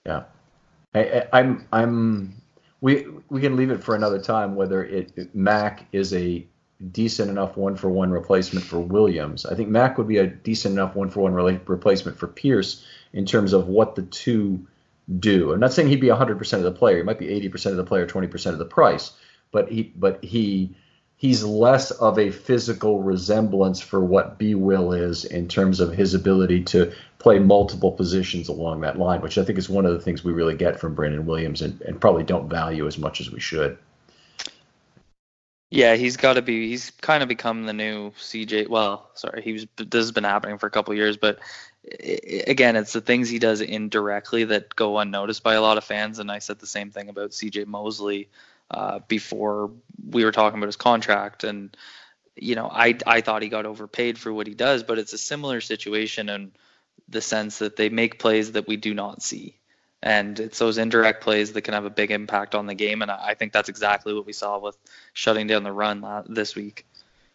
Yeah, 0.06 0.24
I, 0.94 1.26
I'm 1.32 1.68
I'm 1.72 2.42
we 2.82 3.08
we 3.30 3.42
can 3.42 3.56
leave 3.56 3.72
it 3.72 3.84
for 3.84 3.96
another 3.96 4.22
time 4.22 4.56
whether 4.56 4.84
it, 4.84 5.34
Mack 5.34 5.86
is 5.92 6.14
a 6.14 6.46
decent 6.92 7.30
enough 7.30 7.56
one 7.56 7.76
for 7.76 7.90
one 7.90 8.12
replacement 8.12 8.66
for 8.66 8.80
Williams. 8.80 9.46
I 9.46 9.56
think 9.56 9.70
Mack 9.70 9.98
would 9.98 10.08
be 10.08 10.18
a 10.18 10.28
decent 10.28 10.74
enough 10.74 10.96
one 10.96 11.10
for 11.10 11.22
one 11.22 11.34
replacement 11.34 12.18
for 12.18 12.28
Pierce 12.28 12.86
in 13.14 13.26
terms 13.26 13.54
of 13.54 13.68
what 13.68 13.96
the 13.96 14.04
two 14.04 14.68
do. 15.20 15.54
I'm 15.54 15.60
not 15.60 15.74
saying 15.74 15.88
he'd 15.88 16.02
be 16.02 16.08
100% 16.08 16.54
of 16.54 16.64
the 16.64 16.72
player. 16.72 16.98
He 16.98 17.04
might 17.04 17.20
be 17.20 17.28
80% 17.28 17.72
of 17.72 17.78
the 17.78 17.84
player, 17.84 18.06
20% 18.06 18.52
of 18.52 18.58
the 18.58 18.66
price, 18.66 19.12
but 19.52 19.72
he 19.72 19.94
but 19.96 20.24
he 20.24 20.76
he's 21.18 21.44
less 21.44 21.92
of 21.92 22.20
a 22.20 22.32
physical 22.32 23.02
resemblance 23.02 23.80
for 23.80 24.04
what 24.04 24.38
B 24.38 24.56
Will 24.56 24.92
is 24.92 25.24
in 25.24 25.48
terms 25.48 25.80
of 25.80 25.94
his 25.94 26.14
ability 26.14 26.64
to 26.66 26.92
play 27.20 27.40
multiple 27.40 27.92
positions 27.92 28.50
along 28.50 28.82
that 28.82 29.00
line, 29.00 29.22
which 29.22 29.38
I 29.38 29.46
think 29.46 29.58
is 29.58 29.70
one 29.70 29.86
of 29.86 29.94
the 29.94 30.00
things 30.00 30.24
we 30.24 30.34
really 30.34 30.56
get 30.56 30.80
from 30.80 30.94
Brandon 30.94 31.26
Williams 31.26 31.62
and, 31.62 31.82
and 31.82 32.02
probably 32.02 32.24
don't 32.24 32.50
value 32.50 32.86
as 32.86 32.98
much 32.98 33.22
as 33.22 33.32
we 33.32 33.40
should. 33.40 33.78
Yeah, 35.76 35.96
he's 35.96 36.16
got 36.16 36.34
to 36.36 36.42
be. 36.42 36.70
He's 36.70 36.92
kind 37.02 37.22
of 37.22 37.28
become 37.28 37.66
the 37.66 37.74
new 37.74 38.12
CJ. 38.12 38.70
Well, 38.70 39.10
sorry, 39.14 39.42
he 39.42 39.52
was. 39.52 39.68
This 39.76 40.06
has 40.06 40.14
been 40.14 40.24
happening 40.24 40.58
for 40.58 40.68
a 40.68 40.72
couple 40.72 40.94
years, 40.94 41.18
but 41.18 41.40
again, 42.48 42.78
it's 42.78 42.94
the 42.94 43.02
things 43.02 43.28
he 43.28 43.40
does 43.40 43.60
indirectly 43.60 44.46
that 44.46 44.74
go 44.74 44.98
unnoticed 45.00 45.44
by 45.44 45.56
a 45.56 45.62
lot 45.62 45.78
of 45.78 45.84
fans. 45.84 46.20
And 46.20 46.32
I 46.32 46.40
said 46.40 46.60
the 46.60 46.66
same 46.66 46.92
thing 46.92 47.10
about 47.10 47.32
CJ 47.32 47.66
Mosley 47.68 48.30
uh, 48.72 49.00
before 49.10 49.70
we 50.10 50.24
were 50.24 50.32
talking 50.32 50.60
about 50.60 50.68
his 50.68 50.78
contract. 50.78 51.44
And 51.44 51.76
you 52.38 52.56
know, 52.56 52.70
I 52.72 52.98
I 53.06 53.20
thought 53.20 53.42
he 53.42 53.50
got 53.50 53.66
overpaid 53.66 54.18
for 54.18 54.32
what 54.32 54.48
he 54.48 54.54
does, 54.54 54.82
but 54.84 54.98
it's 54.98 55.12
a 55.12 55.18
similar 55.18 55.60
situation 55.60 56.30
in 56.30 56.54
the 57.10 57.22
sense 57.22 57.60
that 57.60 57.76
they 57.76 57.90
make 57.90 58.18
plays 58.18 58.54
that 58.54 58.66
we 58.66 58.78
do 58.78 58.94
not 58.94 59.22
see. 59.22 59.58
And 60.06 60.40
it's 60.40 60.60
those 60.60 60.78
indirect 60.78 61.24
plays 61.24 61.52
that 61.54 61.64
can 61.64 61.74
have 61.74 61.84
a 61.84 61.90
big 61.90 62.12
impact 62.12 62.54
on 62.54 62.68
the 62.68 62.76
game. 62.76 63.02
And 63.02 63.10
I 63.10 63.34
think 63.34 63.52
that's 63.52 63.70
exactly 63.70 64.14
what 64.14 64.28
we 64.28 64.34
saw 64.34 64.60
with 64.60 64.78
shutting 65.14 65.48
down 65.48 65.64
the 65.64 65.72
run 65.72 66.06
this 66.30 66.56
week. 66.56 66.86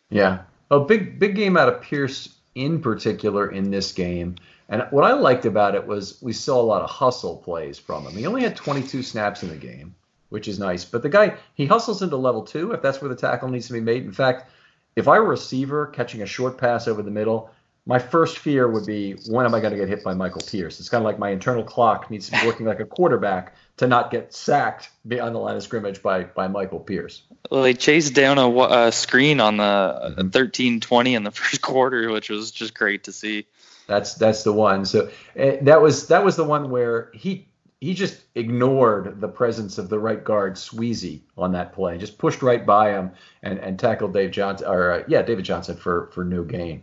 Yeah. 0.09 0.42
A 0.70 0.78
big, 0.78 1.18
big 1.18 1.35
game 1.35 1.56
out 1.56 1.68
of 1.68 1.83
Pierce 1.83 2.37
in 2.54 2.80
particular 2.80 3.50
in 3.50 3.72
this 3.72 3.90
game. 3.90 4.37
And 4.68 4.87
what 4.90 5.02
I 5.02 5.14
liked 5.14 5.46
about 5.46 5.74
it 5.74 5.85
was 5.85 6.22
we 6.22 6.33
saw 6.33 6.61
a 6.61 6.62
lot 6.62 6.83
of 6.83 6.90
hustle 6.90 7.38
plays 7.38 7.76
from 7.76 8.06
him. 8.06 8.16
He 8.16 8.24
only 8.24 8.42
had 8.42 8.54
22 8.54 9.02
snaps 9.02 9.42
in 9.42 9.48
the 9.48 9.56
game, 9.56 9.96
which 10.28 10.46
is 10.46 10.61
nice. 10.61 10.85
But 10.85 11.02
the 11.02 11.09
guy, 11.09 11.35
he 11.54 11.66
hustles 11.66 12.02
into 12.02 12.16
level 12.16 12.42
two 12.42 12.70
if 12.70 12.80
that's 12.83 13.02
where 13.02 13.09
the 13.09 13.16
tackle 13.16 13.48
needs 13.48 13.66
to 13.66 13.72
be 13.72 13.80
made. 13.80 14.04
In 14.04 14.12
fact, 14.12 14.48
if 14.94 15.09
I 15.09 15.18
were 15.18 15.26
a 15.26 15.30
receiver 15.30 15.87
catching 15.88 16.22
a 16.22 16.26
short 16.26 16.56
pass 16.56 16.87
over 16.87 17.02
the 17.02 17.11
middle, 17.11 17.50
my 17.87 17.99
first 17.99 18.38
fear 18.38 18.69
would 18.69 18.87
be 18.87 19.14
when 19.29 19.47
am 19.47 19.55
I 19.55 19.61
going 19.61 19.73
to 19.73 19.79
get 19.79 19.88
hit 19.88 20.05
by 20.05 20.14
Michael 20.14 20.43
Pierce? 20.43 20.81
It's 20.81 20.88
kind 20.88 21.03
of 21.03 21.07
like 21.07 21.19
my 21.19 21.31
internal 21.31 21.64
clock 21.64 22.11
needs 22.11 22.29
to 22.29 22.40
be 22.40 22.47
working 22.47 22.66
like 22.66 22.81
a 22.81 22.85
quarterback 22.85 23.55
to 23.79 23.87
not 23.87 24.11
get 24.11 24.33
sacked 24.35 24.90
beyond 25.09 25.35
the 25.35 25.38
line 25.38 25.57
of 25.57 25.62
scrimmage 25.62 26.03
by 26.03 26.25
by 26.25 26.49
Michael 26.49 26.81
Pierce. 26.81 27.23
Well, 27.51 27.62
they 27.62 27.75
chased 27.75 28.14
down 28.14 28.38
a, 28.38 28.49
a 28.49 28.93
screen 28.93 29.40
on 29.40 29.57
the 29.57 30.14
mm-hmm. 30.19 30.29
13-20 30.29 31.16
in 31.16 31.25
the 31.25 31.31
first 31.31 31.62
quarter, 31.62 32.11
which 32.11 32.29
was 32.29 32.51
just 32.51 32.75
great 32.75 33.05
to 33.05 33.12
see. 33.12 33.47
That's 33.87 34.14
that's 34.14 34.45
the 34.45 34.53
one. 34.53 34.85
So 34.85 35.11
uh, 35.38 35.53
that 35.62 35.83
was 35.83 36.09
that 36.09 36.25
was 36.25 36.37
the 36.37 36.45
one 36.45 36.71
where 36.71 37.11
he 37.12 37.49
he 37.81 37.95
just 37.95 38.21
ignored 38.35 39.21
the 39.21 39.29
presence 39.29 39.79
of 39.79 39.88
the 39.88 39.99
right 39.99 40.23
guard 40.23 40.55
Sweezy 40.55 41.23
on 41.37 41.53
that 41.53 41.73
play, 41.73 41.97
just 41.97 42.19
pushed 42.19 42.43
right 42.43 42.64
by 42.64 42.90
him 42.90 43.12
and, 43.43 43.59
and 43.59 43.79
tackled 43.79 44.12
Dave 44.12 44.31
Johnson 44.31 44.69
or 44.69 44.93
uh, 44.93 45.03
yeah 45.09 45.23
David 45.23 45.45
Johnson 45.45 45.77
for 45.77 46.07
for 46.12 46.25
no 46.25 46.45
gain. 46.45 46.83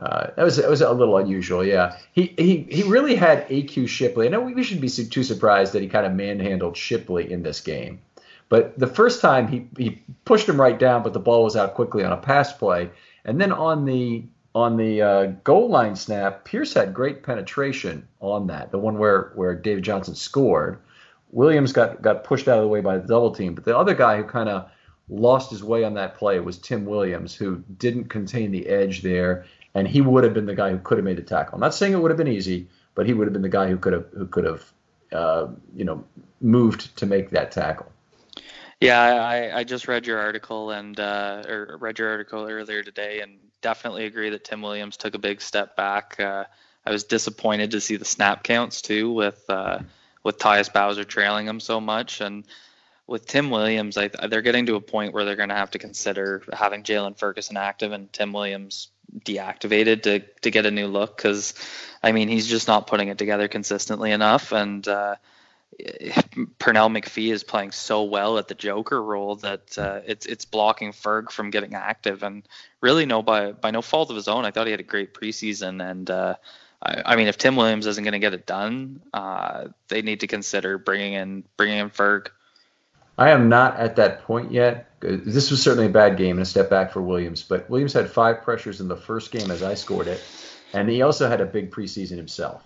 Uh, 0.00 0.30
that 0.34 0.44
was 0.44 0.56
that 0.56 0.70
was 0.70 0.80
a 0.80 0.90
little 0.90 1.18
unusual, 1.18 1.64
yeah. 1.64 1.96
He 2.12 2.34
he 2.38 2.66
he 2.70 2.82
really 2.84 3.14
had 3.14 3.46
AQ 3.48 3.86
Shipley. 3.86 4.26
I 4.26 4.30
know 4.30 4.40
we 4.40 4.62
shouldn't 4.62 4.80
be 4.80 4.88
too 4.88 5.22
surprised 5.22 5.74
that 5.74 5.82
he 5.82 5.88
kind 5.88 6.06
of 6.06 6.12
manhandled 6.12 6.76
Shipley 6.76 7.30
in 7.30 7.42
this 7.42 7.60
game, 7.60 8.00
but 8.48 8.78
the 8.78 8.86
first 8.86 9.20
time 9.20 9.46
he 9.46 9.68
he 9.76 10.02
pushed 10.24 10.48
him 10.48 10.58
right 10.58 10.78
down, 10.78 11.02
but 11.02 11.12
the 11.12 11.20
ball 11.20 11.44
was 11.44 11.54
out 11.54 11.74
quickly 11.74 12.02
on 12.02 12.12
a 12.12 12.16
pass 12.16 12.50
play, 12.50 12.88
and 13.26 13.38
then 13.38 13.52
on 13.52 13.84
the 13.84 14.24
on 14.54 14.78
the 14.78 15.02
uh, 15.02 15.26
goal 15.44 15.68
line 15.68 15.94
snap, 15.94 16.46
Pierce 16.46 16.72
had 16.72 16.94
great 16.94 17.22
penetration 17.22 18.08
on 18.20 18.46
that, 18.46 18.70
the 18.70 18.78
one 18.78 18.96
where 18.96 19.32
where 19.34 19.54
David 19.54 19.84
Johnson 19.84 20.14
scored. 20.14 20.78
Williams 21.30 21.74
got 21.74 22.00
got 22.00 22.24
pushed 22.24 22.48
out 22.48 22.56
of 22.56 22.64
the 22.64 22.68
way 22.68 22.80
by 22.80 22.96
the 22.96 23.06
double 23.06 23.32
team, 23.32 23.54
but 23.54 23.64
the 23.64 23.76
other 23.76 23.94
guy 23.94 24.16
who 24.16 24.24
kind 24.24 24.48
of 24.48 24.70
lost 25.10 25.50
his 25.50 25.62
way 25.62 25.84
on 25.84 25.92
that 25.94 26.16
play 26.16 26.40
was 26.40 26.56
Tim 26.56 26.86
Williams, 26.86 27.34
who 27.34 27.62
didn't 27.76 28.04
contain 28.04 28.50
the 28.50 28.66
edge 28.66 29.02
there 29.02 29.44
and 29.74 29.86
he 29.86 30.00
would 30.00 30.24
have 30.24 30.34
been 30.34 30.46
the 30.46 30.54
guy 30.54 30.70
who 30.70 30.78
could 30.78 30.98
have 30.98 31.04
made 31.04 31.16
the 31.16 31.22
tackle. 31.22 31.54
I'm 31.54 31.60
not 31.60 31.74
saying 31.74 31.92
it 31.92 32.00
would 32.00 32.10
have 32.10 32.18
been 32.18 32.28
easy, 32.28 32.68
but 32.94 33.06
he 33.06 33.12
would 33.12 33.26
have 33.26 33.32
been 33.32 33.42
the 33.42 33.48
guy 33.48 33.68
who 33.68 33.76
could 33.76 33.92
have 33.92 34.06
who 34.12 34.26
could 34.26 34.44
have 34.44 34.72
uh, 35.12 35.48
you 35.74 35.84
know 35.84 36.04
moved 36.40 36.96
to 36.96 37.06
make 37.06 37.30
that 37.30 37.52
tackle. 37.52 37.90
Yeah, 38.80 39.00
I, 39.00 39.58
I 39.58 39.64
just 39.64 39.88
read 39.88 40.06
your 40.06 40.18
article 40.18 40.70
and 40.70 40.98
uh, 40.98 41.42
or 41.46 41.76
read 41.80 41.98
your 41.98 42.08
article 42.08 42.46
earlier 42.48 42.82
today, 42.82 43.20
and 43.20 43.38
definitely 43.60 44.06
agree 44.06 44.30
that 44.30 44.44
Tim 44.44 44.62
Williams 44.62 44.96
took 44.96 45.14
a 45.14 45.18
big 45.18 45.40
step 45.40 45.76
back. 45.76 46.18
Uh, 46.18 46.44
I 46.86 46.90
was 46.90 47.04
disappointed 47.04 47.72
to 47.72 47.80
see 47.80 47.96
the 47.96 48.06
snap 48.06 48.42
counts 48.42 48.80
too, 48.80 49.12
with 49.12 49.44
uh, 49.48 49.80
with 50.22 50.38
Tyus 50.38 50.72
Bowser 50.72 51.04
trailing 51.04 51.46
him 51.46 51.60
so 51.60 51.80
much, 51.80 52.20
and 52.22 52.44
with 53.06 53.26
Tim 53.26 53.50
Williams, 53.50 53.98
I, 53.98 54.08
they're 54.08 54.40
getting 54.40 54.66
to 54.66 54.76
a 54.76 54.80
point 54.80 55.12
where 55.12 55.24
they're 55.24 55.36
going 55.36 55.48
to 55.48 55.54
have 55.56 55.72
to 55.72 55.78
consider 55.78 56.42
having 56.52 56.82
Jaylon 56.82 57.18
Ferguson 57.18 57.56
active 57.56 57.92
and 57.92 58.10
Tim 58.12 58.32
Williams 58.32 58.88
deactivated 59.18 60.02
to 60.02 60.20
to 60.42 60.50
get 60.50 60.66
a 60.66 60.70
new 60.70 60.86
look 60.86 61.16
because, 61.16 61.54
I 62.02 62.12
mean, 62.12 62.28
he's 62.28 62.46
just 62.46 62.68
not 62.68 62.86
putting 62.86 63.08
it 63.08 63.18
together 63.18 63.48
consistently 63.48 64.12
enough, 64.12 64.52
and 64.52 64.86
uh, 64.86 65.16
Pernell 66.58 66.90
McPhee 66.90 67.32
is 67.32 67.44
playing 67.44 67.72
so 67.72 68.04
well 68.04 68.38
at 68.38 68.48
the 68.48 68.54
Joker 68.54 69.02
role 69.02 69.36
that 69.36 69.78
uh, 69.78 70.00
it's 70.06 70.26
it's 70.26 70.44
blocking 70.44 70.92
Ferg 70.92 71.30
from 71.30 71.50
getting 71.50 71.74
active, 71.74 72.22
and 72.22 72.46
really 72.80 73.06
no 73.06 73.22
by 73.22 73.52
by 73.52 73.70
no 73.70 73.82
fault 73.82 74.10
of 74.10 74.16
his 74.16 74.28
own. 74.28 74.44
I 74.44 74.50
thought 74.50 74.66
he 74.66 74.72
had 74.72 74.80
a 74.80 74.84
great 74.84 75.14
preseason, 75.14 75.88
and 75.88 76.10
uh, 76.10 76.34
I, 76.82 77.02
I, 77.06 77.16
mean 77.16 77.28
if 77.28 77.38
Tim 77.38 77.56
Williams 77.56 77.86
isn't 77.86 78.02
going 78.02 78.12
to 78.12 78.18
get 78.18 78.34
it 78.34 78.46
done, 78.46 79.00
uh, 79.12 79.68
they 79.88 80.02
need 80.02 80.20
to 80.20 80.26
consider 80.26 80.78
bringing 80.78 81.14
in 81.14 81.44
bringing 81.56 81.78
in 81.78 81.90
Ferg. 81.90 82.28
I 83.20 83.30
am 83.32 83.50
not 83.50 83.76
at 83.76 83.96
that 83.96 84.22
point 84.22 84.50
yet. 84.50 84.86
This 85.00 85.50
was 85.50 85.62
certainly 85.62 85.86
a 85.86 85.90
bad 85.90 86.16
game 86.16 86.36
and 86.36 86.42
a 86.42 86.46
step 86.46 86.70
back 86.70 86.90
for 86.90 87.02
Williams, 87.02 87.42
but 87.42 87.68
Williams 87.68 87.92
had 87.92 88.10
five 88.10 88.42
pressures 88.42 88.80
in 88.80 88.88
the 88.88 88.96
first 88.96 89.30
game 89.30 89.50
as 89.50 89.62
I 89.62 89.74
scored 89.74 90.08
it, 90.08 90.24
and 90.72 90.88
he 90.88 91.02
also 91.02 91.28
had 91.28 91.42
a 91.42 91.44
big 91.44 91.70
preseason 91.70 92.16
himself. 92.16 92.62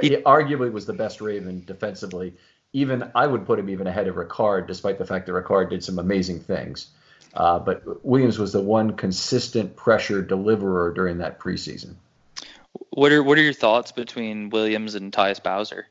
He 0.00 0.16
arguably 0.16 0.72
was 0.72 0.86
the 0.86 0.94
best 0.94 1.20
Raven 1.20 1.62
defensively. 1.66 2.32
Even 2.72 3.10
I 3.14 3.26
would 3.26 3.44
put 3.44 3.58
him 3.58 3.68
even 3.68 3.86
ahead 3.86 4.08
of 4.08 4.16
Ricard, 4.16 4.66
despite 4.66 4.96
the 4.96 5.04
fact 5.04 5.26
that 5.26 5.32
Ricard 5.32 5.68
did 5.68 5.84
some 5.84 5.98
amazing 5.98 6.40
things. 6.40 6.88
Uh, 7.34 7.58
but 7.58 8.04
Williams 8.04 8.38
was 8.38 8.52
the 8.52 8.62
one 8.62 8.96
consistent 8.96 9.76
pressure 9.76 10.22
deliverer 10.22 10.94
during 10.94 11.18
that 11.18 11.38
preseason. 11.38 11.94
What 12.90 13.12
are 13.12 13.22
what 13.22 13.36
are 13.36 13.42
your 13.42 13.52
thoughts 13.52 13.92
between 13.92 14.48
Williams 14.48 14.94
and 14.94 15.12
Tyus 15.12 15.42
Bowser 15.42 15.88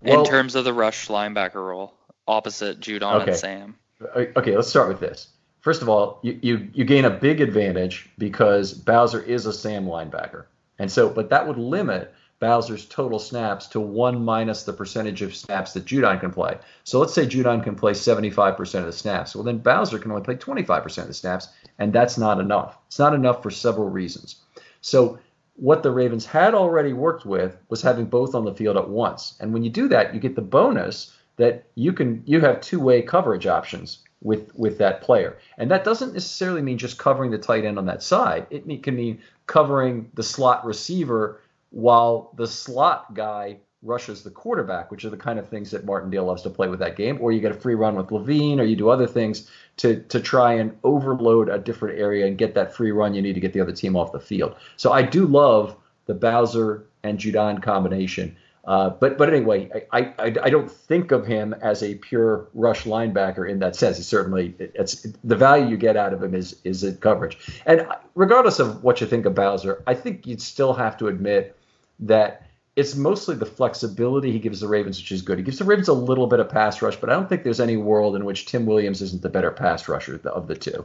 well, 0.00 0.20
in 0.20 0.26
terms 0.28 0.56
of 0.56 0.64
the 0.64 0.72
rush 0.72 1.06
linebacker 1.06 1.54
role 1.54 1.94
opposite 2.32 2.80
Judon 2.80 3.20
okay. 3.20 3.30
and 3.30 3.36
Sam? 3.38 3.76
Okay, 4.16 4.56
let's 4.56 4.68
start 4.68 4.88
with 4.88 5.00
this. 5.00 5.28
First 5.60 5.82
of 5.82 5.88
all, 5.88 6.18
you, 6.22 6.38
you 6.42 6.68
you 6.74 6.84
gain 6.84 7.04
a 7.04 7.10
big 7.10 7.40
advantage 7.40 8.08
because 8.18 8.72
Bowser 8.72 9.22
is 9.22 9.46
a 9.46 9.52
Sam 9.52 9.84
linebacker, 9.84 10.46
and 10.78 10.90
so 10.90 11.08
but 11.08 11.30
that 11.30 11.46
would 11.46 11.58
limit 11.58 12.12
Bowser's 12.40 12.84
total 12.86 13.20
snaps 13.20 13.68
to 13.68 13.80
one 13.80 14.24
minus 14.24 14.64
the 14.64 14.72
percentage 14.72 15.22
of 15.22 15.36
snaps 15.36 15.74
that 15.74 15.84
Judon 15.84 16.18
can 16.18 16.32
play. 16.32 16.58
So 16.82 16.98
let's 16.98 17.14
say 17.14 17.26
Judon 17.26 17.62
can 17.62 17.76
play 17.76 17.92
75% 17.92 18.58
of 18.80 18.86
the 18.86 18.92
snaps. 18.92 19.36
Well, 19.36 19.44
then 19.44 19.58
Bowser 19.58 20.00
can 20.00 20.10
only 20.10 20.24
play 20.24 20.34
25% 20.34 20.98
of 21.02 21.06
the 21.06 21.14
snaps, 21.14 21.48
and 21.78 21.92
that's 21.92 22.18
not 22.18 22.40
enough. 22.40 22.76
It's 22.88 22.98
not 22.98 23.14
enough 23.14 23.44
for 23.44 23.52
several 23.52 23.88
reasons. 23.88 24.40
So 24.80 25.20
what 25.54 25.84
the 25.84 25.92
Ravens 25.92 26.26
had 26.26 26.54
already 26.54 26.92
worked 26.92 27.24
with 27.24 27.56
was 27.68 27.82
having 27.82 28.06
both 28.06 28.34
on 28.34 28.44
the 28.44 28.54
field 28.54 28.76
at 28.76 28.88
once. 28.88 29.36
And 29.38 29.52
when 29.52 29.62
you 29.62 29.70
do 29.70 29.86
that, 29.88 30.12
you 30.12 30.18
get 30.18 30.34
the 30.34 30.42
bonus 30.42 31.16
that 31.36 31.64
you 31.74 31.92
can 31.92 32.22
you 32.26 32.40
have 32.40 32.60
two-way 32.60 33.02
coverage 33.02 33.46
options 33.46 33.98
with 34.22 34.54
with 34.54 34.78
that 34.78 35.02
player. 35.02 35.38
And 35.58 35.70
that 35.70 35.84
doesn't 35.84 36.12
necessarily 36.12 36.62
mean 36.62 36.78
just 36.78 36.98
covering 36.98 37.30
the 37.30 37.38
tight 37.38 37.64
end 37.64 37.78
on 37.78 37.86
that 37.86 38.02
side. 38.02 38.46
It 38.50 38.82
can 38.82 38.96
mean 38.96 39.20
covering 39.46 40.10
the 40.14 40.22
slot 40.22 40.64
receiver 40.64 41.40
while 41.70 42.32
the 42.36 42.46
slot 42.46 43.14
guy 43.14 43.58
rushes 43.82 44.22
the 44.22 44.30
quarterback, 44.30 44.90
which 44.92 45.04
are 45.04 45.10
the 45.10 45.16
kind 45.16 45.38
of 45.38 45.48
things 45.48 45.70
that 45.72 45.84
Martindale 45.84 46.24
loves 46.24 46.42
to 46.42 46.50
play 46.50 46.68
with 46.68 46.78
that 46.78 46.96
game. 46.96 47.18
Or 47.20 47.32
you 47.32 47.40
get 47.40 47.50
a 47.50 47.60
free 47.60 47.74
run 47.74 47.96
with 47.96 48.12
Levine, 48.12 48.60
or 48.60 48.64
you 48.64 48.76
do 48.76 48.88
other 48.88 49.06
things 49.06 49.50
to 49.78 50.00
to 50.04 50.20
try 50.20 50.54
and 50.54 50.76
overload 50.84 51.48
a 51.48 51.58
different 51.58 51.98
area 51.98 52.26
and 52.26 52.38
get 52.38 52.54
that 52.54 52.74
free 52.74 52.92
run 52.92 53.14
you 53.14 53.22
need 53.22 53.34
to 53.34 53.40
get 53.40 53.52
the 53.52 53.60
other 53.60 53.72
team 53.72 53.96
off 53.96 54.12
the 54.12 54.20
field. 54.20 54.54
So 54.76 54.92
I 54.92 55.02
do 55.02 55.26
love 55.26 55.76
the 56.06 56.14
Bowser 56.14 56.84
and 57.02 57.18
Judon 57.18 57.62
combination. 57.62 58.36
Uh, 58.64 58.90
but 58.90 59.18
but 59.18 59.32
anyway, 59.32 59.68
I, 59.90 60.14
I 60.18 60.34
I 60.42 60.50
don't 60.50 60.70
think 60.70 61.10
of 61.10 61.26
him 61.26 61.52
as 61.52 61.82
a 61.82 61.96
pure 61.96 62.48
rush 62.54 62.84
linebacker 62.84 63.48
in 63.48 63.58
that 63.58 63.74
sense. 63.74 63.96
He 63.96 64.04
certainly 64.04 64.54
it's 64.58 65.06
the 65.24 65.34
value 65.34 65.66
you 65.66 65.76
get 65.76 65.96
out 65.96 66.12
of 66.12 66.22
him 66.22 66.34
is 66.34 66.56
is 66.62 66.84
in 66.84 66.96
coverage. 66.98 67.38
And 67.66 67.86
regardless 68.14 68.60
of 68.60 68.84
what 68.84 69.00
you 69.00 69.08
think 69.08 69.26
of 69.26 69.34
Bowser, 69.34 69.82
I 69.86 69.94
think 69.94 70.26
you'd 70.28 70.40
still 70.40 70.74
have 70.74 70.96
to 70.98 71.08
admit 71.08 71.56
that 72.00 72.46
it's 72.76 72.94
mostly 72.94 73.34
the 73.34 73.46
flexibility 73.46 74.30
he 74.30 74.38
gives 74.38 74.60
the 74.60 74.68
Ravens, 74.68 74.98
which 74.98 75.12
is 75.12 75.22
good. 75.22 75.38
He 75.38 75.44
gives 75.44 75.58
the 75.58 75.64
Ravens 75.64 75.88
a 75.88 75.92
little 75.92 76.26
bit 76.26 76.40
of 76.40 76.48
pass 76.48 76.80
rush, 76.80 76.96
but 76.96 77.10
I 77.10 77.14
don't 77.14 77.28
think 77.28 77.42
there's 77.42 77.60
any 77.60 77.76
world 77.76 78.16
in 78.16 78.24
which 78.24 78.46
Tim 78.46 78.64
Williams 78.64 79.02
isn't 79.02 79.22
the 79.22 79.28
better 79.28 79.50
pass 79.50 79.88
rusher 79.88 80.20
of 80.24 80.46
the 80.46 80.54
two. 80.54 80.84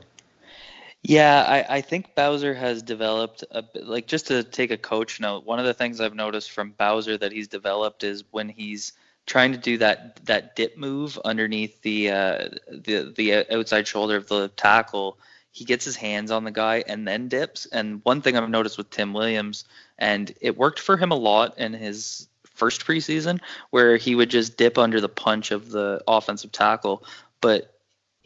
Yeah, 1.03 1.45
I, 1.47 1.77
I 1.77 1.81
think 1.81 2.15
Bowser 2.15 2.53
has 2.53 2.81
developed 2.81 3.43
a 3.51 3.63
like 3.75 4.07
just 4.07 4.27
to 4.27 4.43
take 4.43 4.71
a 4.71 4.77
coach 4.77 5.19
note. 5.19 5.45
One 5.45 5.59
of 5.59 5.65
the 5.65 5.73
things 5.73 6.01
I've 6.01 6.15
noticed 6.15 6.51
from 6.51 6.71
Bowser 6.71 7.17
that 7.17 7.31
he's 7.31 7.47
developed 7.47 8.03
is 8.03 8.23
when 8.31 8.49
he's 8.49 8.93
trying 9.25 9.51
to 9.51 9.57
do 9.57 9.77
that 9.77 10.25
that 10.25 10.55
dip 10.55 10.77
move 10.77 11.17
underneath 11.23 11.81
the 11.81 12.11
uh, 12.11 12.49
the 12.69 13.13
the 13.15 13.55
outside 13.55 13.87
shoulder 13.87 14.17
of 14.17 14.27
the 14.27 14.49
tackle 14.49 15.17
he 15.57 15.65
gets 15.65 15.83
his 15.83 15.95
hands 15.95 16.29
on 16.29 16.43
the 16.43 16.51
guy 16.51 16.83
and 16.87 17.07
then 17.07 17.29
dips. 17.29 17.65
And 17.65 17.99
one 18.03 18.21
thing 18.21 18.37
I've 18.37 18.47
noticed 18.47 18.77
with 18.77 18.91
Tim 18.91 19.11
Williams, 19.11 19.65
and 19.97 20.31
it 20.39 20.55
worked 20.55 20.79
for 20.79 20.97
him 20.97 21.11
a 21.11 21.15
lot 21.15 21.57
in 21.57 21.73
his 21.73 22.27
first 22.45 22.85
preseason, 22.85 23.39
where 23.71 23.97
he 23.97 24.13
would 24.13 24.29
just 24.29 24.55
dip 24.55 24.77
under 24.77 25.01
the 25.01 25.09
punch 25.09 25.49
of 25.49 25.71
the 25.71 26.03
offensive 26.07 26.51
tackle. 26.51 27.03
But 27.41 27.76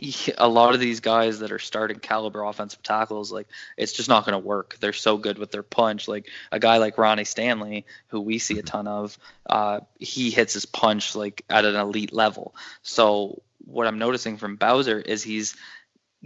a 0.38 0.47
lot 0.47 0.74
of 0.74 0.80
these 0.80 0.99
guys 0.99 1.39
that 1.39 1.52
are 1.52 1.60
starting 1.60 1.99
caliber 1.99 2.43
offensive 2.43 2.82
tackles, 2.82 3.32
like 3.32 3.47
it's 3.78 3.93
just 3.93 4.10
not 4.10 4.26
going 4.26 4.34
to 4.34 4.45
work. 4.45 4.78
They're 4.80 4.93
so 4.93 5.18
good 5.18 5.38
with 5.38 5.52
their 5.52 5.64
punch. 5.64 6.08
Like 6.08 6.30
a 6.52 6.60
guy 6.60 6.78
like 6.78 6.97
Ronnie 6.97 7.26
Stanley, 7.26 7.86
who 8.08 8.22
we 8.22 8.39
see 8.39 8.60
a 8.60 8.64
ton 8.64 8.88
of, 8.88 9.18
uh, 9.47 9.82
he 9.99 10.32
hits 10.32 10.54
his 10.54 10.66
punch 10.66 11.16
like 11.16 11.43
at 11.49 11.66
an 11.66 11.76
elite 11.76 12.14
level. 12.14 12.56
So 12.82 13.41
what 13.66 13.88
I'm 13.88 13.99
noticing 13.99 14.38
from 14.38 14.56
Bowser 14.56 14.99
is 14.99 15.24
he's 15.24 15.56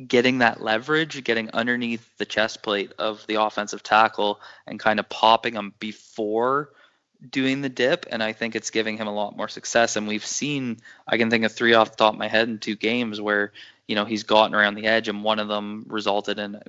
getting 0.08 0.40
that 0.40 0.62
leverage, 0.62 1.24
getting 1.24 1.50
underneath 1.52 2.18
the 2.18 2.26
chest 2.26 2.64
plate 2.64 2.94
of 2.98 3.26
the 3.28 3.42
offensive 3.42 3.84
tackle 3.84 4.40
and 4.68 4.80
kind 4.80 5.00
of 5.00 5.08
popping 5.10 5.54
them 5.54 5.74
before 5.80 6.72
doing 7.30 7.62
the 7.62 7.70
dip. 7.70 8.06
And 8.10 8.24
I 8.24 8.34
think 8.34 8.56
it's 8.56 8.70
giving 8.70 8.98
him 8.98 9.08
a 9.08 9.14
lot 9.14 9.38
more 9.38 9.48
success. 9.48 9.96
And 9.96 10.08
we've 10.08 10.26
seen, 10.26 10.78
I 11.08 11.18
can 11.18 11.30
think 11.30 11.46
of 11.46 11.52
three 11.52 11.74
off 11.74 11.92
the 11.92 11.98
top 11.98 12.14
of 12.14 12.20
my 12.20 12.28
head 12.28 12.50
in 12.50 12.60
two 12.60 12.76
games 12.76 13.20
where, 13.20 13.52
you 13.88 13.96
know, 13.96 14.06
he's 14.06 14.24
gotten 14.24 14.56
around 14.56 14.76
the 14.76 14.88
edge 14.88 15.08
and 15.08 15.24
one 15.24 15.40
of 15.40 15.48
them 15.48 15.86
resulted 15.88 16.40
in, 16.40 16.60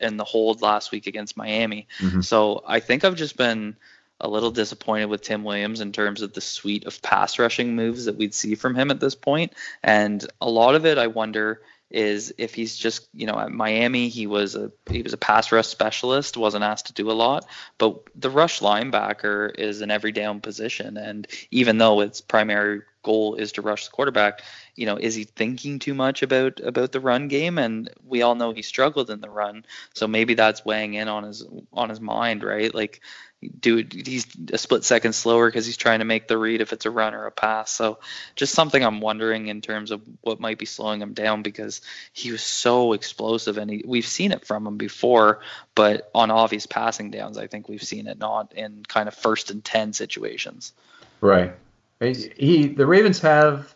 in 0.00 0.16
the 0.16 0.24
hold 0.24 0.62
last 0.62 0.92
week 0.92 1.06
against 1.06 1.36
Miami. 1.36 1.86
Mm-hmm. 1.98 2.22
So 2.22 2.64
I 2.66 2.80
think 2.80 3.04
I've 3.04 3.16
just 3.16 3.36
been 3.36 3.76
a 4.20 4.28
little 4.28 4.50
disappointed 4.50 5.06
with 5.06 5.22
Tim 5.22 5.44
Williams 5.44 5.80
in 5.80 5.92
terms 5.92 6.22
of 6.22 6.32
the 6.32 6.40
suite 6.40 6.86
of 6.86 7.02
pass 7.02 7.38
rushing 7.38 7.76
moves 7.76 8.06
that 8.06 8.16
we'd 8.16 8.34
see 8.34 8.54
from 8.54 8.74
him 8.74 8.90
at 8.90 8.98
this 8.98 9.14
point. 9.14 9.52
And 9.82 10.26
a 10.40 10.48
lot 10.48 10.74
of 10.74 10.86
it, 10.86 10.96
I 10.98 11.06
wonder, 11.06 11.60
is 11.90 12.34
if 12.36 12.54
he's 12.54 12.76
just 12.76 13.08
you 13.14 13.26
know 13.26 13.38
at 13.38 13.52
Miami 13.52 14.08
he 14.08 14.26
was 14.26 14.56
a 14.56 14.72
he 14.90 15.02
was 15.02 15.12
a 15.12 15.18
pass 15.18 15.52
rush 15.52 15.68
specialist 15.68 16.36
wasn't 16.36 16.64
asked 16.64 16.86
to 16.86 16.92
do 16.92 17.10
a 17.10 17.12
lot 17.12 17.46
but 17.78 18.00
the 18.16 18.30
rush 18.30 18.60
linebacker 18.60 19.54
is 19.56 19.80
an 19.80 19.90
every 19.90 20.12
down 20.12 20.40
position. 20.40 20.96
And 20.96 21.26
even 21.50 21.78
though 21.78 22.00
its 22.00 22.20
primary 22.20 22.82
goal 23.04 23.36
is 23.36 23.52
to 23.52 23.62
rush 23.62 23.86
the 23.86 23.92
quarterback 23.92 24.42
you 24.74 24.84
know 24.84 24.96
is 24.96 25.14
he 25.14 25.22
thinking 25.22 25.78
too 25.78 25.94
much 25.94 26.22
about 26.22 26.58
about 26.60 26.90
the 26.90 27.00
run 27.00 27.28
game? 27.28 27.56
And 27.56 27.88
we 28.04 28.22
all 28.22 28.34
know 28.34 28.52
he 28.52 28.62
struggled 28.62 29.10
in 29.10 29.20
the 29.20 29.30
run 29.30 29.64
so 29.94 30.08
maybe 30.08 30.34
that's 30.34 30.64
weighing 30.64 30.94
in 30.94 31.06
on 31.06 31.22
his 31.22 31.44
on 31.72 31.88
his 31.88 32.00
mind 32.00 32.42
right? 32.42 32.74
Like 32.74 33.00
do 33.42 33.84
he's 33.90 34.26
a 34.52 34.58
split 34.58 34.82
second 34.84 35.12
slower 35.12 35.48
because 35.48 35.66
he's 35.66 35.76
trying 35.76 35.98
to 35.98 36.04
make 36.04 36.26
the 36.26 36.38
read 36.38 36.60
if 36.60 36.72
it's 36.72 36.86
a 36.86 36.90
run 36.90 37.14
or 37.14 37.26
a 37.26 37.30
pass. 37.30 37.70
So 37.70 37.98
just 38.34 38.54
something 38.54 38.82
I'm 38.82 39.00
wondering 39.00 39.48
in 39.48 39.60
terms 39.60 39.90
of 39.90 40.00
what 40.22 40.40
might 40.40 40.58
be 40.58 40.64
slowing 40.64 41.02
him 41.02 41.12
down 41.12 41.42
because 41.42 41.82
he 42.12 42.32
was 42.32 42.42
so 42.42 42.94
explosive 42.94 43.58
and 43.58 43.70
he, 43.70 43.84
we've 43.86 44.06
seen 44.06 44.32
it 44.32 44.46
from 44.46 44.66
him 44.66 44.78
before, 44.78 45.40
but 45.74 46.10
on 46.14 46.30
obvious 46.30 46.66
passing 46.66 47.10
downs, 47.10 47.36
I 47.36 47.46
think 47.46 47.68
we've 47.68 47.82
seen 47.82 48.06
it 48.06 48.18
not 48.18 48.54
in 48.54 48.82
kind 48.88 49.06
of 49.06 49.14
first 49.14 49.50
and 49.50 49.62
ten 49.62 49.92
situations. 49.92 50.72
Right. 51.20 51.54
He 52.00 52.68
the 52.68 52.86
Ravens 52.86 53.20
have 53.20 53.74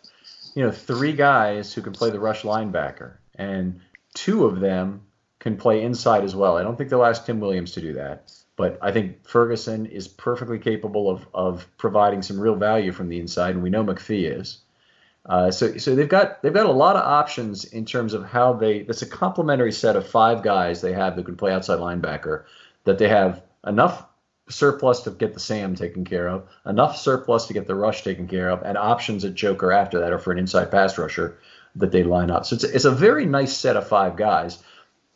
you 0.55 0.63
know 0.63 0.71
three 0.71 1.13
guys 1.13 1.73
who 1.73 1.81
can 1.81 1.93
play 1.93 2.09
the 2.09 2.19
rush 2.19 2.41
linebacker 2.41 3.13
and 3.35 3.79
two 4.13 4.45
of 4.45 4.59
them 4.59 5.01
can 5.39 5.57
play 5.57 5.83
inside 5.83 6.23
as 6.23 6.35
well. 6.35 6.57
I 6.57 6.63
don't 6.63 6.77
think 6.77 6.89
they'll 6.89 7.05
ask 7.05 7.25
Tim 7.25 7.39
Williams 7.39 7.71
to 7.73 7.81
do 7.81 7.93
that. 7.93 8.31
But 8.61 8.77
I 8.79 8.91
think 8.91 9.27
Ferguson 9.27 9.87
is 9.87 10.07
perfectly 10.07 10.59
capable 10.59 11.09
of, 11.09 11.25
of 11.33 11.67
providing 11.79 12.21
some 12.21 12.39
real 12.39 12.53
value 12.53 12.91
from 12.91 13.09
the 13.09 13.19
inside, 13.19 13.55
and 13.55 13.63
we 13.63 13.71
know 13.71 13.83
McPhee 13.83 14.39
is. 14.39 14.59
Uh, 15.25 15.49
so 15.49 15.77
so 15.77 15.95
they've 15.95 16.07
got 16.07 16.43
they've 16.43 16.53
got 16.53 16.67
a 16.67 16.71
lot 16.71 16.95
of 16.95 17.01
options 17.01 17.65
in 17.65 17.85
terms 17.85 18.13
of 18.13 18.23
how 18.23 18.53
they. 18.53 18.83
That's 18.83 19.01
a 19.01 19.07
complementary 19.07 19.71
set 19.71 19.95
of 19.95 20.07
five 20.07 20.43
guys 20.43 20.79
they 20.79 20.93
have 20.93 21.15
that 21.15 21.25
can 21.25 21.37
play 21.37 21.51
outside 21.51 21.79
linebacker. 21.79 22.43
That 22.83 22.99
they 22.99 23.07
have 23.07 23.41
enough 23.65 24.05
surplus 24.47 25.01
to 25.01 25.09
get 25.09 25.33
the 25.33 25.39
Sam 25.39 25.73
taken 25.73 26.05
care 26.05 26.29
of, 26.29 26.47
enough 26.63 26.97
surplus 26.97 27.47
to 27.47 27.53
get 27.53 27.65
the 27.65 27.73
rush 27.73 28.03
taken 28.03 28.27
care 28.27 28.51
of, 28.51 28.61
and 28.61 28.77
options 28.77 29.25
at 29.25 29.33
Joker 29.33 29.71
after 29.71 30.01
that, 30.01 30.13
or 30.13 30.19
for 30.19 30.31
an 30.31 30.37
inside 30.37 30.69
pass 30.69 30.99
rusher. 30.99 31.39
that 31.77 31.91
they 31.91 32.03
line 32.03 32.29
up. 32.29 32.45
So 32.45 32.57
it's, 32.57 32.63
it's 32.63 32.85
a 32.85 32.91
very 32.91 33.25
nice 33.25 33.57
set 33.57 33.75
of 33.75 33.87
five 33.87 34.17
guys. 34.17 34.61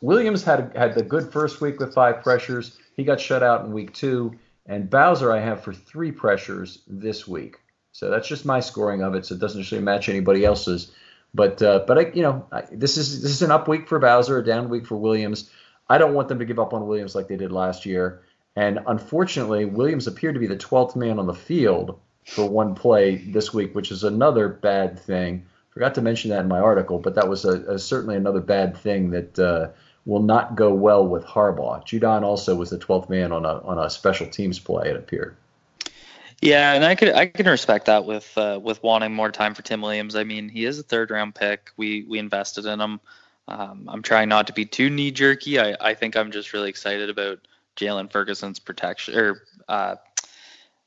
Williams 0.00 0.42
had 0.42 0.72
had 0.74 0.94
the 0.96 1.02
good 1.02 1.32
first 1.32 1.60
week 1.60 1.78
with 1.78 1.94
five 1.94 2.24
pressures. 2.24 2.76
He 2.96 3.04
got 3.04 3.20
shut 3.20 3.42
out 3.42 3.64
in 3.64 3.72
week 3.72 3.92
two, 3.92 4.38
and 4.66 4.90
Bowser 4.90 5.30
I 5.32 5.40
have 5.40 5.62
for 5.62 5.72
three 5.72 6.12
pressures 6.12 6.82
this 6.86 7.28
week. 7.28 7.58
So 7.92 8.10
that's 8.10 8.28
just 8.28 8.44
my 8.44 8.60
scoring 8.60 9.02
of 9.02 9.14
it. 9.14 9.26
So 9.26 9.34
it 9.34 9.40
doesn't 9.40 9.60
necessarily 9.60 9.84
match 9.84 10.08
anybody 10.08 10.44
else's. 10.44 10.92
But 11.34 11.60
uh, 11.62 11.84
but 11.86 11.98
I 11.98 12.10
you 12.14 12.22
know 12.22 12.46
I, 12.50 12.62
this 12.72 12.96
is 12.96 13.22
this 13.22 13.32
is 13.32 13.42
an 13.42 13.50
up 13.50 13.68
week 13.68 13.88
for 13.88 13.98
Bowser, 13.98 14.38
a 14.38 14.44
down 14.44 14.68
week 14.68 14.86
for 14.86 14.96
Williams. 14.96 15.50
I 15.88 15.98
don't 15.98 16.14
want 16.14 16.28
them 16.28 16.38
to 16.38 16.44
give 16.44 16.58
up 16.58 16.72
on 16.72 16.86
Williams 16.86 17.14
like 17.14 17.28
they 17.28 17.36
did 17.36 17.52
last 17.52 17.86
year. 17.86 18.22
And 18.56 18.80
unfortunately, 18.86 19.66
Williams 19.66 20.06
appeared 20.06 20.34
to 20.34 20.40
be 20.40 20.46
the 20.46 20.56
12th 20.56 20.96
man 20.96 21.18
on 21.18 21.26
the 21.26 21.34
field 21.34 22.00
for 22.24 22.48
one 22.48 22.74
play 22.74 23.16
this 23.16 23.52
week, 23.52 23.74
which 23.74 23.92
is 23.92 24.02
another 24.02 24.48
bad 24.48 24.98
thing. 24.98 25.46
Forgot 25.70 25.94
to 25.96 26.02
mention 26.02 26.30
that 26.30 26.40
in 26.40 26.48
my 26.48 26.58
article, 26.58 26.98
but 26.98 27.14
that 27.14 27.28
was 27.28 27.44
a, 27.44 27.74
a 27.74 27.78
certainly 27.78 28.16
another 28.16 28.40
bad 28.40 28.76
thing 28.78 29.10
that 29.10 29.38
uh, 29.38 29.68
will 30.06 30.22
not 30.22 30.54
go 30.54 30.72
well 30.72 31.06
with 31.06 31.24
Harbaugh. 31.24 31.84
Judon 31.84 32.22
also 32.22 32.54
was 32.54 32.70
the 32.70 32.78
12th 32.78 33.10
man 33.10 33.32
on 33.32 33.44
a 33.44 33.58
on 33.60 33.78
a 33.78 33.90
special 33.90 34.26
teams 34.26 34.58
play. 34.58 34.88
It 34.88 34.96
appeared. 34.96 35.36
Yeah, 36.40 36.74
and 36.74 36.84
I 36.84 36.94
could 36.94 37.12
I 37.12 37.26
can 37.26 37.46
respect 37.46 37.86
that 37.86 38.04
with 38.04 38.36
uh, 38.38 38.60
with 38.62 38.82
wanting 38.82 39.12
more 39.12 39.32
time 39.32 39.54
for 39.54 39.62
Tim 39.62 39.82
Williams. 39.82 40.16
I 40.16 40.24
mean, 40.24 40.48
he 40.48 40.64
is 40.64 40.78
a 40.78 40.82
third 40.82 41.10
round 41.10 41.34
pick. 41.34 41.70
We 41.76 42.04
we 42.04 42.18
invested 42.18 42.66
in 42.66 42.80
him. 42.80 43.00
Um, 43.48 43.88
I'm 43.88 44.02
trying 44.02 44.28
not 44.28 44.48
to 44.48 44.52
be 44.52 44.64
too 44.64 44.90
knee 44.90 45.10
jerky. 45.12 45.58
I, 45.58 45.76
I 45.80 45.94
think 45.94 46.16
I'm 46.16 46.32
just 46.32 46.52
really 46.52 46.68
excited 46.68 47.10
about 47.10 47.38
Jaylon 47.76 48.10
Ferguson's 48.10 48.58
protection 48.58 49.16
or 49.16 49.42
uh, 49.68 49.96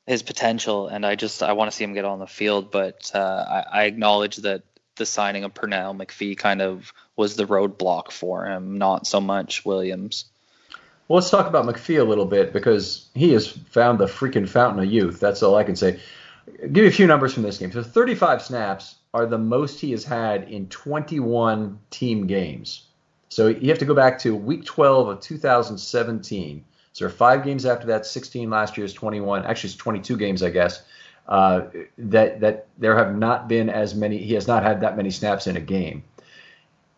his 0.06 0.22
potential, 0.22 0.88
and 0.88 1.04
I 1.04 1.16
just 1.16 1.42
I 1.42 1.52
want 1.52 1.70
to 1.70 1.76
see 1.76 1.84
him 1.84 1.94
get 1.94 2.04
on 2.04 2.18
the 2.18 2.26
field. 2.26 2.70
But 2.70 3.10
uh, 3.14 3.44
I, 3.48 3.80
I, 3.80 3.84
acknowledge 3.84 4.36
that 4.38 4.62
the 5.00 5.06
signing 5.06 5.42
of 5.42 5.54
Pernell 5.54 5.96
McPhee 5.96 6.36
kind 6.36 6.62
of 6.62 6.92
was 7.16 7.34
the 7.34 7.46
roadblock 7.46 8.12
for 8.12 8.46
him, 8.46 8.78
not 8.78 9.06
so 9.06 9.20
much 9.20 9.64
Williams. 9.64 10.26
Well, 11.08 11.16
let's 11.16 11.30
talk 11.30 11.48
about 11.48 11.66
McPhee 11.66 11.98
a 11.98 12.04
little 12.04 12.26
bit 12.26 12.52
because 12.52 13.08
he 13.14 13.32
has 13.32 13.48
found 13.48 13.98
the 13.98 14.06
freaking 14.06 14.48
fountain 14.48 14.84
of 14.84 14.92
youth. 14.92 15.18
That's 15.18 15.42
all 15.42 15.56
I 15.56 15.64
can 15.64 15.74
say. 15.74 15.98
Give 16.60 16.84
you 16.84 16.86
a 16.86 16.92
few 16.92 17.06
numbers 17.06 17.34
from 17.34 17.42
this 17.42 17.58
game. 17.58 17.72
So 17.72 17.82
35 17.82 18.42
snaps 18.42 18.96
are 19.12 19.26
the 19.26 19.38
most 19.38 19.80
he 19.80 19.90
has 19.90 20.04
had 20.04 20.50
in 20.50 20.68
21 20.68 21.80
team 21.90 22.26
games. 22.26 22.84
So 23.28 23.48
you 23.48 23.70
have 23.70 23.78
to 23.78 23.84
go 23.84 23.94
back 23.94 24.20
to 24.20 24.36
week 24.36 24.64
12 24.64 25.08
of 25.08 25.20
2017 25.20 26.64
so 26.92 27.08
five 27.08 27.44
games 27.44 27.66
after 27.66 27.86
that, 27.88 28.06
16 28.06 28.50
last 28.50 28.76
year's 28.76 28.92
21. 28.92 29.44
Actually, 29.44 29.68
it's 29.68 29.76
22 29.76 30.16
games, 30.16 30.42
I 30.42 30.50
guess. 30.50 30.82
Uh, 31.26 31.66
that 31.96 32.40
that 32.40 32.66
there 32.78 32.96
have 32.96 33.16
not 33.16 33.48
been 33.48 33.70
as 33.70 33.94
many. 33.94 34.18
He 34.18 34.34
has 34.34 34.48
not 34.48 34.62
had 34.62 34.80
that 34.80 34.96
many 34.96 35.10
snaps 35.10 35.46
in 35.46 35.56
a 35.56 35.60
game. 35.60 36.02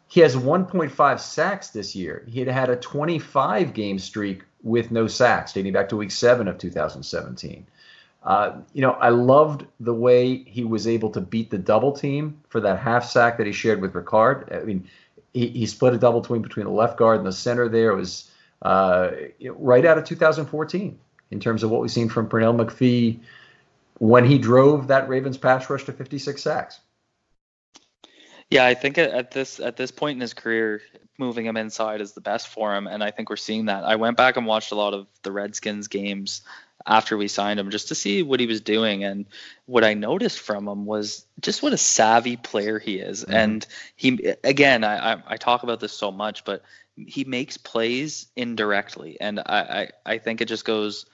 He 0.09 0.20
has 0.20 0.37
1.5 0.37 1.20
sacks 1.20 1.70
this 1.70 1.97
year. 1.97 2.25
He 2.29 2.41
had 2.41 2.49
had 2.49 2.68
a 2.68 2.77
25 2.77 3.73
game 3.73 3.99
streak 3.99 4.43
with 4.62 4.91
no 4.91 5.07
sacks 5.07 5.55
dating 5.55 5.73
back 5.73 5.89
to 5.89 5.97
week 5.97 6.11
seven 6.11 6.49
of 6.49 6.59
2017. 6.59 7.66
Uh, 8.23 8.61
you 8.73 8.83
know, 8.83 8.93
I 8.93 9.09
loved 9.09 9.66
the 9.81 9.95
way 9.95 10.45
he 10.45 10.64
was 10.64 10.87
able 10.87 11.11
to 11.11 11.20
beat 11.20 11.51
the 11.51 11.59
double 11.59 11.93
team 11.93 12.41
for 12.49 12.61
that 12.61 12.79
half 12.79 13.05
sack 13.05 13.39
that 13.39 13.47
he 13.47 13.53
shared 13.53 13.81
with 13.81 13.95
Ricard. 13.95 14.55
I 14.55 14.64
mean, 14.64 14.89
he, 15.33 15.49
he 15.49 15.66
split 15.66 15.95
a 15.95 15.99
double 15.99 16.23
team 16.23 16.43
between 16.43 16.66
the 16.66 16.73
left 16.73 16.99
guard 16.99 17.18
and 17.18 17.27
the 17.27 17.33
center 17.33 17.68
there. 17.68 17.91
It 17.91 17.97
was 17.97 18.31
uh, 18.61 19.11
right 19.57 19.85
out 19.85 19.99
of 19.99 20.05
2014 20.05 20.99
in 21.31 21.41
terms 21.41 21.62
of 21.62 21.70
what 21.70 21.81
we've 21.81 21.91
seen 21.91 22.09
from 22.09 22.29
Pernell 22.29 22.55
McPhee 22.55 23.18
when 23.99 24.24
he 24.24 24.38
drove 24.38 24.88
that 24.88 25.09
Ravens 25.09 25.38
pass 25.38 25.68
rush 25.68 25.84
to 25.84 25.93
56 25.93 26.43
sacks. 26.43 26.80
Yeah, 28.51 28.66
I 28.66 28.74
think 28.74 28.99
at 28.99 29.30
this 29.30 29.61
at 29.61 29.78
this 29.78 29.90
point 29.90 30.16
in 30.16 30.20
his 30.20 30.34
career, 30.34 30.82
moving 31.18 31.47
him 31.47 31.57
inside 31.57 32.03
is 32.03 32.12
the 32.12 32.20
best 32.20 32.49
for 32.49 32.74
him, 32.74 32.86
and 32.86 33.03
I 33.03 33.11
think 33.11 33.30
we're 33.30 33.36
seeing 33.36 33.66
that. 33.66 33.84
I 33.84 33.97
went 33.97 34.18
back 34.18 34.36
and 34.36 34.47
watched 34.47 34.72
a 34.72 34.74
lot 34.74 34.93
of 34.93 35.07
the 35.22 35.32
Redskins 35.32 35.88
games 35.88 36.43
after 36.86 37.16
we 37.16 37.28
signed 37.28 37.61
him 37.61 37.70
just 37.70 37.88
to 37.88 37.95
see 37.95 38.22
what 38.22 38.40
he 38.40 38.47
was 38.47 38.61
doing, 38.61 39.05
and 39.05 39.24
what 39.64 39.84
I 39.84 39.95
noticed 39.95 40.38
from 40.38 40.68
him 40.68 40.84
was 40.84 41.24
just 41.40 41.62
what 41.62 41.72
a 41.72 41.78
savvy 41.78 42.36
player 42.36 42.78
he 42.78 42.99
is. 42.99 43.22
Mm-hmm. 43.22 43.32
And 43.32 43.66
he, 43.97 44.34
again, 44.45 44.84
I, 44.84 45.14
I 45.14 45.22
I 45.28 45.36
talk 45.38 45.62
about 45.62 45.80
this 45.80 45.93
so 45.95 46.12
much, 46.12 46.45
but 46.45 46.62
he 46.95 47.24
makes 47.24 47.57
plays 47.57 48.26
indirectly, 48.36 49.16
and 49.18 49.40
I, 49.40 49.88
I, 50.05 50.12
I 50.14 50.18
think 50.18 50.40
it 50.40 50.49
just 50.49 50.66
goes. 50.66 51.07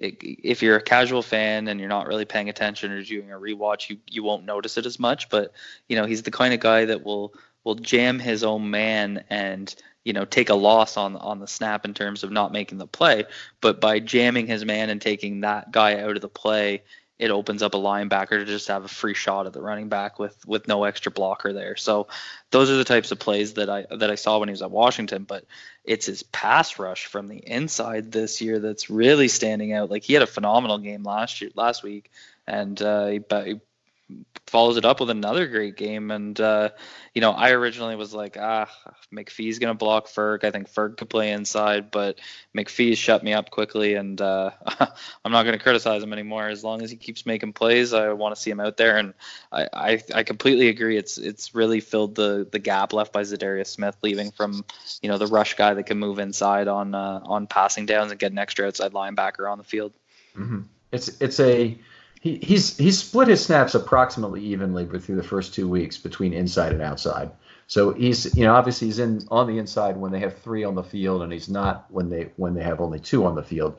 If 0.00 0.62
you're 0.62 0.76
a 0.76 0.82
casual 0.82 1.22
fan 1.22 1.68
and 1.68 1.78
you're 1.78 1.88
not 1.88 2.06
really 2.06 2.24
paying 2.24 2.48
attention 2.48 2.90
or 2.90 3.02
doing 3.02 3.30
a 3.30 3.36
rewatch, 3.36 3.90
you 3.90 3.98
you 4.08 4.22
won't 4.22 4.46
notice 4.46 4.78
it 4.78 4.86
as 4.86 4.98
much. 4.98 5.28
But 5.28 5.52
you 5.88 5.96
know, 5.96 6.06
he's 6.06 6.22
the 6.22 6.30
kind 6.30 6.54
of 6.54 6.60
guy 6.60 6.86
that 6.86 7.04
will 7.04 7.34
will 7.64 7.74
jam 7.74 8.18
his 8.18 8.42
own 8.42 8.70
man 8.70 9.24
and 9.28 9.74
you 10.04 10.12
know 10.12 10.24
take 10.24 10.48
a 10.48 10.54
loss 10.54 10.96
on 10.96 11.16
on 11.16 11.40
the 11.40 11.46
snap 11.46 11.84
in 11.84 11.94
terms 11.94 12.24
of 12.24 12.32
not 12.32 12.52
making 12.52 12.78
the 12.78 12.86
play 12.86 13.24
but 13.60 13.80
by 13.80 14.00
jamming 14.00 14.46
his 14.46 14.64
man 14.64 14.88
and 14.90 15.00
taking 15.00 15.40
that 15.40 15.70
guy 15.70 16.00
out 16.00 16.16
of 16.16 16.22
the 16.22 16.28
play 16.28 16.82
it 17.20 17.30
opens 17.30 17.62
up 17.62 17.74
a 17.74 17.78
linebacker 17.78 18.30
to 18.30 18.46
just 18.46 18.68
have 18.68 18.86
a 18.86 18.88
free 18.88 19.12
shot 19.12 19.46
at 19.46 19.52
the 19.52 19.60
running 19.60 19.90
back 19.90 20.18
with 20.18 20.42
with 20.46 20.66
no 20.66 20.84
extra 20.84 21.12
blocker 21.12 21.52
there. 21.52 21.76
So 21.76 22.08
those 22.50 22.70
are 22.70 22.76
the 22.76 22.84
types 22.84 23.12
of 23.12 23.18
plays 23.18 23.54
that 23.54 23.68
I 23.68 23.84
that 23.90 24.10
I 24.10 24.14
saw 24.14 24.38
when 24.38 24.48
he 24.48 24.52
was 24.52 24.62
at 24.62 24.70
Washington. 24.70 25.24
But 25.24 25.44
it's 25.84 26.06
his 26.06 26.22
pass 26.22 26.78
rush 26.78 27.04
from 27.04 27.28
the 27.28 27.36
inside 27.36 28.10
this 28.10 28.40
year 28.40 28.58
that's 28.58 28.88
really 28.88 29.28
standing 29.28 29.74
out. 29.74 29.90
Like 29.90 30.02
he 30.02 30.14
had 30.14 30.22
a 30.22 30.26
phenomenal 30.26 30.78
game 30.78 31.04
last 31.04 31.42
year 31.42 31.50
last 31.54 31.82
week, 31.82 32.10
and 32.46 32.80
uh, 32.80 33.08
he, 33.08 33.20
he 33.44 33.60
follows 34.46 34.76
it 34.76 34.84
up 34.84 34.98
with 34.98 35.10
another 35.10 35.46
great 35.46 35.76
game. 35.76 36.10
And 36.10 36.38
uh, 36.40 36.70
you 37.14 37.20
know, 37.20 37.30
I 37.30 37.50
originally 37.50 37.94
was 37.94 38.12
like, 38.12 38.36
ah, 38.38 38.68
McPhee's 39.14 39.58
gonna 39.58 39.74
block 39.74 40.08
Ferg. 40.08 40.44
I 40.44 40.50
think 40.50 40.68
Ferg 40.68 40.96
could 40.96 41.08
play 41.08 41.30
inside, 41.30 41.90
but 41.90 42.18
McPhee 42.56 42.96
shut 42.96 43.22
me 43.22 43.32
up 43.32 43.50
quickly, 43.50 43.94
and 43.94 44.20
uh, 44.20 44.50
I'm 45.24 45.32
not 45.32 45.44
gonna 45.44 45.58
criticize 45.58 46.02
him 46.02 46.12
anymore. 46.12 46.48
As 46.48 46.64
long 46.64 46.82
as 46.82 46.90
he 46.90 46.96
keeps 46.96 47.24
making 47.26 47.52
plays, 47.52 47.92
I 47.92 48.12
want 48.12 48.34
to 48.34 48.40
see 48.40 48.50
him 48.50 48.60
out 48.60 48.76
there. 48.76 48.96
And 48.96 49.14
I, 49.52 49.68
I, 49.72 50.02
I 50.14 50.22
completely 50.24 50.68
agree. 50.68 50.96
It's 50.96 51.16
it's 51.16 51.54
really 51.54 51.80
filled 51.80 52.16
the 52.16 52.46
the 52.50 52.58
gap 52.58 52.92
left 52.92 53.12
by 53.12 53.22
Za'Darius 53.22 53.68
Smith 53.68 53.96
leaving 54.02 54.32
from 54.32 54.64
you 55.00 55.08
know 55.08 55.18
the 55.18 55.28
rush 55.28 55.54
guy 55.54 55.74
that 55.74 55.84
can 55.84 55.98
move 55.98 56.18
inside 56.18 56.68
on 56.68 56.94
uh, 56.94 57.20
on 57.24 57.46
passing 57.46 57.86
downs 57.86 58.10
and 58.10 58.20
get 58.20 58.32
an 58.32 58.38
extra 58.38 58.66
outside 58.66 58.92
linebacker 58.92 59.50
on 59.50 59.58
the 59.58 59.64
field. 59.64 59.92
Mm-hmm. 60.36 60.62
It's 60.92 61.20
it's 61.20 61.38
a 61.38 61.78
he, 62.20 62.36
he's 62.36 62.98
split 62.98 63.28
his 63.28 63.44
snaps 63.44 63.74
approximately 63.74 64.42
evenly 64.42 64.86
through 64.86 65.16
the 65.16 65.22
first 65.22 65.54
two 65.54 65.68
weeks 65.68 65.96
between 65.96 66.32
inside 66.34 66.72
and 66.72 66.82
outside. 66.82 67.32
So 67.66 67.92
he's 67.92 68.36
you 68.36 68.44
know 68.44 68.54
obviously 68.54 68.88
he's 68.88 68.98
in 68.98 69.26
on 69.30 69.46
the 69.46 69.58
inside 69.58 69.96
when 69.96 70.12
they 70.12 70.20
have 70.20 70.38
three 70.38 70.64
on 70.64 70.74
the 70.74 70.84
field, 70.84 71.22
and 71.22 71.32
he's 71.32 71.48
not 71.48 71.86
when 71.88 72.10
they 72.10 72.30
when 72.36 72.54
they 72.54 72.62
have 72.62 72.80
only 72.80 73.00
two 73.00 73.24
on 73.24 73.34
the 73.34 73.42
field. 73.42 73.78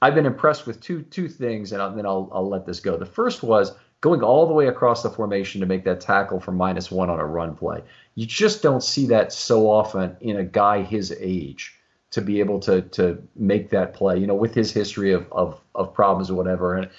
I've 0.00 0.14
been 0.14 0.26
impressed 0.26 0.66
with 0.66 0.80
two 0.80 1.02
two 1.02 1.28
things, 1.28 1.72
and 1.72 1.98
then 1.98 2.06
I'll 2.06 2.30
I'll 2.32 2.48
let 2.48 2.66
this 2.66 2.80
go. 2.80 2.96
The 2.96 3.06
first 3.06 3.42
was 3.42 3.72
going 4.00 4.22
all 4.22 4.46
the 4.46 4.52
way 4.52 4.68
across 4.68 5.02
the 5.02 5.10
formation 5.10 5.60
to 5.60 5.66
make 5.66 5.84
that 5.84 6.00
tackle 6.00 6.38
for 6.38 6.52
minus 6.52 6.90
one 6.90 7.10
on 7.10 7.18
a 7.18 7.26
run 7.26 7.56
play. 7.56 7.82
You 8.14 8.26
just 8.26 8.62
don't 8.62 8.82
see 8.82 9.06
that 9.06 9.32
so 9.32 9.68
often 9.68 10.16
in 10.20 10.36
a 10.36 10.44
guy 10.44 10.82
his 10.82 11.12
age 11.18 11.74
to 12.10 12.20
be 12.20 12.38
able 12.38 12.60
to 12.60 12.82
to 12.82 13.20
make 13.34 13.70
that 13.70 13.94
play. 13.94 14.18
You 14.18 14.28
know, 14.28 14.34
with 14.34 14.54
his 14.54 14.72
history 14.72 15.12
of 15.12 15.26
of, 15.32 15.60
of 15.74 15.94
problems 15.94 16.30
or 16.30 16.34
whatever, 16.34 16.76
and 16.76 16.90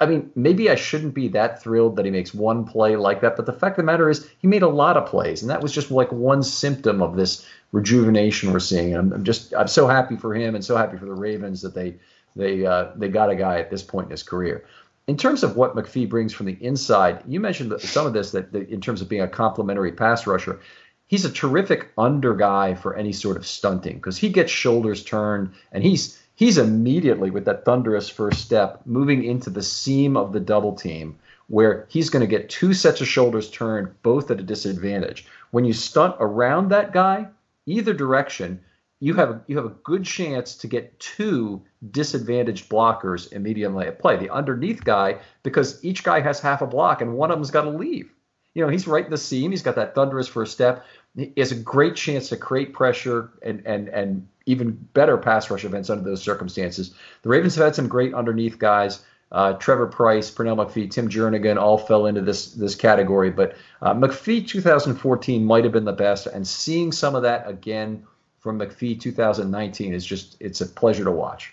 I 0.00 0.06
mean, 0.06 0.30
maybe 0.34 0.70
I 0.70 0.74
shouldn't 0.74 1.14
be 1.14 1.28
that 1.28 1.62
thrilled 1.62 1.96
that 1.96 2.04
he 2.04 2.10
makes 2.10 2.32
one 2.32 2.64
play 2.64 2.96
like 2.96 3.20
that, 3.20 3.36
but 3.36 3.46
the 3.46 3.52
fact 3.52 3.78
of 3.78 3.84
the 3.84 3.90
matter 3.90 4.08
is 4.08 4.28
he 4.38 4.46
made 4.46 4.62
a 4.62 4.68
lot 4.68 4.96
of 4.96 5.06
plays, 5.06 5.42
and 5.42 5.50
that 5.50 5.62
was 5.62 5.72
just 5.72 5.90
like 5.90 6.10
one 6.12 6.42
symptom 6.42 7.02
of 7.02 7.16
this 7.16 7.46
rejuvenation 7.72 8.52
we're 8.52 8.60
seeing. 8.60 8.94
And 8.94 9.12
I'm, 9.12 9.24
just 9.24 9.54
I'm 9.54 9.68
so 9.68 9.86
happy 9.86 10.16
for 10.16 10.34
him 10.34 10.54
and 10.54 10.64
so 10.64 10.76
happy 10.76 10.96
for 10.96 11.06
the 11.06 11.14
Ravens 11.14 11.62
that 11.62 11.74
they 11.74 11.96
they 12.34 12.64
uh, 12.64 12.92
they 12.96 13.08
got 13.08 13.30
a 13.30 13.36
guy 13.36 13.58
at 13.58 13.70
this 13.70 13.82
point 13.82 14.06
in 14.06 14.10
his 14.10 14.22
career. 14.22 14.64
In 15.06 15.16
terms 15.16 15.44
of 15.44 15.56
what 15.56 15.76
McPhee 15.76 16.08
brings 16.08 16.32
from 16.32 16.46
the 16.46 16.58
inside, 16.60 17.22
you 17.26 17.38
mentioned 17.38 17.72
some 17.80 18.06
of 18.06 18.12
this 18.12 18.32
that, 18.32 18.52
that 18.52 18.68
in 18.68 18.80
terms 18.80 19.00
of 19.00 19.08
being 19.08 19.22
a 19.22 19.28
complementary 19.28 19.92
pass 19.92 20.26
rusher, 20.26 20.60
he's 21.06 21.24
a 21.24 21.30
terrific 21.30 21.92
under 21.96 22.34
guy 22.34 22.74
for 22.74 22.96
any 22.96 23.12
sort 23.12 23.36
of 23.36 23.46
stunting 23.46 23.96
because 23.96 24.18
he 24.18 24.28
gets 24.28 24.50
shoulders 24.50 25.04
turned 25.04 25.52
and 25.72 25.84
he's 25.84 26.20
he's 26.36 26.58
immediately 26.58 27.30
with 27.30 27.44
that 27.46 27.64
thunderous 27.64 28.08
first 28.08 28.40
step 28.44 28.82
moving 28.86 29.24
into 29.24 29.50
the 29.50 29.62
seam 29.62 30.16
of 30.16 30.32
the 30.32 30.40
double 30.40 30.74
team 30.74 31.18
where 31.48 31.86
he's 31.88 32.10
going 32.10 32.20
to 32.20 32.26
get 32.26 32.48
two 32.48 32.72
sets 32.72 33.00
of 33.00 33.08
shoulders 33.08 33.50
turned 33.50 34.02
both 34.02 34.30
at 34.30 34.40
a 34.40 34.42
disadvantage. 34.42 35.26
When 35.50 35.64
you 35.64 35.72
stunt 35.72 36.16
around 36.20 36.68
that 36.68 36.92
guy 36.92 37.26
either 37.66 37.92
direction 37.92 38.60
you 39.00 39.14
have 39.14 39.42
you 39.46 39.56
have 39.56 39.66
a 39.66 39.76
good 39.84 40.04
chance 40.04 40.56
to 40.56 40.66
get 40.66 40.98
two 40.98 41.62
disadvantaged 41.90 42.68
blockers 42.68 43.30
immediately 43.32 43.86
at 43.86 43.98
play. 43.98 44.16
The 44.16 44.30
underneath 44.30 44.84
guy 44.84 45.18
because 45.42 45.84
each 45.84 46.02
guy 46.02 46.20
has 46.20 46.40
half 46.40 46.62
a 46.62 46.66
block 46.66 47.02
and 47.02 47.14
one 47.14 47.30
of 47.30 47.36
them's 47.36 47.50
got 47.50 47.62
to 47.62 47.70
leave. 47.70 48.10
You 48.54 48.64
know 48.64 48.70
he's 48.70 48.86
right 48.86 49.04
in 49.04 49.10
the 49.10 49.18
seam 49.18 49.50
he's 49.50 49.62
got 49.62 49.74
that 49.76 49.94
thunderous 49.94 50.28
first 50.28 50.52
step. 50.52 50.86
He 51.14 51.32
has 51.36 51.52
a 51.52 51.56
great 51.56 51.94
chance 51.94 52.30
to 52.30 52.36
create 52.36 52.72
pressure 52.72 53.32
and 53.42 53.62
and 53.66 53.88
and 53.88 54.28
even 54.46 54.72
better 54.94 55.18
pass 55.18 55.50
rush 55.50 55.64
events 55.64 55.90
under 55.90 56.04
those 56.04 56.22
circumstances. 56.22 56.94
The 57.22 57.28
Ravens 57.28 57.56
have 57.56 57.64
had 57.64 57.74
some 57.74 57.88
great 57.88 58.14
underneath 58.14 58.58
guys. 58.58 59.04
Uh, 59.32 59.54
Trevor 59.54 59.88
Pryce, 59.88 60.30
Pernell 60.30 60.56
McPhee, 60.56 60.88
Tim 60.88 61.08
Jernigan 61.08 61.60
all 61.60 61.78
fell 61.78 62.06
into 62.06 62.20
this 62.20 62.52
this 62.52 62.76
category, 62.76 63.30
but 63.30 63.56
uh, 63.82 63.92
McPhee 63.92 64.46
2014 64.46 65.44
might 65.44 65.64
have 65.64 65.72
been 65.72 65.84
the 65.84 65.92
best, 65.92 66.28
and 66.28 66.46
seeing 66.46 66.92
some 66.92 67.16
of 67.16 67.22
that 67.22 67.48
again 67.48 68.06
from 68.38 68.60
McPhee 68.60 68.98
2019 69.00 69.92
is 69.92 70.06
just 70.06 70.36
it's 70.38 70.60
a 70.60 70.66
pleasure 70.66 71.02
to 71.02 71.10
watch. 71.10 71.52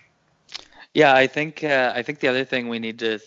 Yeah, 0.94 1.12
I 1.12 1.26
think 1.26 1.64
uh, 1.64 1.92
I 1.94 2.02
think 2.02 2.20
the 2.20 2.28
other 2.28 2.44
thing 2.44 2.68
we 2.68 2.78
need 2.78 3.00
to 3.00 3.18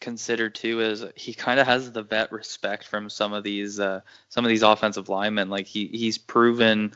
consider 0.00 0.50
too 0.50 0.82
is 0.82 1.02
he 1.14 1.32
kind 1.32 1.58
of 1.58 1.66
has 1.66 1.90
the 1.90 2.02
vet 2.02 2.30
respect 2.30 2.84
from 2.84 3.08
some 3.08 3.32
of 3.32 3.42
these 3.42 3.80
uh, 3.80 4.02
some 4.28 4.44
of 4.44 4.50
these 4.50 4.62
offensive 4.62 5.08
linemen. 5.08 5.48
Like 5.48 5.66
he 5.66 5.86
he's 5.86 6.18
proven 6.18 6.92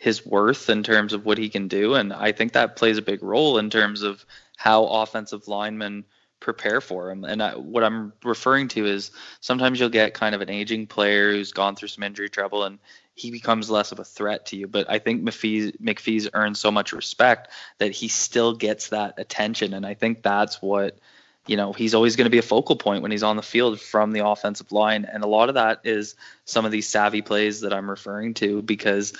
his 0.00 0.24
worth 0.24 0.70
in 0.70 0.82
terms 0.82 1.12
of 1.12 1.26
what 1.26 1.36
he 1.36 1.50
can 1.50 1.68
do, 1.68 1.94
and 1.94 2.10
I 2.10 2.32
think 2.32 2.54
that 2.54 2.74
plays 2.74 2.96
a 2.96 3.02
big 3.02 3.22
role 3.22 3.58
in 3.58 3.68
terms 3.68 4.00
of 4.00 4.24
how 4.56 4.86
offensive 4.86 5.46
linemen 5.46 6.04
prepare 6.40 6.80
for 6.80 7.10
him. 7.10 7.22
And 7.24 7.42
I, 7.42 7.54
what 7.54 7.84
I'm 7.84 8.14
referring 8.24 8.68
to 8.68 8.86
is 8.86 9.10
sometimes 9.40 9.78
you'll 9.78 9.90
get 9.90 10.14
kind 10.14 10.34
of 10.34 10.40
an 10.40 10.48
aging 10.48 10.86
player 10.86 11.32
who's 11.32 11.52
gone 11.52 11.76
through 11.76 11.88
some 11.88 12.02
injury 12.02 12.30
trouble 12.30 12.64
and 12.64 12.78
he 13.14 13.30
becomes 13.30 13.68
less 13.68 13.92
of 13.92 13.98
a 13.98 14.04
threat 14.04 14.46
to 14.46 14.56
you. 14.56 14.66
But 14.66 14.88
I 14.88 14.98
think 14.98 15.22
McPhee's, 15.22 15.72
McPhee's 15.72 16.30
earned 16.32 16.56
so 16.56 16.70
much 16.70 16.94
respect 16.94 17.48
that 17.76 17.92
he 17.92 18.08
still 18.08 18.54
gets 18.54 18.88
that 18.88 19.18
attention. 19.18 19.74
And 19.74 19.84
I 19.84 19.92
think 19.92 20.22
that's 20.22 20.62
what, 20.62 20.98
you 21.46 21.58
know, 21.58 21.74
he's 21.74 21.94
always 21.94 22.16
going 22.16 22.24
to 22.24 22.30
be 22.30 22.38
a 22.38 22.42
focal 22.42 22.76
point 22.76 23.02
when 23.02 23.10
he's 23.10 23.22
on 23.22 23.36
the 23.36 23.42
field 23.42 23.78
from 23.78 24.12
the 24.12 24.26
offensive 24.26 24.72
line. 24.72 25.04
And 25.04 25.22
a 25.22 25.28
lot 25.28 25.50
of 25.50 25.56
that 25.56 25.80
is 25.84 26.14
some 26.46 26.64
of 26.64 26.72
these 26.72 26.88
savvy 26.88 27.20
plays 27.20 27.60
that 27.60 27.74
I'm 27.74 27.90
referring 27.90 28.32
to 28.34 28.62
because 28.62 29.12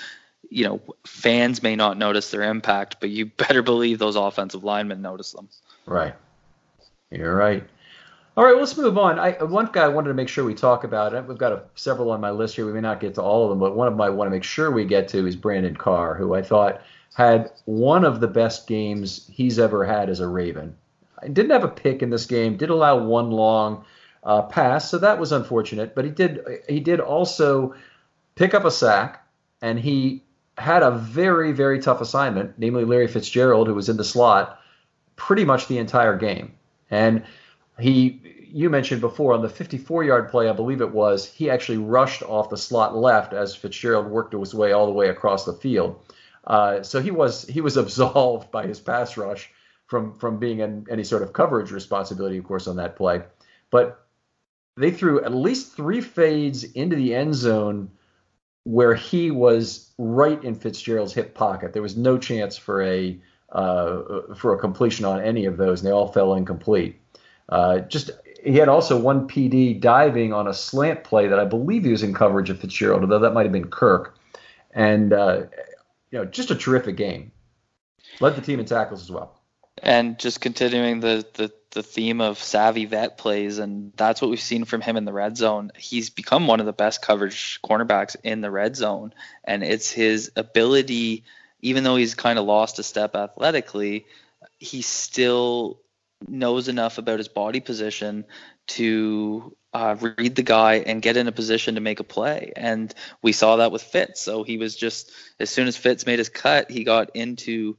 you 0.49 0.65
know, 0.65 0.81
fans 1.05 1.63
may 1.63 1.75
not 1.75 1.97
notice 1.97 2.31
their 2.31 2.43
impact, 2.43 2.97
but 2.99 3.09
you 3.09 3.25
better 3.37 3.61
believe 3.61 3.99
those 3.99 4.15
offensive 4.15 4.63
linemen 4.63 5.01
notice 5.01 5.31
them. 5.31 5.49
Right. 5.85 6.15
You're 7.09 7.35
right. 7.35 7.63
All 8.37 8.45
right, 8.45 8.55
let's 8.55 8.77
move 8.77 8.97
on. 8.97 9.19
I, 9.19 9.31
one 9.43 9.69
guy 9.73 9.83
I 9.83 9.89
wanted 9.89 10.07
to 10.07 10.13
make 10.13 10.29
sure 10.29 10.45
we 10.45 10.53
talk 10.53 10.85
about. 10.85 11.27
We've 11.27 11.37
got 11.37 11.51
a, 11.51 11.63
several 11.75 12.11
on 12.11 12.21
my 12.21 12.31
list 12.31 12.55
here. 12.55 12.65
We 12.65 12.71
may 12.71 12.79
not 12.79 13.01
get 13.01 13.15
to 13.15 13.21
all 13.21 13.43
of 13.43 13.49
them, 13.49 13.59
but 13.59 13.75
one 13.75 13.87
of 13.87 13.93
them 13.93 14.01
I 14.01 14.09
want 14.09 14.27
to 14.27 14.31
make 14.31 14.45
sure 14.45 14.71
we 14.71 14.85
get 14.85 15.09
to 15.09 15.27
is 15.27 15.35
Brandon 15.35 15.75
Carr, 15.75 16.15
who 16.15 16.33
I 16.33 16.41
thought 16.41 16.81
had 17.13 17.51
one 17.65 18.05
of 18.05 18.21
the 18.21 18.27
best 18.27 18.67
games 18.67 19.29
he's 19.31 19.59
ever 19.59 19.83
had 19.83 20.09
as 20.09 20.21
a 20.21 20.27
Raven. 20.27 20.77
I 21.21 21.27
didn't 21.27 21.51
have 21.51 21.65
a 21.65 21.69
pick 21.69 22.01
in 22.01 22.09
this 22.09 22.25
game. 22.25 22.55
Did 22.55 22.69
allow 22.69 23.03
one 23.03 23.31
long 23.31 23.83
uh, 24.23 24.43
pass, 24.43 24.89
so 24.89 24.97
that 24.99 25.19
was 25.19 25.33
unfortunate. 25.33 25.93
But 25.93 26.05
he 26.05 26.11
did 26.11 26.41
he 26.69 26.79
did 26.79 26.99
also 26.99 27.75
pick 28.35 28.53
up 28.53 28.63
a 28.63 28.71
sack, 28.71 29.25
and 29.61 29.77
he 29.77 30.23
had 30.57 30.83
a 30.83 30.91
very 30.91 31.51
very 31.51 31.79
tough 31.79 32.01
assignment, 32.01 32.53
namely 32.57 32.85
Larry 32.85 33.07
Fitzgerald, 33.07 33.67
who 33.67 33.73
was 33.73 33.89
in 33.89 33.97
the 33.97 34.03
slot 34.03 34.59
pretty 35.15 35.45
much 35.45 35.67
the 35.67 35.77
entire 35.77 36.17
game. 36.17 36.53
And 36.89 37.23
he, 37.79 38.19
you 38.51 38.69
mentioned 38.69 39.01
before 39.01 39.33
on 39.33 39.41
the 39.41 39.49
54 39.49 40.03
yard 40.03 40.29
play, 40.29 40.49
I 40.49 40.53
believe 40.53 40.81
it 40.81 40.91
was, 40.91 41.25
he 41.25 41.49
actually 41.49 41.77
rushed 41.77 42.23
off 42.23 42.49
the 42.49 42.57
slot 42.57 42.95
left 42.95 43.33
as 43.33 43.55
Fitzgerald 43.55 44.07
worked 44.07 44.33
his 44.33 44.53
way 44.53 44.71
all 44.71 44.87
the 44.87 44.91
way 44.91 45.09
across 45.09 45.45
the 45.45 45.53
field. 45.53 45.99
Uh, 46.45 46.81
so 46.81 47.01
he 47.01 47.11
was 47.11 47.45
he 47.45 47.61
was 47.61 47.77
absolved 47.83 48.51
by 48.51 48.65
his 48.65 48.79
pass 48.79 49.15
rush 49.15 49.51
from 49.85 50.17
from 50.17 50.39
being 50.39 50.59
in 50.59 50.87
any 50.89 51.03
sort 51.03 51.21
of 51.21 51.33
coverage 51.33 51.71
responsibility, 51.71 52.37
of 52.37 52.45
course, 52.45 52.67
on 52.67 52.77
that 52.77 52.95
play. 52.95 53.21
But 53.69 54.05
they 54.75 54.91
threw 54.91 55.23
at 55.23 55.33
least 55.33 55.75
three 55.75 56.01
fades 56.01 56.63
into 56.63 56.95
the 56.95 57.13
end 57.13 57.35
zone 57.35 57.91
where 58.63 58.93
he 58.93 59.31
was 59.31 59.91
right 59.97 60.43
in 60.43 60.55
Fitzgerald's 60.55 61.13
hip 61.13 61.33
pocket. 61.33 61.73
There 61.73 61.81
was 61.81 61.97
no 61.97 62.17
chance 62.17 62.57
for 62.57 62.81
a 62.83 63.19
uh, 63.51 64.33
for 64.35 64.53
a 64.53 64.57
completion 64.57 65.05
on 65.05 65.21
any 65.21 65.45
of 65.45 65.57
those, 65.57 65.81
and 65.81 65.87
they 65.87 65.91
all 65.91 66.07
fell 66.07 66.35
incomplete. 66.35 66.99
Uh, 67.49 67.79
just 67.79 68.11
he 68.43 68.55
had 68.55 68.69
also 68.69 68.97
one 68.97 69.27
PD 69.27 69.79
diving 69.79 70.33
on 70.33 70.47
a 70.47 70.53
slant 70.53 71.03
play 71.03 71.27
that 71.27 71.39
I 71.39 71.45
believe 71.45 71.83
he 71.83 71.91
was 71.91 72.03
in 72.03 72.13
coverage 72.13 72.49
of 72.49 72.59
Fitzgerald, 72.59 73.01
although 73.01 73.19
that 73.19 73.33
might 73.33 73.43
have 73.43 73.51
been 73.51 73.69
Kirk. 73.69 74.17
And 74.73 75.11
uh, 75.11 75.43
you 76.11 76.19
know, 76.19 76.25
just 76.25 76.51
a 76.51 76.55
terrific 76.55 76.95
game. 76.95 77.31
Led 78.19 78.35
the 78.35 78.41
team 78.41 78.59
in 78.59 78.65
tackles 78.65 79.01
as 79.01 79.11
well. 79.11 79.40
And 79.81 80.19
just 80.19 80.41
continuing 80.41 80.99
the, 80.99 81.25
the 81.33 81.51
the 81.71 81.83
theme 81.83 82.19
of 82.19 82.37
savvy 82.37 82.83
vet 82.83 83.17
plays, 83.17 83.57
and 83.57 83.93
that's 83.95 84.21
what 84.21 84.29
we've 84.29 84.41
seen 84.41 84.65
from 84.65 84.81
him 84.81 84.97
in 84.97 85.05
the 85.05 85.13
red 85.13 85.37
zone. 85.37 85.71
He's 85.77 86.09
become 86.09 86.45
one 86.45 86.59
of 86.59 86.65
the 86.65 86.73
best 86.73 87.01
coverage 87.01 87.61
cornerbacks 87.63 88.17
in 88.23 88.41
the 88.41 88.51
red 88.51 88.75
zone, 88.75 89.13
and 89.45 89.63
it's 89.63 89.89
his 89.89 90.31
ability 90.35 91.23
even 91.61 91.83
though 91.83 91.95
he's 91.95 92.15
kind 92.15 92.39
of 92.39 92.45
lost 92.45 92.79
a 92.79 92.83
step 92.83 93.15
athletically, 93.15 94.05
he 94.59 94.81
still 94.81 95.79
knows 96.27 96.67
enough 96.67 96.97
about 96.97 97.19
his 97.19 97.27
body 97.27 97.59
position 97.59 98.25
to 98.67 99.55
uh, 99.73 99.95
read 100.17 100.35
the 100.35 100.43
guy 100.43 100.75
and 100.75 101.01
get 101.01 101.17
in 101.17 101.27
a 101.27 101.31
position 101.31 101.75
to 101.75 101.81
make 101.81 101.99
a 101.99 102.03
play. 102.03 102.51
And 102.55 102.93
we 103.21 103.31
saw 103.31 103.57
that 103.57 103.71
with 103.71 103.81
Fitz. 103.81 104.21
So 104.21 104.43
he 104.43 104.57
was 104.57 104.75
just, 104.75 105.11
as 105.39 105.49
soon 105.49 105.67
as 105.67 105.77
Fitz 105.77 106.05
made 106.05 106.19
his 106.19 106.29
cut, 106.29 106.69
he 106.69 106.83
got 106.83 107.15
into 107.15 107.77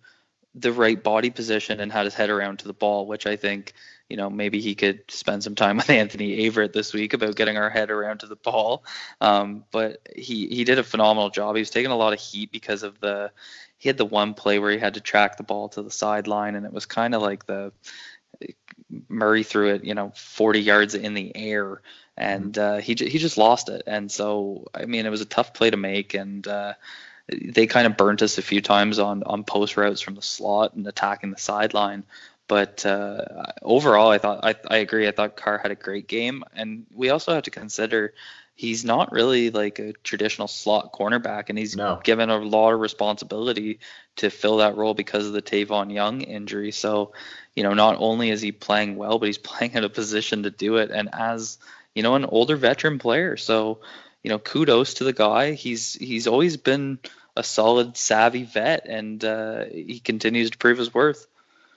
the 0.55 0.73
right 0.73 1.03
body 1.03 1.31
position 1.31 1.81
and 1.81 1.91
had 1.91 2.05
his 2.05 2.15
head 2.15 2.31
around 2.31 2.61
to 2.61 2.67
the 2.67 2.75
ball, 2.75 3.07
which 3.07 3.27
I 3.27 3.37
think 3.37 3.73
you 4.13 4.19
know, 4.19 4.29
maybe 4.29 4.61
he 4.61 4.75
could 4.75 5.11
spend 5.11 5.43
some 5.43 5.55
time 5.55 5.77
with 5.79 5.89
Anthony 5.89 6.37
Averett 6.47 6.75
this 6.75 6.93
week 6.93 7.15
about 7.15 7.35
getting 7.35 7.57
our 7.57 7.71
head 7.71 7.91
around 7.91 8.19
to 8.19 8.27
the 8.27 8.37
ball. 8.37 8.85
Um, 9.23 9.65
but 9.71 10.07
he 10.15 10.49
he 10.49 10.65
did 10.65 10.79
a 10.79 10.85
phenomenal 10.85 11.31
job. 11.31 11.57
He 11.57 11.63
was 11.63 11.71
taking 11.71 11.91
a 11.91 11.97
lot 11.97 12.13
of 12.13 12.21
heat 12.21 12.53
because 12.53 12.83
of 12.83 13.01
the 13.01 13.33
he 13.79 13.89
had 13.89 13.97
the 13.97 14.05
one 14.05 14.35
play 14.35 14.59
where 14.59 14.71
he 14.71 14.79
had 14.79 14.95
to 14.95 15.01
track 15.01 15.39
the 15.39 15.43
ball 15.45 15.71
to 15.71 15.83
the 15.83 15.91
sideline, 15.91 16.57
and 16.57 16.67
it 16.67 16.75
was 16.75 16.85
kind 16.85 17.15
of 17.15 17.23
like 17.23 17.47
the 17.47 17.73
Murray 19.09 19.45
threw 19.45 19.75
it, 19.75 19.85
you 19.85 19.95
know, 19.95 20.13
40 20.15 20.61
yards 20.61 20.95
in 20.95 21.15
the 21.15 21.35
air, 21.35 21.81
and 22.15 22.57
uh, 22.59 22.77
he 22.77 22.93
he 22.93 23.17
just 23.17 23.39
lost 23.39 23.71
it. 23.71 23.83
And 23.87 24.13
so, 24.13 24.69
I 24.75 24.85
mean, 24.85 25.07
it 25.07 25.11
was 25.11 25.23
a 25.23 25.27
tough 25.27 25.55
play 25.55 25.71
to 25.71 25.79
make, 25.79 26.13
and 26.13 26.47
uh, 26.47 26.75
they 27.41 27.67
kind 27.67 27.87
of 27.87 27.97
burnt 27.97 28.23
us 28.23 28.39
a 28.39 28.43
few 28.43 28.61
times 28.61 28.99
on 28.99 29.23
on 29.25 29.45
post 29.45 29.77
routes 29.77 30.01
from 30.01 30.15
the 30.15 30.23
slot 30.23 30.75
and 30.75 30.87
attacking 30.87 31.31
the 31.31 31.39
sideline. 31.39 32.05
But 32.49 32.85
uh, 32.85 33.25
overall, 33.63 34.11
I 34.11 34.19
thought 34.19 34.41
I, 34.45 34.55
I 34.69 34.79
agree. 34.79 35.09
I 35.09 35.13
thought 35.13 35.37
Carr 35.37 35.59
had 35.59 35.71
a 35.71 35.77
great 35.77 36.07
game, 36.07 36.45
and 36.55 36.87
we 36.93 37.11
also 37.11 37.33
have 37.35 37.45
to 37.45 37.51
consider 37.51 38.15
he's 38.55 38.85
not 38.85 39.13
really 39.13 39.51
like 39.51 39.79
a 39.79 39.93
traditional 40.05 40.49
slot 40.49 40.93
cornerback, 40.93 41.49
and 41.49 41.59
he's 41.59 41.77
no. 41.77 42.01
given 42.03 42.31
a 42.31 42.39
lot 42.39 42.73
of 42.73 42.81
responsibility 42.81 43.81
to 44.17 44.29
fill 44.29 44.59
that 44.59 44.77
role 44.77 44.95
because 44.95 45.27
of 45.27 45.33
the 45.33 45.43
Tavon 45.43 45.93
Young 45.93 46.21
injury. 46.21 46.73
So, 46.73 47.13
you 47.55 47.63
know, 47.63 47.75
not 47.75 47.97
only 47.99 48.31
is 48.31 48.43
he 48.43 48.53
playing 48.53 48.97
well, 48.97 49.19
but 49.19 49.27
he's 49.27 49.39
playing 49.51 49.73
in 49.73 49.85
a 49.85 49.89
position 49.89 50.43
to 50.43 50.51
do 50.51 50.77
it, 50.77 50.91
and 50.91 51.09
as 51.13 51.59
you 51.95 52.03
know, 52.03 52.15
an 52.15 52.25
older 52.25 52.57
veteran 52.57 52.99
player. 52.99 53.37
So, 53.37 53.81
you 54.23 54.31
know, 54.31 54.39
kudos 54.39 54.95
to 54.95 55.05
the 55.05 55.13
guy. 55.13 55.53
He's 55.53 55.95
he's 55.95 56.27
always 56.27 56.57
been 56.57 56.99
a 57.37 57.43
solid, 57.43 57.97
savvy 57.97 58.45
vet, 58.45 58.87
and 58.87 59.25
uh, 59.25 59.65
he 59.65 60.01
continues 60.01 60.51
to 60.51 60.59
prove 60.59 60.79
his 60.79 60.93
worth. 60.93 61.27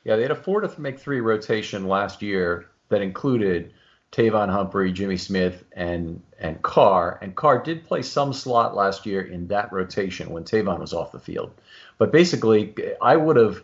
Yeah, 0.03 0.15
they 0.15 0.21
had 0.21 0.31
a 0.31 0.35
four 0.35 0.61
to 0.61 0.81
make 0.81 0.99
three 0.99 1.21
rotation 1.21 1.87
last 1.87 2.21
year 2.21 2.67
that 2.89 3.01
included 3.01 3.73
Tavon 4.11 4.49
Humphrey, 4.49 4.91
Jimmy 4.91 5.17
Smith, 5.17 5.63
and 5.73 6.21
and 6.39 6.61
Carr. 6.61 7.17
And 7.21 7.35
Carr 7.35 7.63
did 7.63 7.85
play 7.85 8.01
some 8.01 8.33
slot 8.33 8.75
last 8.75 9.05
year 9.05 9.21
in 9.21 9.47
that 9.47 9.71
rotation 9.73 10.29
when 10.29 10.43
Tavon 10.43 10.79
was 10.79 10.93
off 10.93 11.11
the 11.11 11.19
field. 11.19 11.51
But 11.97 12.11
basically, 12.11 12.75
I 13.01 13.15
would 13.15 13.35
have 13.35 13.63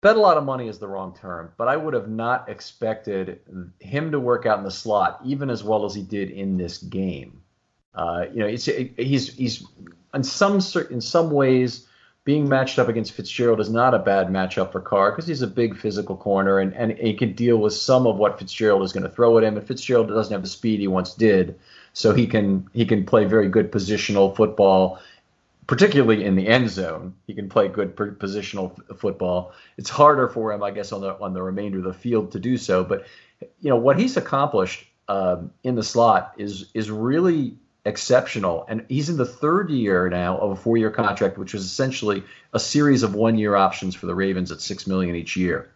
bet 0.00 0.16
a 0.16 0.20
lot 0.20 0.36
of 0.36 0.44
money 0.44 0.68
is 0.68 0.78
the 0.78 0.88
wrong 0.88 1.14
term, 1.14 1.52
but 1.56 1.68
I 1.68 1.76
would 1.76 1.94
have 1.94 2.08
not 2.08 2.48
expected 2.48 3.40
him 3.80 4.12
to 4.12 4.20
work 4.20 4.46
out 4.46 4.58
in 4.58 4.64
the 4.64 4.70
slot 4.70 5.20
even 5.24 5.48
as 5.48 5.64
well 5.64 5.84
as 5.84 5.94
he 5.94 6.02
did 6.02 6.30
in 6.30 6.56
this 6.56 6.78
game. 6.78 7.40
Uh, 7.94 8.26
you 8.32 8.40
know, 8.40 8.46
it's, 8.46 8.64
he's 8.64 9.32
he's 9.32 9.64
in 10.14 10.22
some 10.22 10.60
in 10.90 11.00
some 11.00 11.30
ways 11.30 11.86
being 12.24 12.48
matched 12.48 12.78
up 12.78 12.88
against 12.88 13.12
Fitzgerald 13.12 13.60
is 13.60 13.68
not 13.68 13.92
a 13.92 13.98
bad 13.98 14.28
matchup 14.28 14.72
for 14.72 14.80
Carr 14.80 15.10
because 15.12 15.26
he's 15.26 15.42
a 15.42 15.46
big 15.46 15.76
physical 15.76 16.16
corner 16.16 16.58
and, 16.58 16.72
and 16.72 16.92
he 16.92 17.12
can 17.12 17.34
deal 17.34 17.58
with 17.58 17.74
some 17.74 18.06
of 18.06 18.16
what 18.16 18.38
Fitzgerald 18.38 18.82
is 18.82 18.92
going 18.92 19.02
to 19.02 19.10
throw 19.10 19.36
at 19.36 19.44
him. 19.44 19.58
And 19.58 19.66
Fitzgerald 19.66 20.08
doesn't 20.08 20.32
have 20.32 20.42
the 20.42 20.48
speed 20.48 20.80
he 20.80 20.88
once 20.88 21.14
did, 21.14 21.58
so 21.92 22.14
he 22.14 22.26
can 22.26 22.68
he 22.72 22.86
can 22.86 23.04
play 23.04 23.24
very 23.24 23.48
good 23.48 23.70
positional 23.70 24.34
football, 24.34 25.00
particularly 25.66 26.24
in 26.24 26.34
the 26.34 26.48
end 26.48 26.70
zone. 26.70 27.14
He 27.26 27.34
can 27.34 27.48
play 27.50 27.68
good 27.68 27.94
positional 27.94 28.78
f- 28.90 28.98
football. 28.98 29.52
It's 29.76 29.90
harder 29.90 30.28
for 30.28 30.50
him, 30.50 30.62
I 30.62 30.70
guess, 30.70 30.92
on 30.92 31.02
the 31.02 31.18
on 31.20 31.34
the 31.34 31.42
remainder 31.42 31.78
of 31.78 31.84
the 31.84 31.92
field 31.92 32.32
to 32.32 32.40
do 32.40 32.56
so. 32.56 32.84
But 32.84 33.06
you 33.60 33.68
know 33.68 33.76
what 33.76 33.98
he's 33.98 34.16
accomplished 34.16 34.86
um, 35.08 35.50
in 35.62 35.74
the 35.74 35.82
slot 35.82 36.34
is 36.38 36.70
is 36.72 36.90
really 36.90 37.58
exceptional. 37.84 38.64
And 38.68 38.84
he's 38.88 39.08
in 39.08 39.16
the 39.16 39.26
third 39.26 39.70
year 39.70 40.08
now 40.08 40.38
of 40.38 40.50
a 40.50 40.56
four-year 40.56 40.90
contract, 40.90 41.38
which 41.38 41.54
was 41.54 41.64
essentially 41.64 42.22
a 42.52 42.60
series 42.60 43.02
of 43.02 43.14
one-year 43.14 43.54
options 43.54 43.94
for 43.94 44.06
the 44.06 44.14
Ravens 44.14 44.50
at 44.50 44.60
six 44.60 44.86
million 44.86 45.14
each 45.14 45.36
year. 45.36 45.70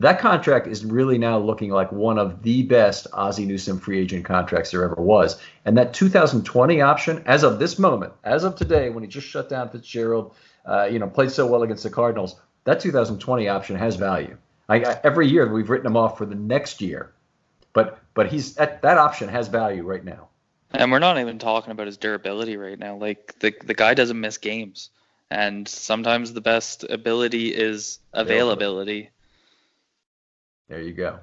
That 0.00 0.18
contract 0.18 0.66
is 0.66 0.84
really 0.84 1.18
now 1.18 1.38
looking 1.38 1.70
like 1.70 1.92
one 1.92 2.18
of 2.18 2.42
the 2.42 2.62
best 2.64 3.06
Ozzie 3.12 3.46
Newsome 3.46 3.78
free 3.78 4.00
agent 4.00 4.24
contracts 4.24 4.72
there 4.72 4.82
ever 4.82 5.00
was. 5.00 5.40
And 5.64 5.78
that 5.78 5.94
2020 5.94 6.80
option, 6.80 7.22
as 7.26 7.44
of 7.44 7.58
this 7.58 7.78
moment, 7.78 8.12
as 8.24 8.42
of 8.42 8.56
today, 8.56 8.90
when 8.90 9.04
he 9.04 9.08
just 9.08 9.28
shut 9.28 9.48
down 9.48 9.70
Fitzgerald, 9.70 10.34
uh, 10.66 10.84
you 10.84 10.98
know, 10.98 11.06
played 11.06 11.30
so 11.30 11.46
well 11.46 11.62
against 11.62 11.84
the 11.84 11.90
Cardinals, 11.90 12.34
that 12.64 12.80
2020 12.80 13.48
option 13.48 13.76
has 13.76 13.94
value. 13.96 14.36
I, 14.68 14.76
I, 14.80 15.00
every 15.04 15.28
year 15.28 15.52
we've 15.52 15.70
written 15.70 15.86
him 15.86 15.96
off 15.96 16.18
for 16.18 16.26
the 16.26 16.34
next 16.34 16.80
year, 16.80 17.12
but 17.72 17.98
but 18.14 18.28
he's 18.28 18.54
that, 18.54 18.82
that 18.82 18.98
option 18.98 19.28
has 19.28 19.48
value 19.48 19.82
right 19.84 20.04
now. 20.04 20.28
And 20.74 20.90
we're 20.90 20.98
not 20.98 21.18
even 21.18 21.38
talking 21.38 21.70
about 21.70 21.86
his 21.86 21.96
durability 21.96 22.56
right 22.56 22.78
now. 22.78 22.96
Like 22.96 23.38
the 23.38 23.54
the 23.64 23.74
guy 23.74 23.94
doesn't 23.94 24.20
miss 24.20 24.38
games, 24.38 24.90
and 25.30 25.66
sometimes 25.68 26.32
the 26.32 26.40
best 26.40 26.84
ability 26.84 27.54
is 27.54 28.00
availability. 28.12 29.10
There 30.68 30.80
you 30.80 30.92
go. 30.92 31.20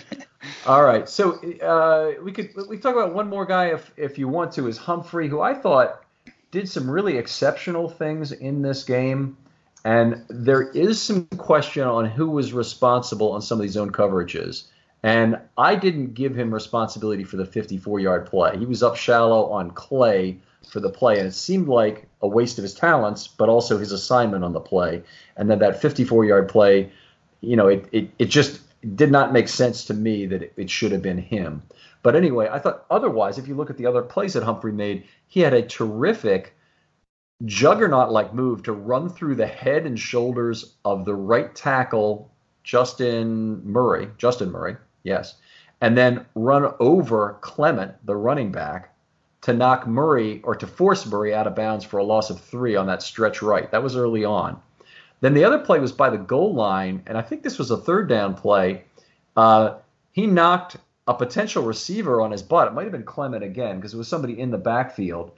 All 0.66 0.82
right, 0.82 1.08
so 1.08 1.40
uh, 1.62 2.22
we 2.22 2.32
could 2.32 2.50
we 2.68 2.78
talk 2.78 2.94
about 2.94 3.14
one 3.14 3.28
more 3.28 3.46
guy 3.46 3.66
if 3.66 3.92
if 3.96 4.18
you 4.18 4.28
want 4.28 4.52
to 4.52 4.66
is 4.66 4.76
Humphrey, 4.78 5.28
who 5.28 5.40
I 5.40 5.54
thought 5.54 6.02
did 6.50 6.68
some 6.68 6.90
really 6.90 7.16
exceptional 7.18 7.88
things 7.88 8.32
in 8.32 8.62
this 8.62 8.84
game. 8.84 9.36
And 9.84 10.24
there 10.28 10.70
is 10.70 11.00
some 11.00 11.26
question 11.36 11.84
on 11.84 12.06
who 12.06 12.30
was 12.30 12.52
responsible 12.52 13.32
on 13.32 13.42
some 13.42 13.58
of 13.58 13.62
these 13.62 13.72
zone 13.72 13.92
coverages. 13.92 14.64
And 15.02 15.38
I 15.56 15.76
didn't 15.76 16.14
give 16.14 16.34
him 16.34 16.52
responsibility 16.52 17.24
for 17.24 17.36
the 17.36 17.46
54 17.46 18.00
yard 18.00 18.26
play. 18.26 18.58
He 18.58 18.66
was 18.66 18.82
up 18.82 18.96
shallow 18.96 19.50
on 19.50 19.70
Clay 19.70 20.38
for 20.68 20.80
the 20.80 20.90
play, 20.90 21.18
and 21.18 21.28
it 21.28 21.34
seemed 21.34 21.68
like 21.68 22.08
a 22.20 22.28
waste 22.28 22.58
of 22.58 22.62
his 22.62 22.74
talents, 22.74 23.28
but 23.28 23.48
also 23.48 23.78
his 23.78 23.92
assignment 23.92 24.44
on 24.44 24.52
the 24.52 24.60
play. 24.60 25.02
And 25.36 25.48
then 25.48 25.60
that 25.60 25.80
54 25.80 26.24
yard 26.24 26.48
play, 26.48 26.90
you 27.40 27.56
know, 27.56 27.68
it, 27.68 27.88
it, 27.92 28.10
it 28.18 28.26
just 28.26 28.60
did 28.96 29.10
not 29.10 29.32
make 29.32 29.48
sense 29.48 29.84
to 29.86 29.94
me 29.94 30.26
that 30.26 30.42
it, 30.42 30.52
it 30.56 30.70
should 30.70 30.92
have 30.92 31.02
been 31.02 31.18
him. 31.18 31.62
But 32.02 32.16
anyway, 32.16 32.48
I 32.50 32.58
thought 32.58 32.84
otherwise, 32.90 33.38
if 33.38 33.48
you 33.48 33.54
look 33.54 33.70
at 33.70 33.76
the 33.76 33.86
other 33.86 34.02
plays 34.02 34.34
that 34.34 34.42
Humphrey 34.42 34.72
made, 34.72 35.04
he 35.26 35.40
had 35.40 35.54
a 35.54 35.62
terrific 35.62 36.54
juggernaut 37.44 38.10
like 38.10 38.34
move 38.34 38.64
to 38.64 38.72
run 38.72 39.08
through 39.08 39.36
the 39.36 39.46
head 39.46 39.86
and 39.86 39.98
shoulders 39.98 40.74
of 40.84 41.04
the 41.04 41.14
right 41.14 41.54
tackle, 41.54 42.30
Justin 42.64 43.62
Murray, 43.64 44.08
Justin 44.18 44.50
Murray, 44.50 44.76
yes, 45.02 45.36
and 45.80 45.96
then 45.96 46.26
run 46.34 46.72
over 46.80 47.38
Clement, 47.40 47.94
the 48.04 48.16
running 48.16 48.52
back, 48.52 48.94
to 49.42 49.52
knock 49.52 49.86
Murray 49.86 50.40
or 50.42 50.54
to 50.56 50.66
force 50.66 51.06
Murray 51.06 51.34
out 51.34 51.46
of 51.46 51.54
bounds 51.54 51.84
for 51.84 51.98
a 51.98 52.04
loss 52.04 52.30
of 52.30 52.40
three 52.40 52.76
on 52.76 52.86
that 52.86 53.02
stretch 53.02 53.40
right. 53.40 53.70
That 53.70 53.82
was 53.82 53.96
early 53.96 54.24
on. 54.24 54.60
Then 55.20 55.34
the 55.34 55.44
other 55.44 55.58
play 55.58 55.78
was 55.78 55.92
by 55.92 56.10
the 56.10 56.18
goal 56.18 56.54
line, 56.54 57.02
and 57.06 57.16
I 57.16 57.22
think 57.22 57.42
this 57.42 57.58
was 57.58 57.70
a 57.70 57.76
third 57.76 58.08
down 58.08 58.34
play. 58.34 58.84
Uh, 59.36 59.76
he 60.12 60.26
knocked 60.26 60.76
a 61.06 61.14
potential 61.14 61.62
receiver 61.62 62.20
on 62.20 62.30
his 62.30 62.42
butt. 62.42 62.68
It 62.68 62.74
might 62.74 62.82
have 62.82 62.92
been 62.92 63.04
Clement 63.04 63.42
again 63.42 63.76
because 63.76 63.94
it 63.94 63.98
was 63.98 64.08
somebody 64.08 64.38
in 64.38 64.50
the 64.50 64.58
backfield 64.58 65.32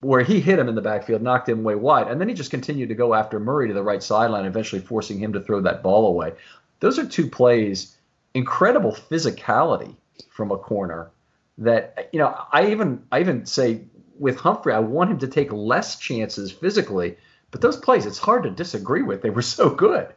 where 0.00 0.22
he 0.22 0.40
hit 0.40 0.58
him 0.58 0.68
in 0.68 0.76
the 0.76 0.80
backfield, 0.80 1.22
knocked 1.22 1.48
him 1.48 1.64
way 1.64 1.74
wide, 1.74 2.08
and 2.08 2.20
then 2.20 2.28
he 2.28 2.34
just 2.34 2.52
continued 2.52 2.88
to 2.88 2.94
go 2.94 3.14
after 3.14 3.40
Murray 3.40 3.66
to 3.66 3.74
the 3.74 3.82
right 3.82 4.02
sideline, 4.02 4.44
eventually 4.44 4.80
forcing 4.80 5.18
him 5.18 5.32
to 5.32 5.40
throw 5.40 5.60
that 5.60 5.82
ball 5.82 6.06
away. 6.06 6.32
Those 6.80 6.98
are 6.98 7.06
two 7.06 7.28
plays, 7.28 7.96
incredible 8.38 8.92
physicality 8.92 9.94
from 10.30 10.50
a 10.50 10.56
corner. 10.56 11.10
That 11.58 12.08
you 12.12 12.20
know, 12.20 12.36
I 12.52 12.70
even 12.70 13.02
I 13.10 13.20
even 13.20 13.44
say 13.46 13.82
with 14.18 14.38
Humphrey, 14.38 14.72
I 14.72 14.78
want 14.78 15.10
him 15.10 15.18
to 15.18 15.28
take 15.28 15.52
less 15.52 15.98
chances 15.98 16.52
physically, 16.52 17.16
but 17.50 17.60
those 17.60 17.76
plays, 17.76 18.06
it's 18.06 18.18
hard 18.18 18.44
to 18.44 18.50
disagree 18.50 19.02
with. 19.02 19.22
They 19.22 19.30
were 19.30 19.42
so 19.42 19.70
good. 19.70 20.08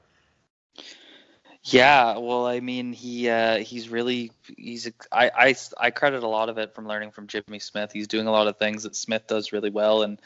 Yeah, 1.63 2.17
well, 2.17 2.47
I 2.47 2.59
mean, 2.59 2.91
he 2.93 3.29
uh, 3.29 3.57
he's 3.57 3.89
really 3.89 4.31
he's 4.57 4.91
I, 5.11 5.31
I 5.35 5.55
I 5.79 5.91
credit 5.91 6.23
a 6.23 6.27
lot 6.27 6.49
of 6.49 6.57
it 6.57 6.73
from 6.73 6.87
learning 6.87 7.11
from 7.11 7.27
Jimmy 7.27 7.59
Smith. 7.59 7.91
He's 7.91 8.07
doing 8.07 8.27
a 8.27 8.31
lot 8.31 8.47
of 8.47 8.57
things 8.57 8.83
that 8.83 8.95
Smith 8.95 9.27
does 9.27 9.51
really 9.51 9.69
well, 9.69 10.01
and 10.01 10.19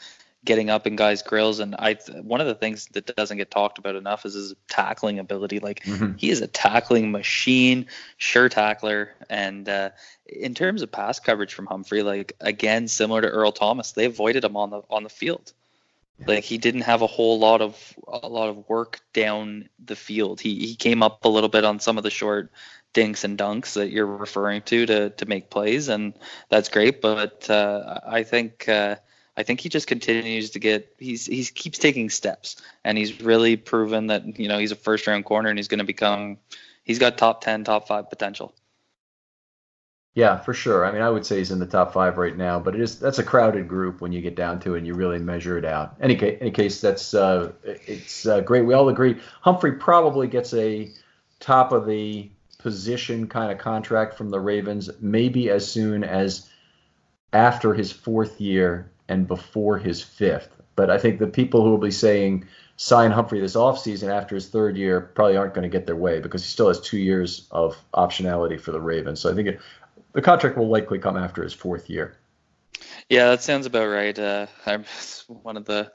getting 0.44 0.70
up 0.70 0.86
in 0.86 0.96
guys' 0.96 1.22
grills. 1.22 1.60
And 1.60 1.74
I 1.78 1.94
one 2.22 2.40
of 2.40 2.46
the 2.46 2.54
things 2.54 2.86
that 2.92 3.14
doesn't 3.16 3.36
get 3.36 3.50
talked 3.50 3.78
about 3.78 3.96
enough 3.96 4.24
is 4.24 4.34
his 4.34 4.54
tackling 4.68 5.18
ability. 5.18 5.60
Like 5.60 5.82
mm-hmm. 5.84 6.16
he 6.16 6.30
is 6.30 6.40
a 6.40 6.46
tackling 6.46 7.10
machine, 7.10 7.86
sure 8.16 8.48
tackler. 8.48 9.12
And 9.28 9.68
uh, 9.68 9.90
in 10.26 10.54
terms 10.54 10.82
of 10.82 10.92
pass 10.92 11.20
coverage 11.20 11.54
from 11.54 11.66
Humphrey, 11.66 12.02
like 12.02 12.34
again, 12.40 12.88
similar 12.88 13.22
to 13.22 13.28
Earl 13.28 13.52
Thomas, 13.52 13.92
they 13.92 14.06
avoided 14.06 14.44
him 14.44 14.56
on 14.56 14.70
the 14.70 14.82
on 14.90 15.02
the 15.02 15.10
field. 15.10 15.52
Like 16.24 16.44
he 16.44 16.56
didn't 16.56 16.82
have 16.82 17.02
a 17.02 17.06
whole 17.06 17.38
lot 17.38 17.60
of 17.60 17.94
a 18.08 18.28
lot 18.28 18.48
of 18.48 18.66
work 18.68 19.00
down 19.12 19.68
the 19.84 19.96
field. 19.96 20.40
He 20.40 20.66
he 20.66 20.74
came 20.74 21.02
up 21.02 21.24
a 21.24 21.28
little 21.28 21.50
bit 21.50 21.64
on 21.64 21.78
some 21.78 21.98
of 21.98 22.04
the 22.04 22.10
short 22.10 22.50
dinks 22.94 23.24
and 23.24 23.36
dunks 23.36 23.74
that 23.74 23.90
you're 23.90 24.06
referring 24.06 24.62
to 24.62 24.86
to 24.86 25.10
to 25.10 25.26
make 25.26 25.50
plays, 25.50 25.88
and 25.88 26.14
that's 26.48 26.70
great. 26.70 27.02
But 27.02 27.50
uh, 27.50 28.00
I 28.06 28.22
think 28.22 28.66
uh, 28.66 28.96
I 29.36 29.42
think 29.42 29.60
he 29.60 29.68
just 29.68 29.86
continues 29.86 30.50
to 30.50 30.58
get 30.58 30.94
he's 30.98 31.26
he 31.26 31.44
keeps 31.44 31.78
taking 31.78 32.08
steps, 32.08 32.56
and 32.84 32.96
he's 32.96 33.20
really 33.20 33.56
proven 33.56 34.06
that 34.08 34.38
you 34.38 34.48
know 34.48 34.58
he's 34.58 34.72
a 34.72 34.76
first 34.76 35.06
round 35.06 35.24
corner 35.24 35.50
and 35.50 35.58
he's 35.58 35.68
going 35.68 35.78
to 35.78 35.84
become 35.84 36.38
he's 36.84 36.98
got 36.98 37.18
top 37.18 37.42
ten, 37.42 37.64
top 37.64 37.86
five 37.86 38.08
potential. 38.08 38.54
Yeah, 40.14 40.38
for 40.38 40.54
sure. 40.54 40.86
I 40.86 40.92
mean, 40.92 41.02
I 41.02 41.10
would 41.10 41.26
say 41.26 41.36
he's 41.36 41.50
in 41.50 41.58
the 41.58 41.66
top 41.66 41.92
five 41.92 42.16
right 42.16 42.34
now, 42.34 42.58
but 42.58 42.74
it 42.74 42.80
is 42.80 42.98
that's 42.98 43.18
a 43.18 43.22
crowded 43.22 43.68
group 43.68 44.00
when 44.00 44.12
you 44.12 44.22
get 44.22 44.34
down 44.34 44.60
to 44.60 44.74
it 44.74 44.78
and 44.78 44.86
you 44.86 44.94
really 44.94 45.18
measure 45.18 45.58
it 45.58 45.66
out. 45.66 45.96
Any 46.00 46.16
case, 46.16 46.38
any 46.40 46.50
case, 46.50 46.80
that's 46.80 47.12
uh, 47.12 47.52
it's 47.62 48.24
uh, 48.24 48.40
great. 48.40 48.64
We 48.64 48.72
all 48.72 48.88
agree 48.88 49.20
Humphrey 49.42 49.72
probably 49.72 50.28
gets 50.28 50.54
a 50.54 50.90
top 51.40 51.72
of 51.72 51.86
the 51.86 52.30
position 52.58 53.28
kind 53.28 53.52
of 53.52 53.58
contract 53.58 54.16
from 54.16 54.30
the 54.30 54.40
Ravens, 54.40 54.88
maybe 55.00 55.50
as 55.50 55.70
soon 55.70 56.02
as 56.02 56.48
after 57.34 57.74
his 57.74 57.92
fourth 57.92 58.40
year 58.40 58.90
and 59.08 59.26
before 59.26 59.78
his 59.78 60.02
fifth. 60.02 60.50
But 60.74 60.90
I 60.90 60.98
think 60.98 61.18
the 61.18 61.26
people 61.26 61.62
who 61.62 61.70
will 61.70 61.78
be 61.78 61.90
saying 61.90 62.46
sign 62.76 63.10
Humphrey 63.10 63.40
this 63.40 63.56
offseason 63.56 64.08
after 64.08 64.34
his 64.34 64.48
third 64.48 64.76
year 64.76 65.00
probably 65.00 65.36
aren't 65.36 65.54
going 65.54 65.62
to 65.62 65.68
get 65.68 65.86
their 65.86 65.96
way 65.96 66.20
because 66.20 66.42
he 66.42 66.48
still 66.48 66.68
has 66.68 66.80
two 66.80 66.98
years 66.98 67.48
of 67.50 67.76
optionality 67.94 68.60
for 68.60 68.72
the 68.72 68.80
Ravens. 68.80 69.20
So 69.20 69.30
I 69.30 69.34
think 69.34 69.48
it, 69.48 69.60
the 70.12 70.22
contract 70.22 70.56
will 70.56 70.68
likely 70.68 70.98
come 70.98 71.16
after 71.16 71.42
his 71.42 71.54
fourth 71.54 71.88
year. 71.88 72.16
Yeah, 73.08 73.30
that 73.30 73.42
sounds 73.42 73.66
about 73.66 73.86
right. 73.86 74.18
Uh, 74.18 74.46
I'm 74.66 74.84
one 75.42 75.56
of 75.56 75.64
the. 75.64 75.90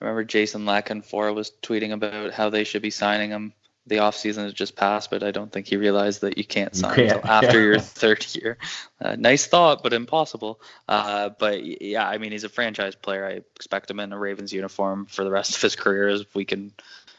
I 0.00 0.04
remember 0.04 0.24
Jason 0.24 0.66
La 0.66 0.80
Canfora 0.80 1.34
was 1.34 1.52
tweeting 1.62 1.92
about 1.92 2.32
how 2.32 2.50
they 2.50 2.64
should 2.64 2.82
be 2.82 2.90
signing 2.90 3.30
him. 3.30 3.54
The 3.86 3.96
offseason 3.96 4.44
has 4.44 4.54
just 4.54 4.76
passed, 4.76 5.10
but 5.10 5.22
I 5.22 5.30
don't 5.30 5.52
think 5.52 5.66
he 5.66 5.76
realized 5.76 6.22
that 6.22 6.38
you 6.38 6.44
can't 6.44 6.74
sign 6.74 6.98
you 6.98 7.06
can't, 7.06 7.16
until 7.16 7.30
after 7.30 7.60
yeah. 7.60 7.66
your 7.66 7.78
third 7.80 8.26
year. 8.34 8.56
Uh, 9.00 9.16
nice 9.16 9.46
thought, 9.46 9.82
but 9.82 9.92
impossible. 9.92 10.60
Uh, 10.88 11.30
but 11.38 11.64
yeah, 11.82 12.08
I 12.08 12.16
mean, 12.18 12.32
he's 12.32 12.44
a 12.44 12.48
franchise 12.48 12.94
player. 12.94 13.26
I 13.26 13.40
expect 13.56 13.90
him 13.90 14.00
in 14.00 14.12
a 14.12 14.18
Ravens 14.18 14.52
uniform 14.52 15.06
for 15.06 15.22
the 15.24 15.30
rest 15.30 15.56
of 15.56 15.62
his 15.62 15.76
career 15.76 16.08
as 16.08 16.24
we 16.34 16.46
can, 16.46 16.72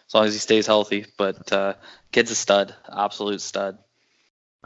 as 0.07 0.13
long 0.15 0.25
as 0.25 0.33
he 0.33 0.39
stays 0.39 0.65
healthy. 0.65 1.05
But 1.17 1.51
uh, 1.53 1.73
kid's 2.11 2.31
a 2.31 2.35
stud, 2.35 2.73
absolute 2.91 3.41
stud. 3.41 3.77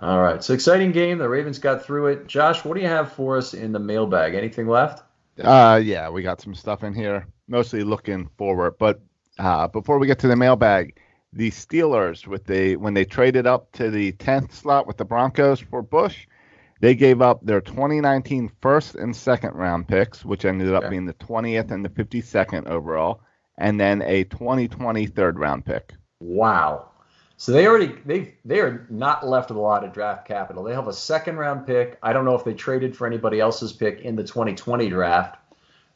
All 0.02 0.22
right. 0.22 0.42
So 0.42 0.54
exciting 0.54 0.94
game. 0.94 1.18
The 1.18 1.28
Ravens 1.28 1.60
got 1.60 1.84
through 1.84 2.08
it. 2.08 2.28
Josh, 2.28 2.64
what 2.64 2.76
do 2.76 2.82
you 2.82 2.88
have 2.88 3.12
for 3.12 3.38
us 3.38 3.54
in 3.54 3.74
the 3.74 3.80
mailbag? 3.80 4.34
Anything 4.34 4.68
left? 4.68 5.04
Uh, 5.44 5.80
yeah, 5.84 6.10
we 6.10 6.22
got 6.22 6.42
some 6.42 6.56
stuff 6.56 6.84
in 6.84 6.94
here, 6.94 7.28
mostly 7.48 7.84
looking 7.84 8.30
forward. 8.38 8.76
But 8.78 9.02
uh, 9.38 9.68
before 9.68 10.00
we 10.00 10.08
get 10.08 10.20
to 10.20 10.28
the 10.28 10.36
mailbag, 10.36 10.98
the 11.34 11.52
Steelers, 11.52 12.26
with 12.26 12.46
the 12.46 12.76
when 12.76 12.94
they 12.94 13.06
traded 13.06 13.46
up 13.46 13.72
to 13.74 13.90
the 13.92 14.12
10th 14.14 14.52
slot 14.52 14.88
with 14.88 14.98
the 14.98 15.06
Broncos 15.06 15.60
for 15.60 15.82
Bush, 15.82 16.28
they 16.82 16.96
gave 16.96 17.22
up 17.22 17.46
their 17.46 17.62
2019 17.62 18.52
first 18.62 18.96
and 18.96 19.16
second 19.16 19.54
round 19.54 19.88
picks, 19.88 20.26
which 20.26 20.46
ended 20.46 20.74
up 20.74 20.84
okay. 20.84 20.92
being 20.92 21.06
the 21.06 21.14
20th 21.14 21.72
and 21.72 21.84
the 21.84 21.90
52nd 21.90 22.68
overall, 22.68 23.22
and 23.58 23.80
then 23.80 24.02
a 24.04 24.24
2020 24.26 25.06
third 25.08 25.38
round 25.38 25.66
pick. 25.66 25.94
Wow. 26.20 26.90
So 27.38 27.54
they 27.54 27.68
already 27.68 27.96
they 28.06 28.36
they 28.44 28.60
are 28.60 28.86
not 28.90 29.26
left 29.26 29.50
with 29.50 29.58
a 29.58 29.62
lot 29.62 29.86
of 29.86 29.94
draft 29.94 30.28
capital. 30.28 30.64
They 30.64 30.74
have 30.74 30.88
a 30.88 30.94
second 30.94 31.38
round 31.38 31.66
pick. 31.66 31.98
I 32.04 32.12
don't 32.12 32.26
know 32.26 32.36
if 32.36 32.44
they 32.44 32.54
traded 32.54 32.98
for 32.98 33.08
anybody 33.08 33.40
else's 33.40 33.72
pick 33.72 34.02
in 34.02 34.16
the 34.16 34.24
2020 34.24 34.90
draft. 34.90 35.38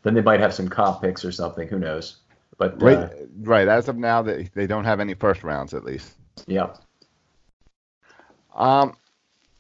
Then 0.04 0.14
they 0.14 0.22
might 0.22 0.40
have 0.40 0.54
some 0.54 0.70
comp 0.70 1.02
picks 1.02 1.26
or 1.26 1.32
something. 1.32 1.68
Who 1.68 1.80
knows? 1.80 2.18
But 2.58 2.82
right, 2.82 2.98
uh, 2.98 3.10
right. 3.42 3.68
As 3.68 3.88
of 3.88 3.98
now, 3.98 4.22
they 4.22 4.50
they 4.54 4.68
don't 4.68 4.86
have 4.86 5.00
any 5.00 5.14
first 5.14 5.44
rounds 5.44 5.74
at 5.74 5.84
least. 5.84 6.14
Yeah. 6.48 6.74
Um. 8.56 8.96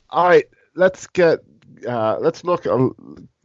All 0.09 0.27
right. 0.27 0.45
Let's 0.75 1.07
get 1.07 1.39
uh, 1.87 2.17
let's 2.19 2.43
look 2.43 2.65
a 2.65 2.89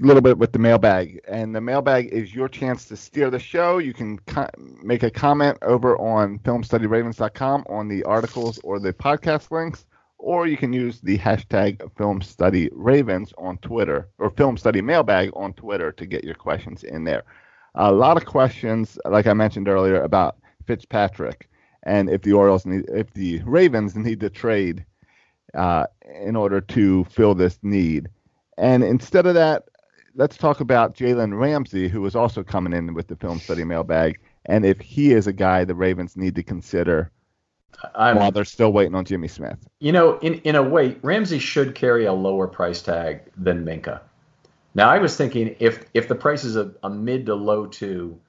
little 0.00 0.22
bit 0.22 0.38
with 0.38 0.52
the 0.52 0.58
mailbag. 0.58 1.20
And 1.26 1.54
the 1.54 1.60
mailbag 1.60 2.06
is 2.06 2.34
your 2.34 2.48
chance 2.48 2.84
to 2.86 2.96
steer 2.96 3.30
the 3.30 3.38
show. 3.38 3.78
You 3.78 3.92
can 3.92 4.18
co- 4.20 4.48
make 4.82 5.02
a 5.02 5.10
comment 5.10 5.58
over 5.62 5.98
on 5.98 6.38
filmstudyravens.com 6.40 7.64
on 7.68 7.88
the 7.88 8.04
articles 8.04 8.58
or 8.62 8.78
the 8.78 8.92
podcast 8.92 9.50
links, 9.50 9.86
or 10.18 10.46
you 10.46 10.56
can 10.56 10.72
use 10.72 11.00
the 11.00 11.18
hashtag 11.18 11.78
filmstudyravens 11.96 13.32
on 13.38 13.58
Twitter 13.58 14.08
or 14.18 14.30
filmstudymailbag 14.30 15.30
on 15.36 15.52
Twitter 15.54 15.92
to 15.92 16.06
get 16.06 16.24
your 16.24 16.34
questions 16.34 16.84
in 16.84 17.04
there. 17.04 17.24
A 17.78 17.92
lot 17.92 18.16
of 18.16 18.26
questions, 18.26 18.98
like 19.04 19.26
I 19.26 19.32
mentioned 19.34 19.68
earlier, 19.68 20.02
about 20.02 20.36
Fitzpatrick 20.66 21.48
and 21.84 22.10
if 22.10 22.22
the 22.22 22.32
Orioles 22.32 22.66
need, 22.66 22.84
if 22.88 23.12
the 23.14 23.40
Ravens 23.44 23.96
need 23.96 24.20
to 24.20 24.30
trade 24.30 24.84
uh, 25.54 25.86
in 26.20 26.36
order 26.36 26.60
to 26.60 27.04
fill 27.04 27.34
this 27.34 27.58
need. 27.62 28.08
And 28.58 28.82
instead 28.82 29.26
of 29.26 29.34
that, 29.34 29.64
let's 30.16 30.36
talk 30.36 30.58
about 30.60 30.96
Jalen 30.96 31.38
Ramsey, 31.38 31.88
who 31.88 32.04
is 32.04 32.16
also 32.16 32.42
coming 32.42 32.72
in 32.72 32.94
with 32.94 33.06
the 33.06 33.16
film 33.16 33.38
study 33.38 33.62
mailbag, 33.62 34.18
and 34.46 34.66
if 34.66 34.80
he 34.80 35.12
is 35.12 35.28
a 35.28 35.32
guy 35.32 35.64
the 35.64 35.74
Ravens 35.74 36.16
need 36.16 36.34
to 36.34 36.42
consider 36.42 37.12
I'm, 37.94 38.16
while 38.16 38.32
they're 38.32 38.44
still 38.44 38.72
waiting 38.72 38.96
on 38.96 39.04
Jimmy 39.04 39.28
Smith. 39.28 39.58
You 39.78 39.92
know, 39.92 40.18
in 40.18 40.34
in 40.40 40.56
a 40.56 40.62
way, 40.62 40.96
Ramsey 41.02 41.38
should 41.38 41.76
carry 41.76 42.06
a 42.06 42.12
lower 42.12 42.48
price 42.48 42.82
tag 42.82 43.20
than 43.36 43.64
Minkah. 43.64 44.00
Now, 44.78 44.90
I 44.90 44.98
was 44.98 45.16
thinking 45.16 45.56
if 45.58 45.86
if 45.92 46.06
the 46.06 46.14
price 46.14 46.44
is 46.44 46.54
a, 46.54 46.70
a 46.84 46.88
mid 46.88 47.26
to 47.26 47.34
low 47.34 47.66
two, 47.66 48.20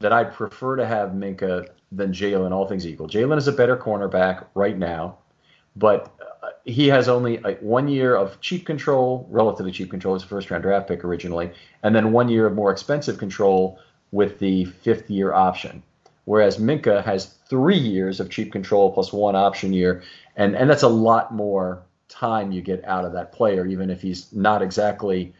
that 0.00 0.12
I'd 0.12 0.32
prefer 0.32 0.74
to 0.74 0.84
have 0.84 1.10
Minkah 1.10 1.68
than 1.92 2.12
Jalen, 2.12 2.50
all 2.50 2.66
things 2.66 2.88
equal. 2.88 3.06
Jalen 3.06 3.38
is 3.38 3.46
a 3.46 3.52
better 3.52 3.76
cornerback 3.76 4.46
right 4.56 4.76
now, 4.76 5.18
but 5.76 6.12
uh, 6.42 6.48
he 6.64 6.88
has 6.88 7.08
only 7.08 7.36
a, 7.44 7.52
one 7.60 7.86
year 7.86 8.16
of 8.16 8.40
cheap 8.40 8.66
control, 8.66 9.28
relatively 9.30 9.70
cheap 9.70 9.92
control, 9.92 10.16
a 10.16 10.18
first 10.18 10.50
round 10.50 10.64
draft 10.64 10.88
pick 10.88 11.04
originally, 11.04 11.52
and 11.84 11.94
then 11.94 12.10
one 12.10 12.28
year 12.28 12.46
of 12.46 12.54
more 12.54 12.72
expensive 12.72 13.16
control 13.16 13.78
with 14.10 14.40
the 14.40 14.64
fifth 14.64 15.08
year 15.08 15.32
option. 15.32 15.84
Whereas 16.24 16.58
Minkah 16.58 17.04
has 17.04 17.26
three 17.48 17.78
years 17.78 18.18
of 18.18 18.28
cheap 18.28 18.50
control 18.50 18.90
plus 18.90 19.12
one 19.12 19.36
option 19.36 19.72
year, 19.72 20.02
and, 20.34 20.56
and 20.56 20.68
that's 20.68 20.82
a 20.82 20.88
lot 20.88 21.32
more 21.32 21.84
time 22.08 22.50
you 22.50 22.60
get 22.60 22.84
out 22.86 23.04
of 23.04 23.12
that 23.12 23.30
player, 23.30 23.64
even 23.66 23.88
if 23.88 24.02
he's 24.02 24.32
not 24.32 24.62
exactly 24.62 25.32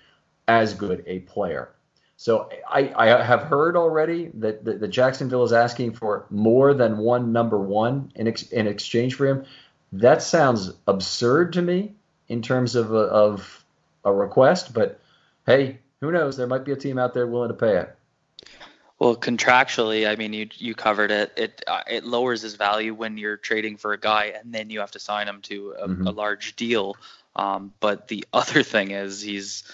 as 0.53 0.75
good 0.75 1.03
a 1.07 1.21
player. 1.21 1.71
So 2.17 2.49
I, 2.69 2.93
I 2.95 3.25
have 3.25 3.43
heard 3.43 3.77
already 3.77 4.31
that, 4.35 4.65
that, 4.65 4.81
that, 4.81 4.89
Jacksonville 4.89 5.43
is 5.43 5.53
asking 5.53 5.95
for 5.95 6.27
more 6.31 6.73
than 6.73 6.99
one 6.99 7.33
number 7.33 7.59
one 7.59 8.13
in, 8.15 8.29
ex, 8.29 8.43
in 8.43 8.69
exchange 8.69 9.15
for 9.15 9.27
him. 9.27 9.45
That 9.93 10.23
sounds 10.23 10.73
absurd 10.87 11.55
to 11.55 11.63
me 11.63 11.95
in 12.29 12.43
terms 12.43 12.77
of 12.77 12.93
a, 12.93 12.99
of 12.99 13.65
a 14.05 14.13
request, 14.13 14.73
but 14.73 15.01
hey, 15.47 15.79
who 16.01 16.13
knows? 16.13 16.37
There 16.37 16.47
might 16.47 16.65
be 16.65 16.73
a 16.73 16.77
team 16.77 16.99
out 16.99 17.15
there 17.15 17.27
willing 17.27 17.49
to 17.49 17.55
pay 17.55 17.79
it. 17.79 17.97
Well, 18.99 19.17
contractually, 19.17 20.09
I 20.09 20.15
mean, 20.15 20.33
you 20.33 20.49
you 20.59 20.77
covered 20.77 21.11
it. 21.11 21.33
It 21.37 21.65
uh, 21.67 21.83
it 21.89 22.05
lowers 22.05 22.43
his 22.43 22.55
value 22.55 22.95
when 22.95 23.19
you're 23.19 23.37
trading 23.37 23.77
for 23.77 23.93
a 23.93 23.99
guy, 23.99 24.27
and 24.27 24.55
then 24.55 24.71
you 24.71 24.79
have 24.79 24.93
to 24.93 25.01
sign 25.01 25.27
him 25.27 25.41
to 25.43 25.75
a, 25.81 25.89
mm-hmm. 25.89 26.07
a 26.07 26.13
large 26.13 26.55
deal. 26.55 26.97
Um, 27.35 27.73
but 27.81 28.07
the 28.07 28.25
other 28.33 28.63
thing 28.63 28.93
is, 28.93 29.21
he's 29.21 29.65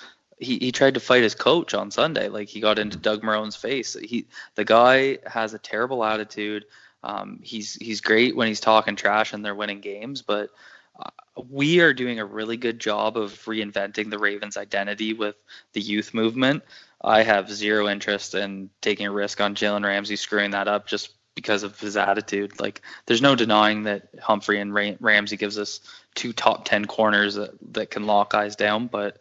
he, 0.41 0.59
he 0.59 0.72
tried 0.72 0.95
to 0.95 1.01
fight 1.01 1.22
his 1.22 1.34
coach 1.34 1.74
on 1.74 1.91
Sunday. 1.91 2.28
Like 2.28 2.49
he 2.49 2.61
got 2.61 2.78
into 2.78 2.97
Doug 2.97 3.22
Marrone's 3.22 3.57
face. 3.57 3.95
He 3.95 4.26
the 4.55 4.64
guy 4.64 5.18
has 5.26 5.55
a 5.55 5.59
terrible 5.59 6.05
attitude. 6.05 6.64
Um, 7.03 7.41
he's 7.43 7.74
he's 7.74 8.01
great 8.01 8.34
when 8.34 8.49
he's 8.49 8.61
talking 8.61 8.97
trash 8.97 9.32
and 9.32 9.45
they're 9.45 9.55
winning 9.55 9.80
games, 9.80 10.22
but 10.22 10.51
uh, 10.99 11.11
we 11.49 11.80
are 11.80 11.95
doing 11.95 12.18
a 12.18 12.24
really 12.24 12.57
good 12.57 12.80
job 12.80 13.16
of 13.16 13.32
reinventing 13.45 14.11
the 14.11 14.18
Ravens' 14.18 14.57
identity 14.57 15.12
with 15.12 15.36
the 15.72 15.80
youth 15.80 16.12
movement. 16.12 16.64
I 17.01 17.22
have 17.22 17.51
zero 17.51 17.89
interest 17.89 18.34
in 18.34 18.70
taking 18.80 19.07
a 19.07 19.12
risk 19.12 19.41
on 19.41 19.55
Jalen 19.55 19.84
Ramsey 19.84 20.16
screwing 20.16 20.51
that 20.51 20.66
up 20.66 20.89
just 20.89 21.12
because 21.36 21.62
of 21.62 21.78
his 21.78 21.97
attitude. 21.97 22.59
Like, 22.59 22.82
there's 23.07 23.22
no 23.22 23.36
denying 23.36 23.84
that 23.84 24.09
Humphrey 24.20 24.61
and 24.61 24.74
Ramsey 24.74 25.36
gives 25.36 25.57
us 25.57 25.78
two 26.16 26.32
top 26.32 26.64
ten 26.64 26.86
corners 26.86 27.36
that, 27.36 27.53
that 27.74 27.93
can 27.93 28.07
lock 28.07 28.30
guys 28.30 28.57
down, 28.57 28.89
but 28.89 29.18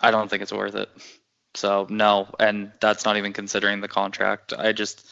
I 0.00 0.10
don't 0.10 0.28
think 0.28 0.42
it's 0.42 0.52
worth 0.52 0.74
it. 0.74 0.88
So 1.54 1.86
no, 1.88 2.28
and 2.38 2.72
that's 2.80 3.04
not 3.04 3.16
even 3.16 3.32
considering 3.32 3.80
the 3.80 3.88
contract. 3.88 4.52
I 4.56 4.72
just 4.72 5.06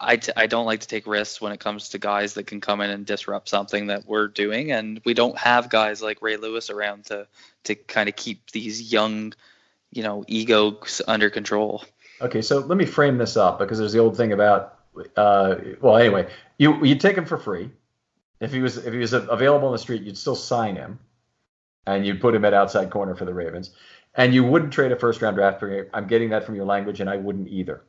I, 0.00 0.16
t- 0.16 0.32
I 0.36 0.46
don't 0.46 0.66
like 0.66 0.80
to 0.80 0.88
take 0.88 1.06
risks 1.06 1.40
when 1.40 1.52
it 1.52 1.60
comes 1.60 1.90
to 1.90 1.98
guys 1.98 2.34
that 2.34 2.46
can 2.46 2.60
come 2.60 2.80
in 2.80 2.90
and 2.90 3.06
disrupt 3.06 3.48
something 3.48 3.86
that 3.86 4.06
we're 4.06 4.28
doing, 4.28 4.72
and 4.72 5.00
we 5.04 5.14
don't 5.14 5.38
have 5.38 5.70
guys 5.70 6.02
like 6.02 6.20
Ray 6.22 6.36
Lewis 6.36 6.70
around 6.70 7.06
to 7.06 7.26
to 7.64 7.74
kind 7.74 8.08
of 8.08 8.16
keep 8.16 8.50
these 8.50 8.92
young, 8.92 9.32
you 9.90 10.02
know, 10.02 10.24
egos 10.26 11.00
under 11.06 11.30
control. 11.30 11.84
Okay, 12.20 12.42
so 12.42 12.58
let 12.58 12.76
me 12.76 12.84
frame 12.84 13.16
this 13.16 13.36
up 13.36 13.58
because 13.58 13.78
there's 13.78 13.92
the 13.92 13.98
old 13.98 14.16
thing 14.16 14.32
about, 14.32 14.78
uh, 15.16 15.56
well, 15.80 15.96
anyway, 15.96 16.28
you 16.58 16.84
you 16.84 16.96
take 16.96 17.16
him 17.16 17.24
for 17.24 17.38
free. 17.38 17.70
If 18.40 18.52
he 18.52 18.60
was 18.60 18.76
if 18.78 18.92
he 18.92 18.98
was 18.98 19.12
available 19.12 19.68
on 19.68 19.72
the 19.72 19.78
street, 19.78 20.02
you'd 20.02 20.18
still 20.18 20.36
sign 20.36 20.76
him 20.76 20.98
and 21.86 22.06
you'd 22.06 22.20
put 22.20 22.34
him 22.34 22.44
at 22.44 22.54
outside 22.54 22.90
corner 22.90 23.14
for 23.14 23.24
the 23.24 23.34
Ravens. 23.34 23.70
And 24.14 24.34
you 24.34 24.44
wouldn't 24.44 24.72
trade 24.72 24.92
a 24.92 24.96
first 24.96 25.22
round 25.22 25.36
draft 25.36 25.60
pick. 25.60 25.88
I'm 25.94 26.06
getting 26.06 26.30
that 26.30 26.44
from 26.44 26.56
your 26.56 26.64
language, 26.64 27.00
and 27.00 27.08
I 27.08 27.16
wouldn't 27.16 27.48
either. 27.48 27.82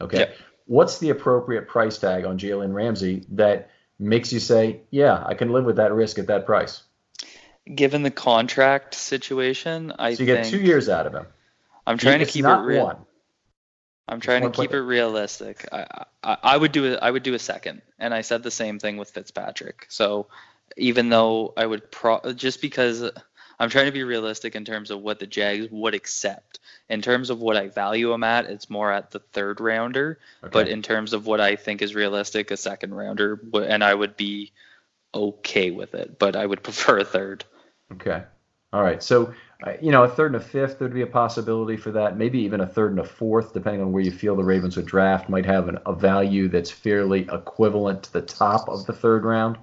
Okay. 0.00 0.32
What's 0.66 0.98
the 0.98 1.10
appropriate 1.10 1.68
price 1.68 1.98
tag 1.98 2.24
on 2.24 2.38
Jalen 2.38 2.72
Ramsey 2.72 3.24
that 3.30 3.70
makes 3.98 4.32
you 4.32 4.40
say, 4.40 4.80
yeah, 4.90 5.22
I 5.24 5.34
can 5.34 5.52
live 5.52 5.64
with 5.64 5.76
that 5.76 5.92
risk 5.92 6.18
at 6.18 6.28
that 6.28 6.46
price? 6.46 6.82
Given 7.72 8.02
the 8.02 8.10
contract 8.10 8.94
situation, 8.94 9.92
I 9.98 10.14
so 10.14 10.22
you 10.22 10.26
get 10.26 10.46
two 10.46 10.60
years 10.60 10.88
out 10.88 11.06
of 11.06 11.14
him. 11.14 11.26
I'm 11.86 11.98
trying 11.98 12.20
to 12.20 12.26
keep 12.26 12.44
it 12.44 12.48
real. 12.48 12.84
One. 12.84 12.96
I'm 14.08 14.20
trying 14.20 14.42
to 14.42 14.50
keep 14.50 14.72
it 14.72 14.80
realistic. 14.80 15.68
I, 15.70 16.04
I, 16.22 16.36
I 16.42 16.56
would 16.56 16.72
do 16.72 16.94
a, 16.94 16.96
I 16.96 17.10
would 17.10 17.22
do 17.22 17.34
a 17.34 17.38
second, 17.38 17.82
and 17.98 18.12
I 18.12 18.22
said 18.22 18.42
the 18.42 18.50
same 18.50 18.80
thing 18.80 18.96
with 18.96 19.10
Fitzpatrick. 19.10 19.86
So 19.88 20.26
even 20.76 21.10
though 21.10 21.52
I 21.56 21.66
would 21.66 21.90
pro 21.90 22.20
just 22.34 22.60
because 22.60 23.08
I'm 23.60 23.68
trying 23.68 23.84
to 23.86 23.92
be 23.92 24.04
realistic 24.04 24.56
in 24.56 24.64
terms 24.64 24.90
of 24.90 25.02
what 25.02 25.18
the 25.18 25.26
Jags 25.26 25.68
would 25.70 25.94
accept. 25.94 26.60
In 26.88 27.02
terms 27.02 27.28
of 27.28 27.40
what 27.40 27.58
I 27.58 27.68
value 27.68 28.08
them 28.08 28.24
at, 28.24 28.46
it's 28.46 28.70
more 28.70 28.90
at 28.90 29.10
the 29.10 29.18
third 29.18 29.60
rounder. 29.60 30.18
Okay. 30.42 30.50
But 30.50 30.68
in 30.68 30.80
terms 30.80 31.12
of 31.12 31.26
what 31.26 31.42
I 31.42 31.56
think 31.56 31.82
is 31.82 31.94
realistic, 31.94 32.50
a 32.50 32.56
second 32.56 32.94
rounder, 32.94 33.38
and 33.54 33.84
I 33.84 33.94
would 33.94 34.16
be 34.16 34.52
okay 35.14 35.70
with 35.70 35.94
it. 35.94 36.18
But 36.18 36.36
I 36.36 36.46
would 36.46 36.62
prefer 36.64 37.00
a 37.00 37.04
third. 37.04 37.44
Okay. 37.92 38.22
All 38.72 38.82
right. 38.82 39.02
So, 39.02 39.34
uh, 39.66 39.72
you 39.82 39.92
know, 39.92 40.04
a 40.04 40.08
third 40.08 40.32
and 40.32 40.42
a 40.42 40.44
fifth 40.44 40.78
there'd 40.78 40.94
be 40.94 41.02
a 41.02 41.06
possibility 41.06 41.76
for 41.76 41.92
that. 41.92 42.16
Maybe 42.16 42.38
even 42.40 42.60
a 42.60 42.66
third 42.66 42.92
and 42.92 43.00
a 43.00 43.04
fourth, 43.04 43.52
depending 43.52 43.82
on 43.82 43.92
where 43.92 44.02
you 44.02 44.10
feel 44.10 44.36
the 44.36 44.44
Ravens 44.44 44.76
would 44.76 44.86
draft, 44.86 45.28
might 45.28 45.44
have 45.44 45.68
an, 45.68 45.78
a 45.84 45.92
value 45.92 46.48
that's 46.48 46.70
fairly 46.70 47.28
equivalent 47.30 48.04
to 48.04 48.12
the 48.14 48.22
top 48.22 48.70
of 48.70 48.86
the 48.86 48.94
third 48.94 49.24
round. 49.24 49.58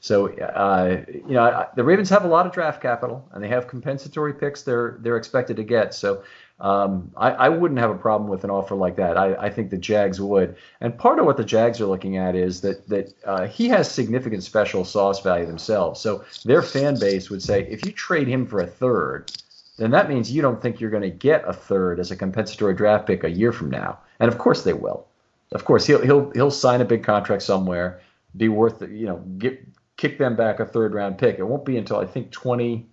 So 0.00 0.28
uh, 0.28 1.04
you 1.08 1.34
know 1.34 1.66
the 1.76 1.84
Ravens 1.84 2.08
have 2.08 2.24
a 2.24 2.28
lot 2.28 2.46
of 2.46 2.52
draft 2.52 2.80
capital 2.80 3.28
and 3.32 3.44
they 3.44 3.48
have 3.48 3.68
compensatory 3.68 4.32
picks 4.32 4.62
they're 4.62 4.96
they're 5.00 5.18
expected 5.18 5.56
to 5.58 5.62
get. 5.62 5.94
So 5.94 6.22
um, 6.60 7.10
I, 7.16 7.30
I, 7.30 7.48
wouldn't 7.48 7.80
have 7.80 7.90
a 7.90 7.96
problem 7.96 8.28
with 8.28 8.44
an 8.44 8.50
offer 8.50 8.74
like 8.74 8.96
that. 8.96 9.16
I, 9.16 9.34
I, 9.34 9.50
think 9.50 9.70
the 9.70 9.78
Jags 9.78 10.20
would. 10.20 10.56
And 10.82 10.96
part 10.96 11.18
of 11.18 11.24
what 11.24 11.38
the 11.38 11.44
Jags 11.44 11.80
are 11.80 11.86
looking 11.86 12.18
at 12.18 12.36
is 12.36 12.60
that 12.60 12.86
that 12.88 13.14
uh, 13.24 13.46
he 13.46 13.68
has 13.68 13.90
significant 13.90 14.42
special 14.42 14.84
sauce 14.84 15.22
value 15.22 15.46
themselves. 15.46 16.00
So 16.00 16.24
their 16.44 16.60
fan 16.60 16.98
base 16.98 17.30
would 17.30 17.42
say 17.42 17.66
if 17.70 17.86
you 17.86 17.92
trade 17.92 18.28
him 18.28 18.46
for 18.46 18.60
a 18.60 18.66
third, 18.66 19.32
then 19.78 19.90
that 19.92 20.10
means 20.10 20.30
you 20.30 20.42
don't 20.42 20.60
think 20.60 20.80
you're 20.80 20.90
going 20.90 21.02
to 21.02 21.10
get 21.10 21.44
a 21.46 21.52
third 21.54 21.98
as 21.98 22.10
a 22.10 22.16
compensatory 22.16 22.74
draft 22.74 23.06
pick 23.06 23.24
a 23.24 23.30
year 23.30 23.52
from 23.52 23.70
now. 23.70 23.98
And 24.18 24.30
of 24.30 24.36
course 24.36 24.62
they 24.62 24.74
will. 24.74 25.06
Of 25.52 25.64
course 25.64 25.86
he'll 25.86 26.02
he'll 26.02 26.30
he'll 26.32 26.50
sign 26.50 26.82
a 26.82 26.84
big 26.84 27.02
contract 27.04 27.42
somewhere, 27.42 28.00
be 28.36 28.48
worth 28.48 28.82
you 28.82 29.06
know 29.06 29.16
get 29.38 29.69
kick 30.00 30.16
them 30.16 30.34
back 30.34 30.60
a 30.60 30.64
third 30.64 30.94
round 30.94 31.18
pick. 31.18 31.38
It 31.38 31.44
won't 31.44 31.66
be 31.66 31.76
until 31.76 31.98
I 31.98 32.06
think 32.06 32.30
20, 32.30 32.86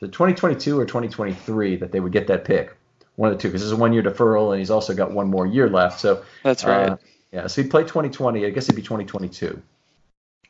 the 0.00 0.08
2022 0.08 0.78
or 0.78 0.84
2023 0.84 1.76
that 1.76 1.90
they 1.90 2.00
would 2.00 2.12
get 2.12 2.26
that 2.26 2.44
pick. 2.44 2.76
One 3.14 3.32
of 3.32 3.38
the 3.38 3.40
two, 3.40 3.48
because 3.48 3.62
this 3.62 3.66
is 3.66 3.72
a 3.72 3.76
one 3.76 3.94
year 3.94 4.02
deferral 4.02 4.52
and 4.52 4.58
he's 4.58 4.70
also 4.70 4.94
got 4.94 5.12
one 5.12 5.28
more 5.28 5.46
year 5.46 5.70
left. 5.70 5.98
So 5.98 6.22
that's 6.42 6.64
right. 6.64 6.90
Uh, 6.90 6.96
yeah, 7.32 7.46
so 7.46 7.62
he 7.62 7.68
played 7.68 7.88
2020. 7.88 8.44
I 8.44 8.50
guess 8.50 8.64
it'd 8.64 8.76
be 8.76 8.82
2022. 8.82 9.60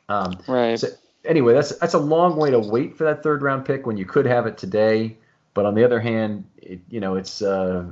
Um, 0.09 0.37
right. 0.47 0.77
So 0.77 0.89
anyway, 1.23 1.53
that's 1.53 1.77
that's 1.77 1.93
a 1.93 1.99
long 1.99 2.35
way 2.35 2.51
to 2.51 2.59
wait 2.59 2.97
for 2.97 3.05
that 3.05 3.23
third 3.23 3.41
round 3.41 3.63
pick 3.63 3.85
when 3.85 3.95
you 3.95 4.05
could 4.05 4.25
have 4.25 4.47
it 4.47 4.57
today. 4.57 5.15
But 5.57 5.65
on 5.65 5.73
the 5.73 5.83
other 5.83 5.99
hand, 5.99 6.45
it, 6.57 6.81
you 6.87 6.99
know, 6.99 7.15
it's 7.15 7.41
uh, 7.41 7.83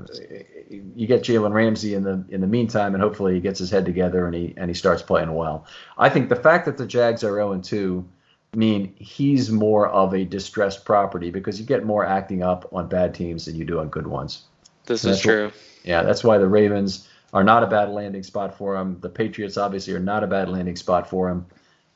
you 0.69 1.07
get 1.07 1.23
Jalen 1.23 1.51
Ramsey 1.51 1.95
in 1.95 2.03
the 2.03 2.23
in 2.29 2.41
the 2.41 2.45
meantime, 2.45 2.93
and 2.93 3.01
hopefully 3.01 3.33
he 3.33 3.39
gets 3.39 3.57
his 3.57 3.71
head 3.71 3.85
together 3.85 4.27
and 4.27 4.35
he 4.35 4.53
and 4.55 4.69
he 4.69 4.75
starts 4.75 5.01
playing 5.01 5.33
well. 5.33 5.65
I 5.97 6.09
think 6.09 6.29
the 6.29 6.35
fact 6.35 6.67
that 6.67 6.77
the 6.77 6.85
Jags 6.85 7.23
are 7.23 7.33
0 7.33 7.59
2 7.61 8.07
mean 8.53 8.93
he's 8.99 9.49
more 9.49 9.89
of 9.89 10.13
a 10.13 10.25
distressed 10.25 10.85
property 10.85 11.31
because 11.31 11.59
you 11.59 11.65
get 11.65 11.83
more 11.83 12.05
acting 12.05 12.43
up 12.43 12.69
on 12.71 12.87
bad 12.87 13.15
teams 13.15 13.45
than 13.45 13.55
you 13.55 13.65
do 13.65 13.79
on 13.79 13.89
good 13.89 14.05
ones. 14.05 14.43
This 14.85 15.03
is 15.03 15.19
true. 15.19 15.51
yeah, 15.83 16.03
that's 16.03 16.23
why 16.23 16.37
the 16.37 16.47
Ravens 16.47 17.07
are 17.33 17.43
not 17.43 17.63
a 17.63 17.67
bad 17.67 17.89
landing 17.89 18.21
spot 18.21 18.55
for 18.55 18.75
him. 18.75 18.99
The 19.01 19.09
Patriots 19.09 19.57
obviously 19.57 19.95
are 19.95 19.99
not 19.99 20.23
a 20.23 20.27
bad 20.27 20.49
landing 20.49 20.75
spot 20.75 21.09
for 21.09 21.29
him. 21.29 21.47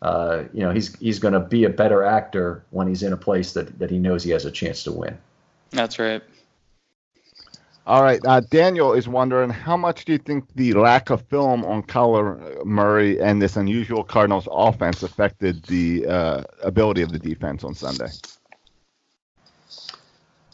Uh, 0.01 0.45
you 0.51 0.61
know, 0.61 0.71
he's 0.71 0.95
he's 0.95 1.19
going 1.19 1.35
to 1.35 1.39
be 1.39 1.65
a 1.65 1.69
better 1.69 2.03
actor 2.03 2.63
when 2.71 2.87
he's 2.87 3.03
in 3.03 3.13
a 3.13 3.17
place 3.17 3.53
that, 3.53 3.77
that 3.77 3.91
he 3.91 3.99
knows 3.99 4.23
he 4.23 4.31
has 4.31 4.45
a 4.45 4.51
chance 4.51 4.81
to 4.85 4.91
win. 4.91 5.15
That's 5.71 5.99
right. 5.99 6.21
All 7.89 8.03
right. 8.03 8.23
Uh, 8.23 8.39
Daniel 8.41 8.93
is 8.93 9.07
wondering 9.07 9.49
how 9.49 9.75
much 9.75 10.05
do 10.05 10.11
you 10.11 10.19
think 10.19 10.45
the 10.53 10.73
lack 10.73 11.09
of 11.09 11.23
film 11.23 11.65
on 11.65 11.81
Kyler 11.81 12.63
Murray 12.63 13.19
and 13.19 13.41
this 13.41 13.55
unusual 13.55 14.03
Cardinals 14.03 14.47
offense 14.51 15.01
affected 15.01 15.63
the 15.63 16.05
uh, 16.05 16.43
ability 16.61 17.01
of 17.01 17.11
the 17.11 17.17
defense 17.17 17.63
on 17.63 17.73
Sunday? 17.73 18.09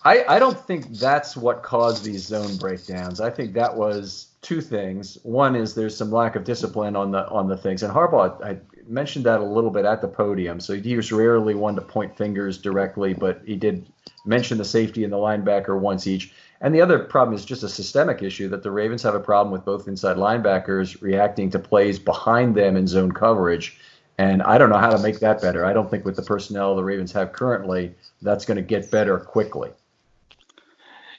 I, 0.05 0.24
I 0.30 0.39
don't 0.39 0.57
think 0.57 0.88
that's 0.91 1.36
what 1.36 1.63
caused 1.63 2.05
these 2.05 2.24
zone 2.24 2.55
breakdowns. 2.57 3.20
I 3.20 3.32
think 3.32 3.53
that 3.53 3.76
was 3.76 4.28
two 4.41 4.61
things. 4.61 5.18
One 5.24 5.55
is 5.55 5.74
there's 5.74 5.97
some 5.97 6.11
lack 6.11 6.36
of 6.36 6.43
discipline 6.43 6.95
on 6.95 7.11
the 7.11 7.28
on 7.30 7.49
the 7.49 7.57
things, 7.57 7.82
and 7.82 7.91
Harbaugh 7.91 8.41
I 8.45 8.59
mentioned 8.88 9.26
that 9.26 9.40
a 9.40 9.44
little 9.44 9.70
bit 9.70 9.86
at 9.86 10.02
the 10.02 10.08
podium. 10.08 10.60
So 10.60 10.76
he 10.76 10.96
was 10.96 11.12
rarely 11.12 11.56
one 11.56 11.76
to 11.76 11.82
point 11.82 12.16
fingers 12.16 12.58
directly, 12.58 13.14
but 13.14 13.42
he 13.46 13.56
did 13.56 13.86
mention 14.26 14.58
the 14.58 14.66
safety 14.66 15.04
and 15.04 15.14
the 15.14 15.18
linebacker 15.18 15.80
once 15.80 16.08
each. 16.08 16.34
And 16.62 16.74
the 16.74 16.82
other 16.82 17.00
problem 17.00 17.36
is 17.36 17.46
just 17.46 17.64
a 17.64 17.70
systemic 17.70 18.24
issue 18.24 18.48
that 18.50 18.64
the 18.64 18.72
Ravens 18.72 19.04
have 19.04 19.16
a 19.16 19.20
problem 19.20 19.52
with 19.52 19.66
both 19.66 19.88
inside 19.88 20.18
linebackers 20.18 21.02
reacting 21.02 21.50
to 21.52 21.60
plays 21.60 22.00
behind 22.00 22.56
them 22.56 22.78
in 22.78 22.88
zone 22.88 23.12
coverage. 23.12 23.78
And 24.18 24.42
I 24.42 24.58
don't 24.58 24.70
know 24.70 24.78
how 24.78 24.92
to 24.92 25.02
make 25.02 25.20
that 25.20 25.42
better. 25.42 25.66
I 25.66 25.74
don't 25.74 25.90
think 25.90 26.06
with 26.06 26.16
the 26.16 26.22
personnel 26.22 26.76
the 26.76 26.84
Ravens 26.84 27.12
have 27.12 27.34
currently, 27.34 27.94
that's 28.22 28.46
going 28.46 28.58
to 28.58 28.64
get 28.64 28.90
better 28.90 29.20
quickly. 29.20 29.72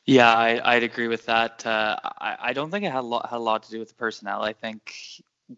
Yeah, 0.06 0.32
I, 0.32 0.74
would 0.74 0.84
agree 0.84 1.08
with 1.08 1.26
that. 1.26 1.66
Uh, 1.66 1.96
I, 2.02 2.36
I, 2.40 2.52
don't 2.52 2.70
think 2.70 2.84
it 2.84 2.92
had 2.92 3.00
a, 3.00 3.02
lot, 3.02 3.28
had 3.28 3.36
a 3.36 3.38
lot 3.38 3.64
to 3.64 3.70
do 3.70 3.80
with 3.80 3.88
the 3.88 3.94
personnel. 3.94 4.40
I 4.40 4.52
think 4.52 4.94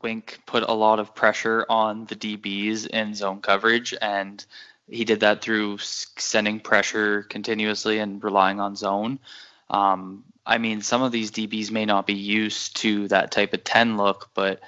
Wink 0.03 0.41
put 0.47 0.62
a 0.62 0.72
lot 0.72 1.01
of 1.01 1.14
pressure 1.14 1.64
on 1.68 2.05
the 2.07 2.16
DBs 2.16 2.86
in 2.89 3.14
zone 3.14 3.41
coverage, 3.41 3.95
and 4.01 4.45
he 4.89 5.05
did 5.05 5.20
that 5.20 5.43
through 5.43 5.78
sending 5.78 6.61
pressure 6.61 7.22
continuously 7.22 7.99
and 7.99 8.22
relying 8.22 8.61
on 8.61 8.76
zone. 8.76 9.18
Um, 9.70 10.24
I 10.47 10.59
mean, 10.59 10.80
some 10.80 11.03
of 11.03 11.12
these 11.12 11.30
DBs 11.30 11.70
may 11.70 11.84
not 11.84 12.07
be 12.07 12.14
used 12.14 12.76
to 12.78 13.09
that 13.09 13.30
type 13.30 13.53
of 13.53 13.64
10 13.64 13.97
look, 13.97 14.30
but 14.34 14.61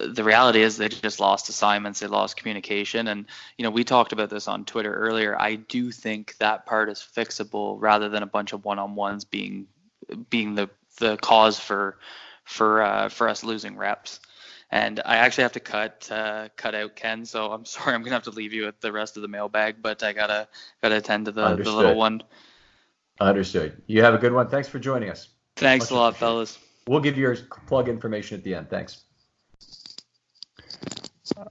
the 0.00 0.24
reality 0.24 0.60
is 0.60 0.76
they 0.76 0.88
just 0.88 1.20
lost 1.20 1.48
assignments, 1.48 2.00
they 2.00 2.06
lost 2.06 2.36
communication, 2.36 3.08
and 3.08 3.26
you 3.56 3.62
know 3.62 3.70
we 3.70 3.84
talked 3.84 4.12
about 4.12 4.28
this 4.28 4.48
on 4.48 4.64
Twitter 4.64 4.92
earlier. 4.92 5.40
I 5.40 5.54
do 5.54 5.92
think 5.92 6.36
that 6.38 6.66
part 6.66 6.88
is 6.88 6.98
fixable 6.98 7.76
rather 7.80 8.08
than 8.08 8.22
a 8.22 8.26
bunch 8.26 8.52
of 8.52 8.64
one-on-ones 8.64 9.24
being 9.24 9.66
being 10.30 10.56
the 10.56 10.68
the 10.98 11.16
cause 11.18 11.60
for 11.60 11.98
for 12.44 12.82
uh, 12.82 13.08
for 13.08 13.28
us 13.28 13.44
losing 13.44 13.76
reps. 13.76 14.20
And 14.70 15.00
I 15.04 15.16
actually 15.16 15.42
have 15.42 15.52
to 15.52 15.60
cut 15.60 16.08
uh, 16.10 16.48
cut 16.56 16.74
out 16.74 16.96
Ken, 16.96 17.24
so 17.24 17.52
I'm 17.52 17.64
sorry 17.64 17.94
I'm 17.94 18.02
gonna 18.02 18.14
have 18.14 18.24
to 18.24 18.30
leave 18.30 18.52
you 18.52 18.66
with 18.66 18.80
the 18.80 18.92
rest 18.92 19.16
of 19.16 19.22
the 19.22 19.28
mailbag, 19.28 19.76
but 19.82 20.02
I 20.02 20.12
gotta 20.12 20.48
gotta 20.82 20.96
attend 20.96 21.26
to 21.26 21.32
the, 21.32 21.56
the 21.56 21.70
little 21.70 21.94
one. 21.94 22.22
Understood. 23.20 23.80
You 23.86 24.02
have 24.02 24.14
a 24.14 24.18
good 24.18 24.32
one. 24.32 24.48
Thanks 24.48 24.68
for 24.68 24.78
joining 24.78 25.10
us. 25.10 25.28
Thanks 25.56 25.86
Much 25.86 25.90
a 25.92 25.94
lot, 25.94 26.16
fellas. 26.16 26.58
We'll 26.88 27.00
give 27.00 27.16
you 27.16 27.22
your 27.22 27.36
plug 27.66 27.88
information 27.88 28.36
at 28.38 28.44
the 28.44 28.54
end. 28.54 28.68
Thanks. 28.68 29.04
All 31.36 31.46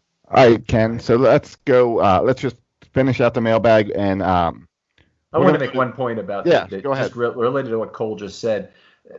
right, 0.50 0.68
Ken. 0.68 1.00
So 1.00 1.16
let's 1.16 1.56
go. 1.58 2.00
Uh, 2.00 2.22
let's 2.24 2.42
just 2.42 2.58
finish 2.94 3.22
out 3.22 3.34
the 3.34 3.42
mailbag 3.42 3.92
and. 3.96 4.22
Um, 4.22 4.68
I 5.32 5.40
want 5.40 5.54
to 5.56 5.60
make 5.60 5.74
one 5.74 5.94
point 5.94 6.20
about 6.20 6.46
yeah, 6.46 6.68
that, 6.68 6.84
go 6.84 6.92
ahead. 6.92 7.06
Just 7.06 7.16
re- 7.16 7.30
related 7.30 7.70
to 7.70 7.80
what 7.80 7.92
Cole 7.92 8.16
just 8.16 8.40
said. 8.40 8.72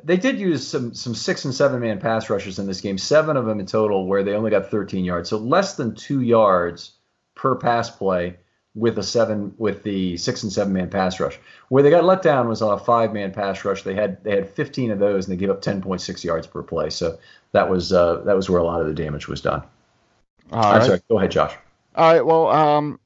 They 0.02 0.16
did 0.16 0.38
use 0.38 0.66
some 0.66 0.94
some 0.94 1.14
six 1.14 1.44
and 1.44 1.54
seven 1.54 1.80
man 1.80 2.00
pass 2.00 2.30
rushers 2.30 2.58
in 2.58 2.66
this 2.66 2.80
game, 2.80 2.96
seven 2.96 3.36
of 3.36 3.44
them 3.44 3.60
in 3.60 3.66
total, 3.66 4.06
where 4.06 4.22
they 4.22 4.32
only 4.32 4.50
got 4.50 4.70
13 4.70 5.04
yards, 5.04 5.28
so 5.28 5.36
less 5.36 5.76
than 5.76 5.94
two 5.94 6.22
yards 6.22 6.92
per 7.34 7.54
pass 7.54 7.90
play 7.90 8.36
with 8.74 8.98
a 8.98 9.02
seven 9.02 9.54
with 9.56 9.82
the 9.82 10.16
six 10.16 10.42
and 10.42 10.52
seven 10.52 10.72
man 10.72 10.90
pass 10.90 11.20
rush. 11.20 11.38
Where 11.68 11.82
they 11.82 11.90
got 11.90 12.04
let 12.04 12.22
down 12.22 12.48
was 12.48 12.62
on 12.62 12.72
a 12.72 12.82
five 12.82 13.12
man 13.12 13.32
pass 13.32 13.64
rush. 13.64 13.82
They 13.82 13.94
had 13.94 14.22
they 14.24 14.34
had 14.34 14.48
15 14.48 14.90
of 14.90 14.98
those 14.98 15.26
and 15.26 15.32
they 15.32 15.40
gave 15.40 15.50
up 15.50 15.62
10.6 15.62 16.24
yards 16.24 16.46
per 16.46 16.62
play. 16.62 16.90
So 16.90 17.18
that 17.52 17.68
was 17.68 17.92
uh, 17.92 18.22
that 18.22 18.34
was 18.34 18.50
where 18.50 18.60
a 18.60 18.64
lot 18.64 18.80
of 18.80 18.86
the 18.86 18.94
damage 18.94 19.28
was 19.28 19.40
done. 19.40 19.62
All 20.50 20.64
I'm 20.64 20.78
right. 20.78 20.86
sorry. 20.86 21.00
Go 21.08 21.18
ahead, 21.18 21.30
Josh. 21.30 21.54
All 21.94 22.12
right. 22.12 22.24
Well, 22.24 22.48
um, 22.48 22.98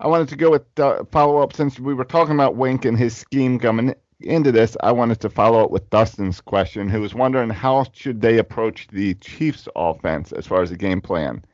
I 0.00 0.08
wanted 0.08 0.28
to 0.28 0.36
go 0.36 0.50
with 0.50 0.64
uh, 0.78 1.04
follow 1.10 1.38
up 1.38 1.52
since 1.52 1.78
we 1.78 1.94
were 1.94 2.04
talking 2.04 2.34
about 2.34 2.56
Wink 2.56 2.84
and 2.84 2.98
his 2.98 3.16
scheme 3.16 3.58
coming 3.58 3.94
into 4.20 4.52
this. 4.52 4.76
I 4.82 4.92
wanted 4.92 5.20
to 5.20 5.30
follow 5.30 5.64
up 5.64 5.70
with 5.70 5.90
Dustin's 5.90 6.40
question, 6.40 6.88
who 6.88 7.00
was 7.00 7.14
wondering 7.14 7.50
how 7.50 7.86
should 7.92 8.20
they 8.20 8.38
approach 8.38 8.88
the 8.88 9.14
Chiefs' 9.14 9.68
offense 9.76 10.32
as 10.32 10.46
far 10.46 10.62
as 10.62 10.70
the 10.70 10.76
game 10.76 11.00
plan. 11.00 11.44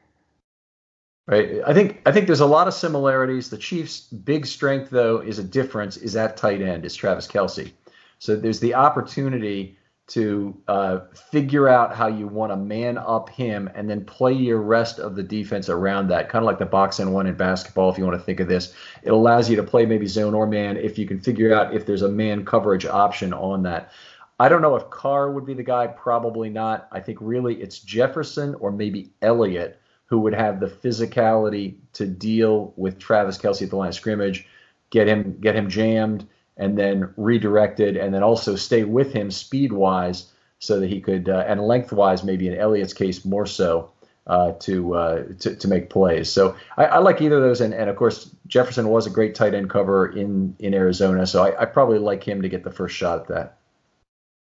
Right. 1.27 1.61
I 1.65 1.73
think 1.73 2.03
I 2.05 2.13
think 2.13 2.27
there's 2.27 2.41
a 2.41 2.47
lot 2.47 2.67
of 2.67 2.75
similarities. 2.75 3.49
The 3.49 3.59
Chiefs' 3.59 4.01
big 4.01 4.45
strength, 4.45 4.91
though, 4.91 5.19
is 5.19 5.39
a 5.39 5.45
difference. 5.45 5.97
Is 5.97 6.17
at 6.17 6.37
tight 6.37 6.61
end. 6.61 6.85
Is 6.85 6.97
Travis 6.97 7.29
Kelce. 7.29 7.73
So 8.19 8.37
there's 8.37 8.61
the 8.61 8.75
opportunity 8.75 9.79
to 10.09 10.61
uh, 10.69 11.01
figure 11.31 11.69
out 11.69 11.95
how 11.95 12.07
you 12.07 12.27
want 12.27 12.53
to 12.53 12.57
man 12.57 12.99
up 12.99 13.31
him 13.31 13.71
and 13.75 13.89
then 13.89 14.05
play 14.05 14.33
your 14.33 14.61
rest 14.61 14.99
of 14.99 15.15
the 15.15 15.23
defense 15.23 15.69
around 15.69 16.09
that. 16.09 16.29
Kind 16.29 16.43
of 16.43 16.47
like 16.47 16.59
the 16.59 16.67
box 16.67 16.99
and 16.99 17.15
one 17.15 17.27
in 17.27 17.35
basketball, 17.35 17.91
if 17.91 17.97
you 17.97 18.05
want 18.05 18.19
to 18.19 18.25
think 18.25 18.41
of 18.41 18.49
this. 18.49 18.75
It 19.03 19.11
allows 19.11 19.49
you 19.49 19.57
to 19.57 19.63
play 19.63 19.87
maybe 19.87 20.07
zone 20.07 20.35
or 20.35 20.47
man 20.47 20.77
if 20.77 20.99
you 20.99 21.07
can 21.07 21.21
figure 21.21 21.55
out 21.55 21.75
if 21.75 21.87
there's 21.87 22.03
a 22.03 22.09
man 22.09 22.45
coverage 22.45 22.85
option 22.85 23.33
on 23.33 23.63
that. 23.63 23.93
I 24.41 24.49
don't 24.49 24.61
know 24.61 24.75
if 24.75 24.91
Carr 24.91 25.31
would 25.31 25.47
be 25.47 25.55
the 25.55 25.63
guy. 25.63 25.87
Probably 25.87 26.51
not. 26.51 26.89
I 26.91 27.01
think 27.01 27.19
really 27.21 27.63
it's 27.63 27.79
Jefferson 27.79 28.57
or 28.57 28.73
maybe 28.73 29.13
Elliott 29.23 29.79
who 30.13 30.19
would 30.19 30.35
have 30.35 30.61
the 30.61 30.67
physicality 30.67 31.77
to 31.95 32.07
deal 32.07 32.75
with 32.77 32.99
Travis 32.99 33.39
Kelce 33.39 33.63
at 33.63 33.71
the 33.71 33.77
line 33.77 33.89
of 33.89 33.95
scrimmage, 33.95 34.47
get 34.91 35.09
him 35.09 35.39
get 35.41 35.57
him 35.57 35.71
jammed, 35.71 36.29
and 36.57 36.79
then 36.79 37.13
redirected, 37.17 37.97
and 37.97 38.15
then 38.15 38.23
also 38.23 38.57
stay 38.57 38.85
with 38.85 39.13
him 39.13 39.31
speed 39.31 39.73
wise 39.73 40.33
so 40.59 40.79
that 40.79 40.89
he 40.89 41.01
could 41.01 41.29
uh, 41.29 41.45
and 41.47 41.61
lengthwise 41.61 42.23
maybe 42.23 42.47
in 42.47 42.57
Elliott's 42.57 42.95
case 42.95 43.25
more 43.25 43.47
so 43.47 43.91
uh, 44.27 44.53
to, 44.53 44.95
uh, 44.95 45.25
to 45.41 45.57
to 45.57 45.69
make 45.69 45.91
plays. 45.91 46.31
So 46.31 46.57
I, 46.77 46.85
I, 46.85 46.99
like 46.99 47.21
either 47.21 47.37
of 47.37 47.43
those, 47.43 47.61
and, 47.61 47.75
and 47.75 47.91
of 47.91 47.97
course 47.97 48.31
Jefferson 48.47 48.89
was 48.89 49.07
a 49.07 49.11
great 49.11 49.35
tight 49.35 49.55
end 49.55 49.71
cover 49.71 50.07
in 50.07 50.55
in 50.61 50.75
Arizona, 50.75 51.27
so 51.27 51.43
I, 51.43 51.63
I 51.63 51.65
probably 51.65 51.99
like 51.99 52.23
him 52.23 52.43
to 52.43 52.49
get 52.49 52.63
the 52.63 52.71
first 52.71 52.95
shot 52.95 53.21
at 53.21 53.29
that. 53.29 53.59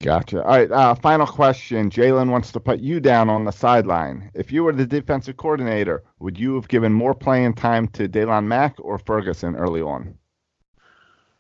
Gotcha. 0.01 0.43
All 0.43 0.51
right. 0.51 0.71
Uh, 0.71 0.95
final 0.95 1.27
question. 1.27 1.91
Jalen 1.91 2.31
wants 2.31 2.53
to 2.53 2.61
put 2.61 2.79
you 2.79 3.01
down 3.01 3.29
on 3.29 3.45
the 3.45 3.51
sideline. 3.51 4.31
If 4.33 4.53
you 4.53 4.63
were 4.63 4.73
the 4.73 4.87
defensive 4.87 5.37
coordinator, 5.37 6.05
would 6.21 6.39
you 6.39 6.55
have 6.55 6.69
given 6.69 6.93
more 6.93 7.15
playing 7.15 7.55
time 7.55 7.89
to 7.89 8.09
Daylon 8.09 8.45
Mack 8.45 8.77
or 8.79 8.99
Ferguson 8.99 9.57
early 9.57 9.83
on? 9.83 10.17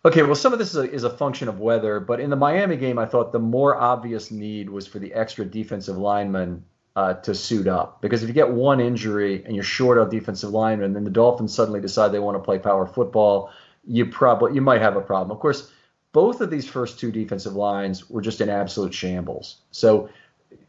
Okay, 0.04 0.22
well, 0.22 0.36
some 0.36 0.52
of 0.52 0.60
this 0.60 0.70
is 0.70 0.76
a, 0.76 0.90
is 0.92 1.04
a 1.04 1.10
function 1.10 1.48
of 1.48 1.58
weather, 1.58 1.98
but 1.98 2.20
in 2.20 2.30
the 2.30 2.36
Miami 2.36 2.76
game, 2.76 2.98
I 2.98 3.06
thought 3.06 3.32
the 3.32 3.40
more 3.40 3.76
obvious 3.76 4.30
need 4.30 4.70
was 4.70 4.86
for 4.86 5.00
the 5.00 5.12
extra 5.12 5.44
defensive 5.44 5.98
lineman 5.98 6.64
uh, 6.94 7.14
to 7.14 7.34
suit 7.34 7.66
up. 7.66 8.00
Because 8.00 8.22
if 8.22 8.28
you 8.28 8.34
get 8.34 8.50
one 8.50 8.80
injury 8.80 9.42
and 9.44 9.56
you're 9.56 9.64
short 9.64 9.98
on 9.98 10.08
defensive 10.08 10.50
linemen, 10.50 10.86
and 10.86 10.96
then 10.96 11.04
the 11.04 11.10
Dolphins 11.10 11.52
suddenly 11.52 11.80
decide 11.80 12.12
they 12.12 12.20
want 12.20 12.36
to 12.36 12.42
play 12.42 12.60
power 12.60 12.86
football, 12.86 13.50
you 13.84 14.06
probably 14.06 14.54
you 14.54 14.60
might 14.60 14.80
have 14.80 14.96
a 14.96 15.00
problem. 15.00 15.32
Of 15.32 15.40
course, 15.40 15.72
both 16.12 16.40
of 16.40 16.50
these 16.50 16.68
first 16.68 17.00
two 17.00 17.10
defensive 17.10 17.54
lines 17.54 18.08
were 18.08 18.20
just 18.20 18.40
in 18.40 18.48
absolute 18.48 18.94
shambles. 18.94 19.62
So 19.72 20.08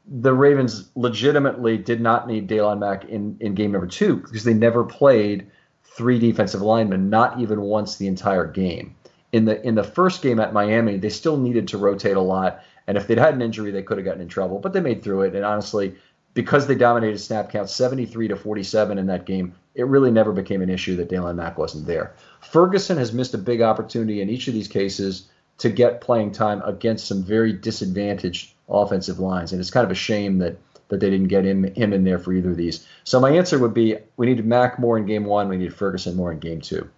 the 0.07 0.33
Ravens 0.33 0.89
legitimately 0.95 1.77
did 1.77 2.01
not 2.01 2.27
need 2.27 2.49
Daylon 2.49 2.79
Mack 2.79 3.05
in, 3.05 3.37
in 3.39 3.53
game 3.53 3.71
number 3.71 3.87
two 3.87 4.17
because 4.17 4.43
they 4.43 4.55
never 4.55 4.83
played 4.83 5.51
three 5.83 6.17
defensive 6.17 6.61
linemen, 6.61 7.09
not 7.11 7.39
even 7.39 7.61
once 7.61 7.97
the 7.97 8.07
entire 8.07 8.47
game. 8.47 8.95
In 9.31 9.45
the 9.45 9.61
in 9.65 9.75
the 9.75 9.83
first 9.83 10.21
game 10.21 10.39
at 10.39 10.53
Miami, 10.53 10.97
they 10.97 11.09
still 11.09 11.37
needed 11.37 11.67
to 11.69 11.77
rotate 11.77 12.17
a 12.17 12.21
lot, 12.21 12.63
and 12.87 12.97
if 12.97 13.07
they'd 13.07 13.17
had 13.17 13.35
an 13.35 13.41
injury, 13.41 13.71
they 13.71 13.83
could 13.83 13.97
have 13.97 14.05
gotten 14.05 14.21
in 14.21 14.27
trouble. 14.27 14.59
But 14.59 14.73
they 14.73 14.81
made 14.81 15.03
through 15.03 15.21
it, 15.21 15.35
and 15.35 15.45
honestly, 15.45 15.95
because 16.33 16.67
they 16.67 16.75
dominated 16.75 17.19
snap 17.19 17.51
count 17.51 17.69
73 17.69 18.29
to 18.29 18.35
47 18.35 18.97
in 18.97 19.07
that 19.07 19.25
game, 19.25 19.53
it 19.75 19.85
really 19.87 20.11
never 20.11 20.31
became 20.31 20.61
an 20.61 20.69
issue 20.69 20.95
that 20.95 21.09
Daylon 21.09 21.35
Mack 21.35 21.57
wasn't 21.57 21.85
there. 21.85 22.15
Ferguson 22.41 22.97
has 22.97 23.13
missed 23.13 23.33
a 23.33 23.37
big 23.37 23.61
opportunity 23.61 24.21
in 24.21 24.29
each 24.29 24.47
of 24.47 24.53
these 24.53 24.67
cases 24.67 25.29
to 25.59 25.69
get 25.69 26.01
playing 26.01 26.31
time 26.31 26.61
against 26.63 27.07
some 27.07 27.23
very 27.23 27.53
disadvantaged 27.53 28.53
offensive 28.67 29.19
lines, 29.19 29.51
and 29.51 29.59
it's 29.59 29.71
kind 29.71 29.85
of 29.85 29.91
a 29.91 29.95
shame 29.95 30.37
that 30.39 30.57
that 30.89 30.99
they 30.99 31.09
didn't 31.09 31.27
get 31.27 31.45
him 31.45 31.63
him 31.75 31.93
in 31.93 32.03
there 32.03 32.19
for 32.19 32.33
either 32.33 32.51
of 32.51 32.57
these. 32.57 32.85
So 33.03 33.19
my 33.19 33.31
answer 33.31 33.59
would 33.59 33.73
be 33.73 33.95
we 34.17 34.25
needed 34.25 34.45
Mack 34.45 34.79
more 34.79 34.97
in 34.97 35.05
game 35.05 35.25
one, 35.25 35.47
we 35.47 35.57
needed 35.57 35.75
Ferguson 35.75 36.15
more 36.15 36.31
in 36.31 36.39
game 36.39 36.61
two. 36.61 36.89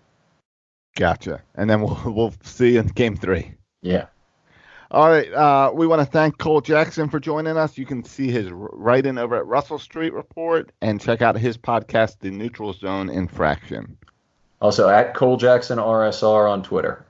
Gotcha. 0.96 1.42
And 1.56 1.70
then 1.70 1.82
we'll 1.82 2.02
we'll 2.06 2.34
see 2.44 2.78
in 2.78 2.88
game 2.88 3.16
three. 3.16 3.54
Yeah. 3.82 4.08
All 4.92 5.10
right. 5.10 5.32
Uh, 5.32 5.72
we 5.74 5.88
want 5.88 6.02
to 6.02 6.06
thank 6.06 6.38
Cole 6.38 6.60
Jackson 6.60 7.10
for 7.10 7.20
joining 7.20 7.56
us. 7.56 7.78
You 7.78 7.86
can 7.86 8.04
see 8.04 8.30
his 8.30 8.50
writing 8.52 9.18
over 9.18 9.38
at 9.38 9.46
Russell 9.46 9.80
Street 9.80 10.14
Report 10.14 10.72
and 10.82 11.00
check 11.00 11.22
out 11.22 11.38
his 11.38 11.58
podcast, 11.58 12.20
The 12.20 12.30
Neutral 12.30 12.74
Zone 12.74 13.10
Infraction. 13.10 13.98
Also 14.62 14.89
at 14.89 15.16
Cole 15.16 15.38
Jackson 15.38 15.80
RSR 15.80 16.52
on 16.52 16.62
Twitter. 16.62 17.06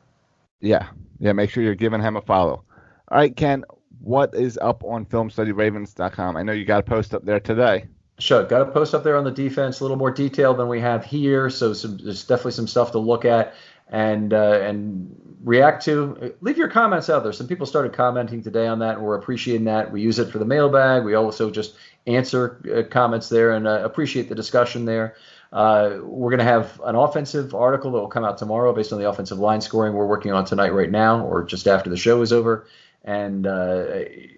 Yeah. 0.60 0.88
Yeah. 1.20 1.34
Make 1.34 1.50
sure 1.50 1.64
you're 1.64 1.76
giving 1.76 2.02
him 2.02 2.16
a 2.16 2.22
follow. 2.22 2.64
All 3.10 3.18
right, 3.18 3.36
Ken. 3.36 3.66
What 4.00 4.34
is 4.34 4.58
up 4.60 4.84
on 4.84 5.06
FilmStudyRavens.com? 5.06 6.38
I 6.38 6.44
know 6.44 6.54
you 6.54 6.66
got 6.66 6.80
a 6.80 6.84
post 6.84 7.14
up 7.14 7.26
there 7.26 7.40
today. 7.40 7.88
Sure, 8.22 8.44
got 8.44 8.62
a 8.62 8.66
post 8.66 8.94
up 8.94 9.04
there 9.04 9.18
on 9.18 9.24
the 9.24 9.32
defense, 9.32 9.80
a 9.80 9.84
little 9.84 9.98
more 9.98 10.12
detail 10.12 10.54
than 10.54 10.68
we 10.68 10.80
have 10.80 11.04
here. 11.04 11.50
So 11.50 11.74
some, 11.74 11.98
there's 11.98 12.24
definitely 12.24 12.52
some 12.52 12.68
stuff 12.68 12.92
to 12.92 13.00
look 13.00 13.26
at 13.26 13.56
and 13.92 14.34
uh, 14.34 14.60
and 14.62 15.16
react 15.44 15.84
to. 15.86 16.34
Leave 16.42 16.58
your 16.58 16.70
comments 16.70 17.10
out 17.10 17.24
there. 17.24 17.34
Some 17.34 17.48
people 17.48 17.66
started 17.66 17.94
commenting 17.94 18.42
today 18.42 18.68
on 18.68 18.80
that, 18.80 18.96
and 18.96 19.04
we're 19.04 19.18
appreciating 19.18 19.66
that. 19.66 19.92
We 19.92 20.02
use 20.02 20.20
it 20.20 20.32
for 20.32 20.40
the 20.40 20.46
mailbag. 20.46 21.04
We 21.04 21.14
also 21.14 21.52
just 21.52 21.76
answer 22.08 22.62
uh, 22.76 22.90
comments 22.90 23.30
there 23.30 23.52
and 23.52 23.68
uh, 23.68 23.82
appreciate 23.84 24.30
the 24.30 24.36
discussion 24.36 24.86
there. 24.86 25.16
Uh, 25.52 25.98
we're 26.02 26.30
going 26.30 26.40
to 26.40 26.46
have 26.46 26.80
an 26.86 26.96
offensive 26.96 27.54
article 27.54 27.92
that 27.92 28.00
will 28.00 28.08
come 28.08 28.24
out 28.24 28.38
tomorrow 28.38 28.74
based 28.74 28.94
on 28.94 29.00
the 29.00 29.10
offensive 29.10 29.38
line 29.38 29.60
scoring 29.60 29.94
we're 29.94 30.08
working 30.08 30.32
on 30.32 30.46
tonight, 30.46 30.74
right 30.74 30.90
now, 30.90 31.26
or 31.26 31.44
just 31.44 31.68
after 31.68 31.90
the 31.90 31.98
show 31.98 32.22
is 32.22 32.32
over. 32.32 32.66
And 33.04 33.46
uh, 33.46 33.86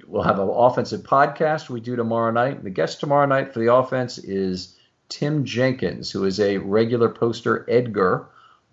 we'll 0.08 0.24
have 0.24 0.39
an 0.39 0.49
offensive 0.49 1.01
podcast 1.01 1.70
we 1.70 1.82
do 1.82 1.95
tomorrow 1.95 2.32
night. 2.32 2.64
The 2.64 2.70
guest 2.70 2.99
tomorrow 2.99 3.28
night 3.28 3.54
for 3.54 3.60
the 3.60 3.72
offense 3.72 4.18
is 4.18 4.76
Tim 5.10 5.45
Jenkins, 5.45 6.10
who 6.10 6.26
is 6.26 6.39
a 6.39 6.58
regular 6.58 7.10
poster 7.10 7.66
Edgar 7.70 8.28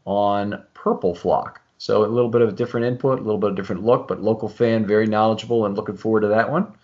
on 0.07 0.63
Purple 0.83 1.15
Flock. 1.15 1.61
So 1.79 2.05
a 2.05 2.07
little 2.07 2.31
bit 2.31 2.43
of 2.43 2.49
a 2.49 2.53
different 2.53 2.87
input, 2.87 3.19
a 3.19 3.23
little 3.23 3.39
bit 3.39 3.49
of 3.51 3.53
a 3.55 3.57
different 3.57 3.85
look, 3.85 4.09
but 4.09 4.23
local 4.23 4.49
fan, 4.49 4.87
very 4.87 5.07
knowledgeable, 5.07 5.65
and 5.67 5.77
looking 5.77 5.97
forward 5.97 6.23
to 6.23 6.29
that 6.29 6.51
one. 6.51 6.75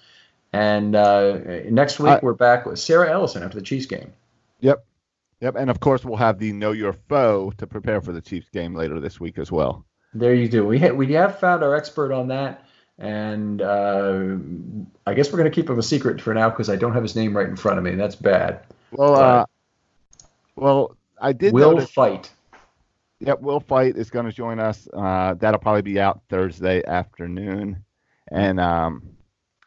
And 0.53 0.95
uh, 0.95 1.39
next 1.69 1.99
week 1.99 2.13
I, 2.13 2.21
we're 2.23 2.35
back 2.35 2.65
with 2.65 2.79
Sarah 2.79 3.11
Ellison 3.11 3.43
after 3.43 3.59
the 3.59 3.65
Chiefs 3.65 3.87
game. 3.87 4.13
Yep. 4.61 4.85
Yep, 5.41 5.57
and 5.57 5.69
of 5.69 5.81
course 5.81 6.03
we'll 6.03 6.17
have 6.17 6.39
the 6.39 6.53
Know 6.53 6.73
Your 6.73 6.95
Foe 6.95 7.53
to 7.59 7.67
prepare 7.67 8.01
for 8.01 8.13
the 8.13 8.23
Chiefs 8.23 8.49
game 8.49 8.75
later 8.75 8.99
this 9.01 9.21
week 9.21 9.39
as 9.39 9.53
well. 9.53 9.85
There 10.15 10.35
you 10.35 10.49
do. 10.49 10.67
We 10.67 10.79
ha- 10.79 10.93
we 10.93 11.13
have 11.13 11.39
found 11.39 11.63
our 11.63 11.75
expert 11.75 12.11
on 12.11 12.29
that, 12.29 12.65
and 12.99 13.61
uh, 13.61 14.37
I 15.07 15.13
guess 15.13 15.31
we're 15.31 15.39
going 15.39 15.51
to 15.51 15.55
keep 15.55 15.69
him 15.69 15.79
a 15.79 15.83
secret 15.83 16.23
for 16.23 16.33
now 16.33 16.49
because 16.49 16.71
I 16.71 16.77
don't 16.77 16.95
have 16.95 17.03
his 17.03 17.15
name 17.15 17.37
right 17.37 17.47
in 17.47 17.57
front 17.57 17.77
of 17.77 17.85
me. 17.85 17.97
That's 17.97 18.17
bad. 18.17 18.61
Well, 18.93 19.15
uh, 19.15 19.45
well, 20.55 20.97
I 21.21 21.35
did. 21.35 21.53
Will 21.53 21.73
notice, 21.73 21.91
fight. 21.91 22.31
Yep, 23.21 23.41
Will 23.41 23.61
Fight 23.61 23.97
is 23.97 24.11
going 24.11 24.27
to 24.27 24.33
join 24.33 24.59
us. 24.61 24.87
Uh, 24.93 25.35
that'll 25.35 25.61
probably 25.61 25.83
be 25.83 25.99
out 25.99 26.23
Thursday 26.29 26.85
afternoon, 26.85 27.85
and 28.31 28.61
um, 28.61 29.17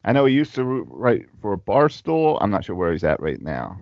I 0.03 0.11
know 0.11 0.25
he 0.25 0.35
used 0.35 0.55
to 0.55 0.63
write 0.63 1.25
for 1.41 1.57
Barstool. 1.57 2.37
I'm 2.39 2.51
not 2.51 2.65
sure 2.65 2.75
where 2.75 2.91
he's 2.91 3.03
at 3.03 3.21
right 3.21 3.41
now. 3.41 3.79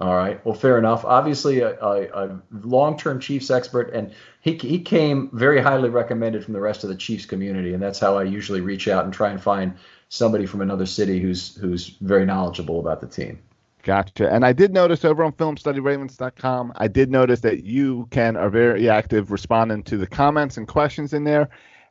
All 0.00 0.14
right. 0.14 0.44
Well, 0.46 0.54
fair 0.54 0.78
enough. 0.78 1.04
Obviously, 1.04 1.60
a, 1.60 1.78
a, 1.78 2.02
a, 2.08 2.42
long-term 2.50 3.20
Chiefs 3.20 3.50
expert, 3.50 3.92
and 3.92 4.12
he 4.40 4.54
he 4.54 4.80
came 4.80 5.28
very 5.32 5.60
highly 5.60 5.90
recommended 5.90 6.42
from 6.42 6.54
the 6.54 6.60
rest 6.60 6.84
of 6.84 6.90
the 6.90 6.96
Chiefs 6.96 7.26
community, 7.26 7.74
and 7.74 7.82
that's 7.82 7.98
how 7.98 8.16
I 8.16 8.22
usually 8.22 8.62
reach 8.62 8.88
out 8.88 9.04
and 9.04 9.12
try 9.12 9.30
and 9.30 9.40
find 9.42 9.74
somebody 10.08 10.46
from 10.46 10.62
another 10.62 10.86
city 10.86 11.20
who's 11.20 11.54
who's 11.56 11.88
very 12.00 12.24
knowledgeable 12.24 12.80
about 12.80 13.02
the 13.02 13.06
team. 13.06 13.40
Gotcha. 13.82 14.30
And 14.30 14.44
I 14.44 14.52
did 14.52 14.72
notice 14.72 15.04
over 15.04 15.24
on 15.24 15.32
FilmStudyRavens.com, 15.32 16.72
I 16.76 16.88
did 16.88 17.10
notice 17.10 17.40
that 17.40 17.64
you 17.64 18.08
Ken 18.10 18.36
are 18.36 18.50
very 18.50 18.90
active 18.90 19.30
responding 19.30 19.82
to 19.84 19.96
the 19.96 20.06
comments 20.06 20.56
and 20.56 20.68
questions 20.68 21.12
in 21.12 21.24
there. 21.24 21.48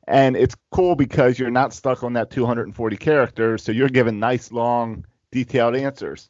And 0.08 0.36
it's 0.36 0.56
cool 0.72 0.96
because 0.96 1.38
you're 1.38 1.52
not 1.52 1.74
stuck 1.74 2.04
on 2.04 2.14
that 2.14 2.32
240 2.32 2.98
characters, 2.98 3.64
so 3.64 3.72
you're 3.72 3.90
giving 3.90 4.20
nice, 4.20 4.52
long, 4.52 5.06
detailed 5.32 5.76
answers. 5.76 6.30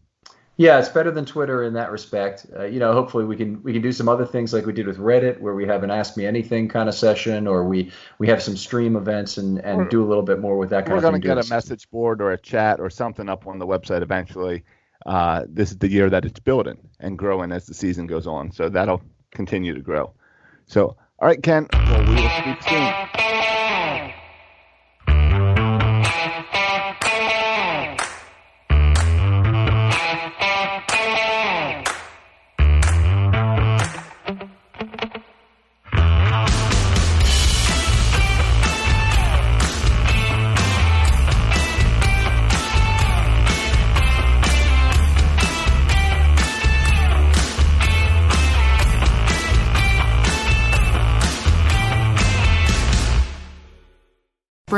Yeah, 0.57 0.77
it's 0.77 0.89
better 0.89 1.09
than 1.11 1.23
Twitter 1.23 1.63
in 1.63 1.71
that 1.75 1.89
respect. 1.89 2.45
Uh, 2.53 2.65
you 2.65 2.79
know, 2.79 2.91
hopefully 2.91 3.23
we 3.23 3.37
can 3.37 3.63
we 3.63 3.71
can 3.71 3.81
do 3.81 3.93
some 3.93 4.09
other 4.09 4.25
things 4.25 4.51
like 4.51 4.65
we 4.65 4.73
did 4.73 4.87
with 4.87 4.97
Reddit, 4.97 5.39
where 5.39 5.55
we 5.55 5.65
have 5.65 5.83
an 5.83 5.91
Ask 5.91 6.17
Me 6.17 6.25
Anything 6.25 6.67
kind 6.67 6.89
of 6.89 6.95
session, 6.95 7.47
or 7.47 7.63
we 7.63 7.93
we 8.17 8.27
have 8.27 8.43
some 8.43 8.57
stream 8.57 8.97
events 8.97 9.37
and 9.37 9.59
and 9.59 9.89
do 9.89 10.03
a 10.03 10.07
little 10.07 10.23
bit 10.23 10.39
more 10.39 10.57
with 10.57 10.71
that 10.71 10.85
kind 10.85 10.97
of 10.97 11.01
thing. 11.01 11.13
We're 11.13 11.19
going 11.19 11.21
to 11.21 11.27
get 11.41 11.45
a 11.45 11.49
message 11.49 11.89
board 11.89 12.21
or 12.21 12.31
a 12.31 12.37
chat 12.37 12.81
or 12.81 12.89
something 12.89 13.29
up 13.29 13.47
on 13.47 13.57
the 13.57 13.65
website 13.65 14.01
eventually. 14.01 14.65
Uh, 15.05 15.45
this 15.47 15.71
is 15.71 15.77
the 15.77 15.89
year 15.89 16.09
that 16.09 16.25
it's 16.25 16.39
building 16.39 16.77
and 16.99 17.17
growing 17.17 17.51
as 17.51 17.65
the 17.65 17.73
season 17.73 18.07
goes 18.07 18.27
on, 18.27 18.51
so 18.51 18.69
that'll 18.69 19.01
continue 19.31 19.73
to 19.73 19.81
grow. 19.81 20.13
So, 20.67 20.97
all 21.19 21.27
right, 21.27 21.41
Ken. 21.41 21.67
Well, 21.71 22.05
we 22.05 22.15
will 22.15 22.29
speak 22.29 22.61
soon. 22.63 23.38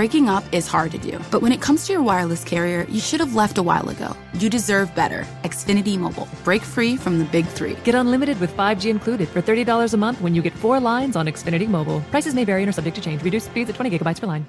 Breaking 0.01 0.29
up 0.29 0.43
is 0.51 0.65
hard 0.65 0.89
to 0.93 0.97
do, 0.97 1.19
but 1.29 1.43
when 1.43 1.51
it 1.51 1.61
comes 1.61 1.85
to 1.85 1.93
your 1.93 2.01
wireless 2.01 2.43
carrier, 2.43 2.87
you 2.89 2.99
should 2.99 3.19
have 3.19 3.35
left 3.35 3.59
a 3.59 3.61
while 3.61 3.87
ago. 3.89 4.17
You 4.33 4.49
deserve 4.49 4.95
better. 4.95 5.27
Xfinity 5.43 5.95
Mobile. 5.95 6.27
Break 6.43 6.63
free 6.63 6.97
from 6.97 7.19
the 7.19 7.25
big 7.25 7.45
three. 7.45 7.75
Get 7.83 7.93
unlimited 7.93 8.39
with 8.39 8.51
5G 8.51 8.87
included 8.89 9.29
for 9.29 9.43
$30 9.43 9.93
a 9.93 9.97
month 9.97 10.19
when 10.21 10.33
you 10.33 10.41
get 10.41 10.57
four 10.57 10.79
lines 10.79 11.15
on 11.15 11.27
Xfinity 11.27 11.67
Mobile. 11.67 12.01
Prices 12.09 12.33
may 12.33 12.45
vary 12.45 12.63
and 12.63 12.69
are 12.69 12.71
subject 12.71 12.95
to 12.95 13.01
change. 13.01 13.21
Reduced 13.21 13.51
speeds 13.51 13.69
at 13.69 13.75
20 13.75 13.95
gigabytes 13.95 14.19
per 14.19 14.25
line. 14.25 14.43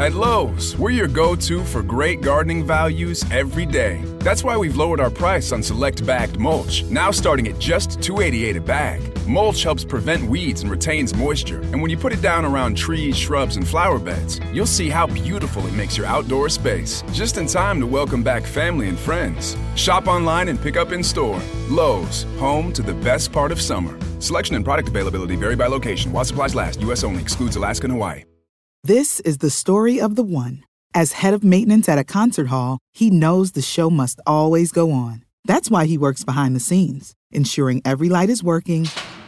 At 0.00 0.14
Lowe's, 0.14 0.78
we're 0.78 0.90
your 0.90 1.08
go 1.08 1.34
to 1.34 1.64
for 1.64 1.82
great 1.82 2.20
gardening 2.20 2.64
values 2.64 3.24
every 3.32 3.66
day. 3.66 4.00
That's 4.20 4.44
why 4.44 4.56
we've 4.56 4.76
lowered 4.76 5.00
our 5.00 5.10
price 5.10 5.50
on 5.50 5.60
select 5.62 6.06
bagged 6.06 6.38
mulch, 6.38 6.84
now 6.84 7.10
starting 7.10 7.48
at 7.48 7.58
just 7.58 7.98
$2.88 7.98 8.58
a 8.58 8.60
bag. 8.60 9.00
Mulch 9.30 9.62
helps 9.62 9.84
prevent 9.84 10.28
weeds 10.28 10.62
and 10.62 10.70
retains 10.72 11.14
moisture, 11.14 11.60
and 11.60 11.80
when 11.80 11.88
you 11.88 11.96
put 11.96 12.12
it 12.12 12.20
down 12.20 12.44
around 12.44 12.76
trees, 12.76 13.16
shrubs, 13.16 13.54
and 13.54 13.66
flower 13.66 14.00
beds, 14.00 14.40
you'll 14.52 14.66
see 14.66 14.88
how 14.88 15.06
beautiful 15.06 15.64
it 15.68 15.74
makes 15.74 15.96
your 15.96 16.04
outdoor 16.08 16.48
space. 16.48 17.04
Just 17.12 17.36
in 17.36 17.46
time 17.46 17.78
to 17.78 17.86
welcome 17.86 18.24
back 18.24 18.42
family 18.42 18.88
and 18.88 18.98
friends. 18.98 19.56
Shop 19.76 20.08
online 20.08 20.48
and 20.48 20.60
pick 20.60 20.76
up 20.76 20.90
in 20.90 21.04
store. 21.04 21.40
Lowe's, 21.68 22.24
home 22.40 22.72
to 22.72 22.82
the 22.82 22.92
best 22.92 23.30
part 23.30 23.52
of 23.52 23.60
summer. 23.60 23.96
Selection 24.18 24.56
and 24.56 24.64
product 24.64 24.88
availability 24.88 25.36
vary 25.36 25.54
by 25.54 25.68
location. 25.68 26.10
While 26.10 26.24
supplies 26.24 26.56
last, 26.56 26.80
U.S. 26.80 27.04
only 27.04 27.22
excludes 27.22 27.54
Alaska 27.54 27.84
and 27.84 27.92
Hawaii. 27.92 28.24
This 28.82 29.20
is 29.20 29.38
the 29.38 29.50
story 29.50 30.00
of 30.00 30.16
the 30.16 30.24
one. 30.24 30.64
As 30.92 31.12
head 31.12 31.34
of 31.34 31.44
maintenance 31.44 31.88
at 31.88 31.98
a 31.98 32.04
concert 32.04 32.48
hall, 32.48 32.80
he 32.92 33.10
knows 33.10 33.52
the 33.52 33.62
show 33.62 33.90
must 33.90 34.18
always 34.26 34.72
go 34.72 34.90
on. 34.90 35.24
That's 35.44 35.70
why 35.70 35.86
he 35.86 35.96
works 35.96 36.24
behind 36.24 36.56
the 36.56 36.60
scenes, 36.60 37.14
ensuring 37.30 37.80
every 37.84 38.08
light 38.08 38.28
is 38.28 38.42
working, 38.42 38.88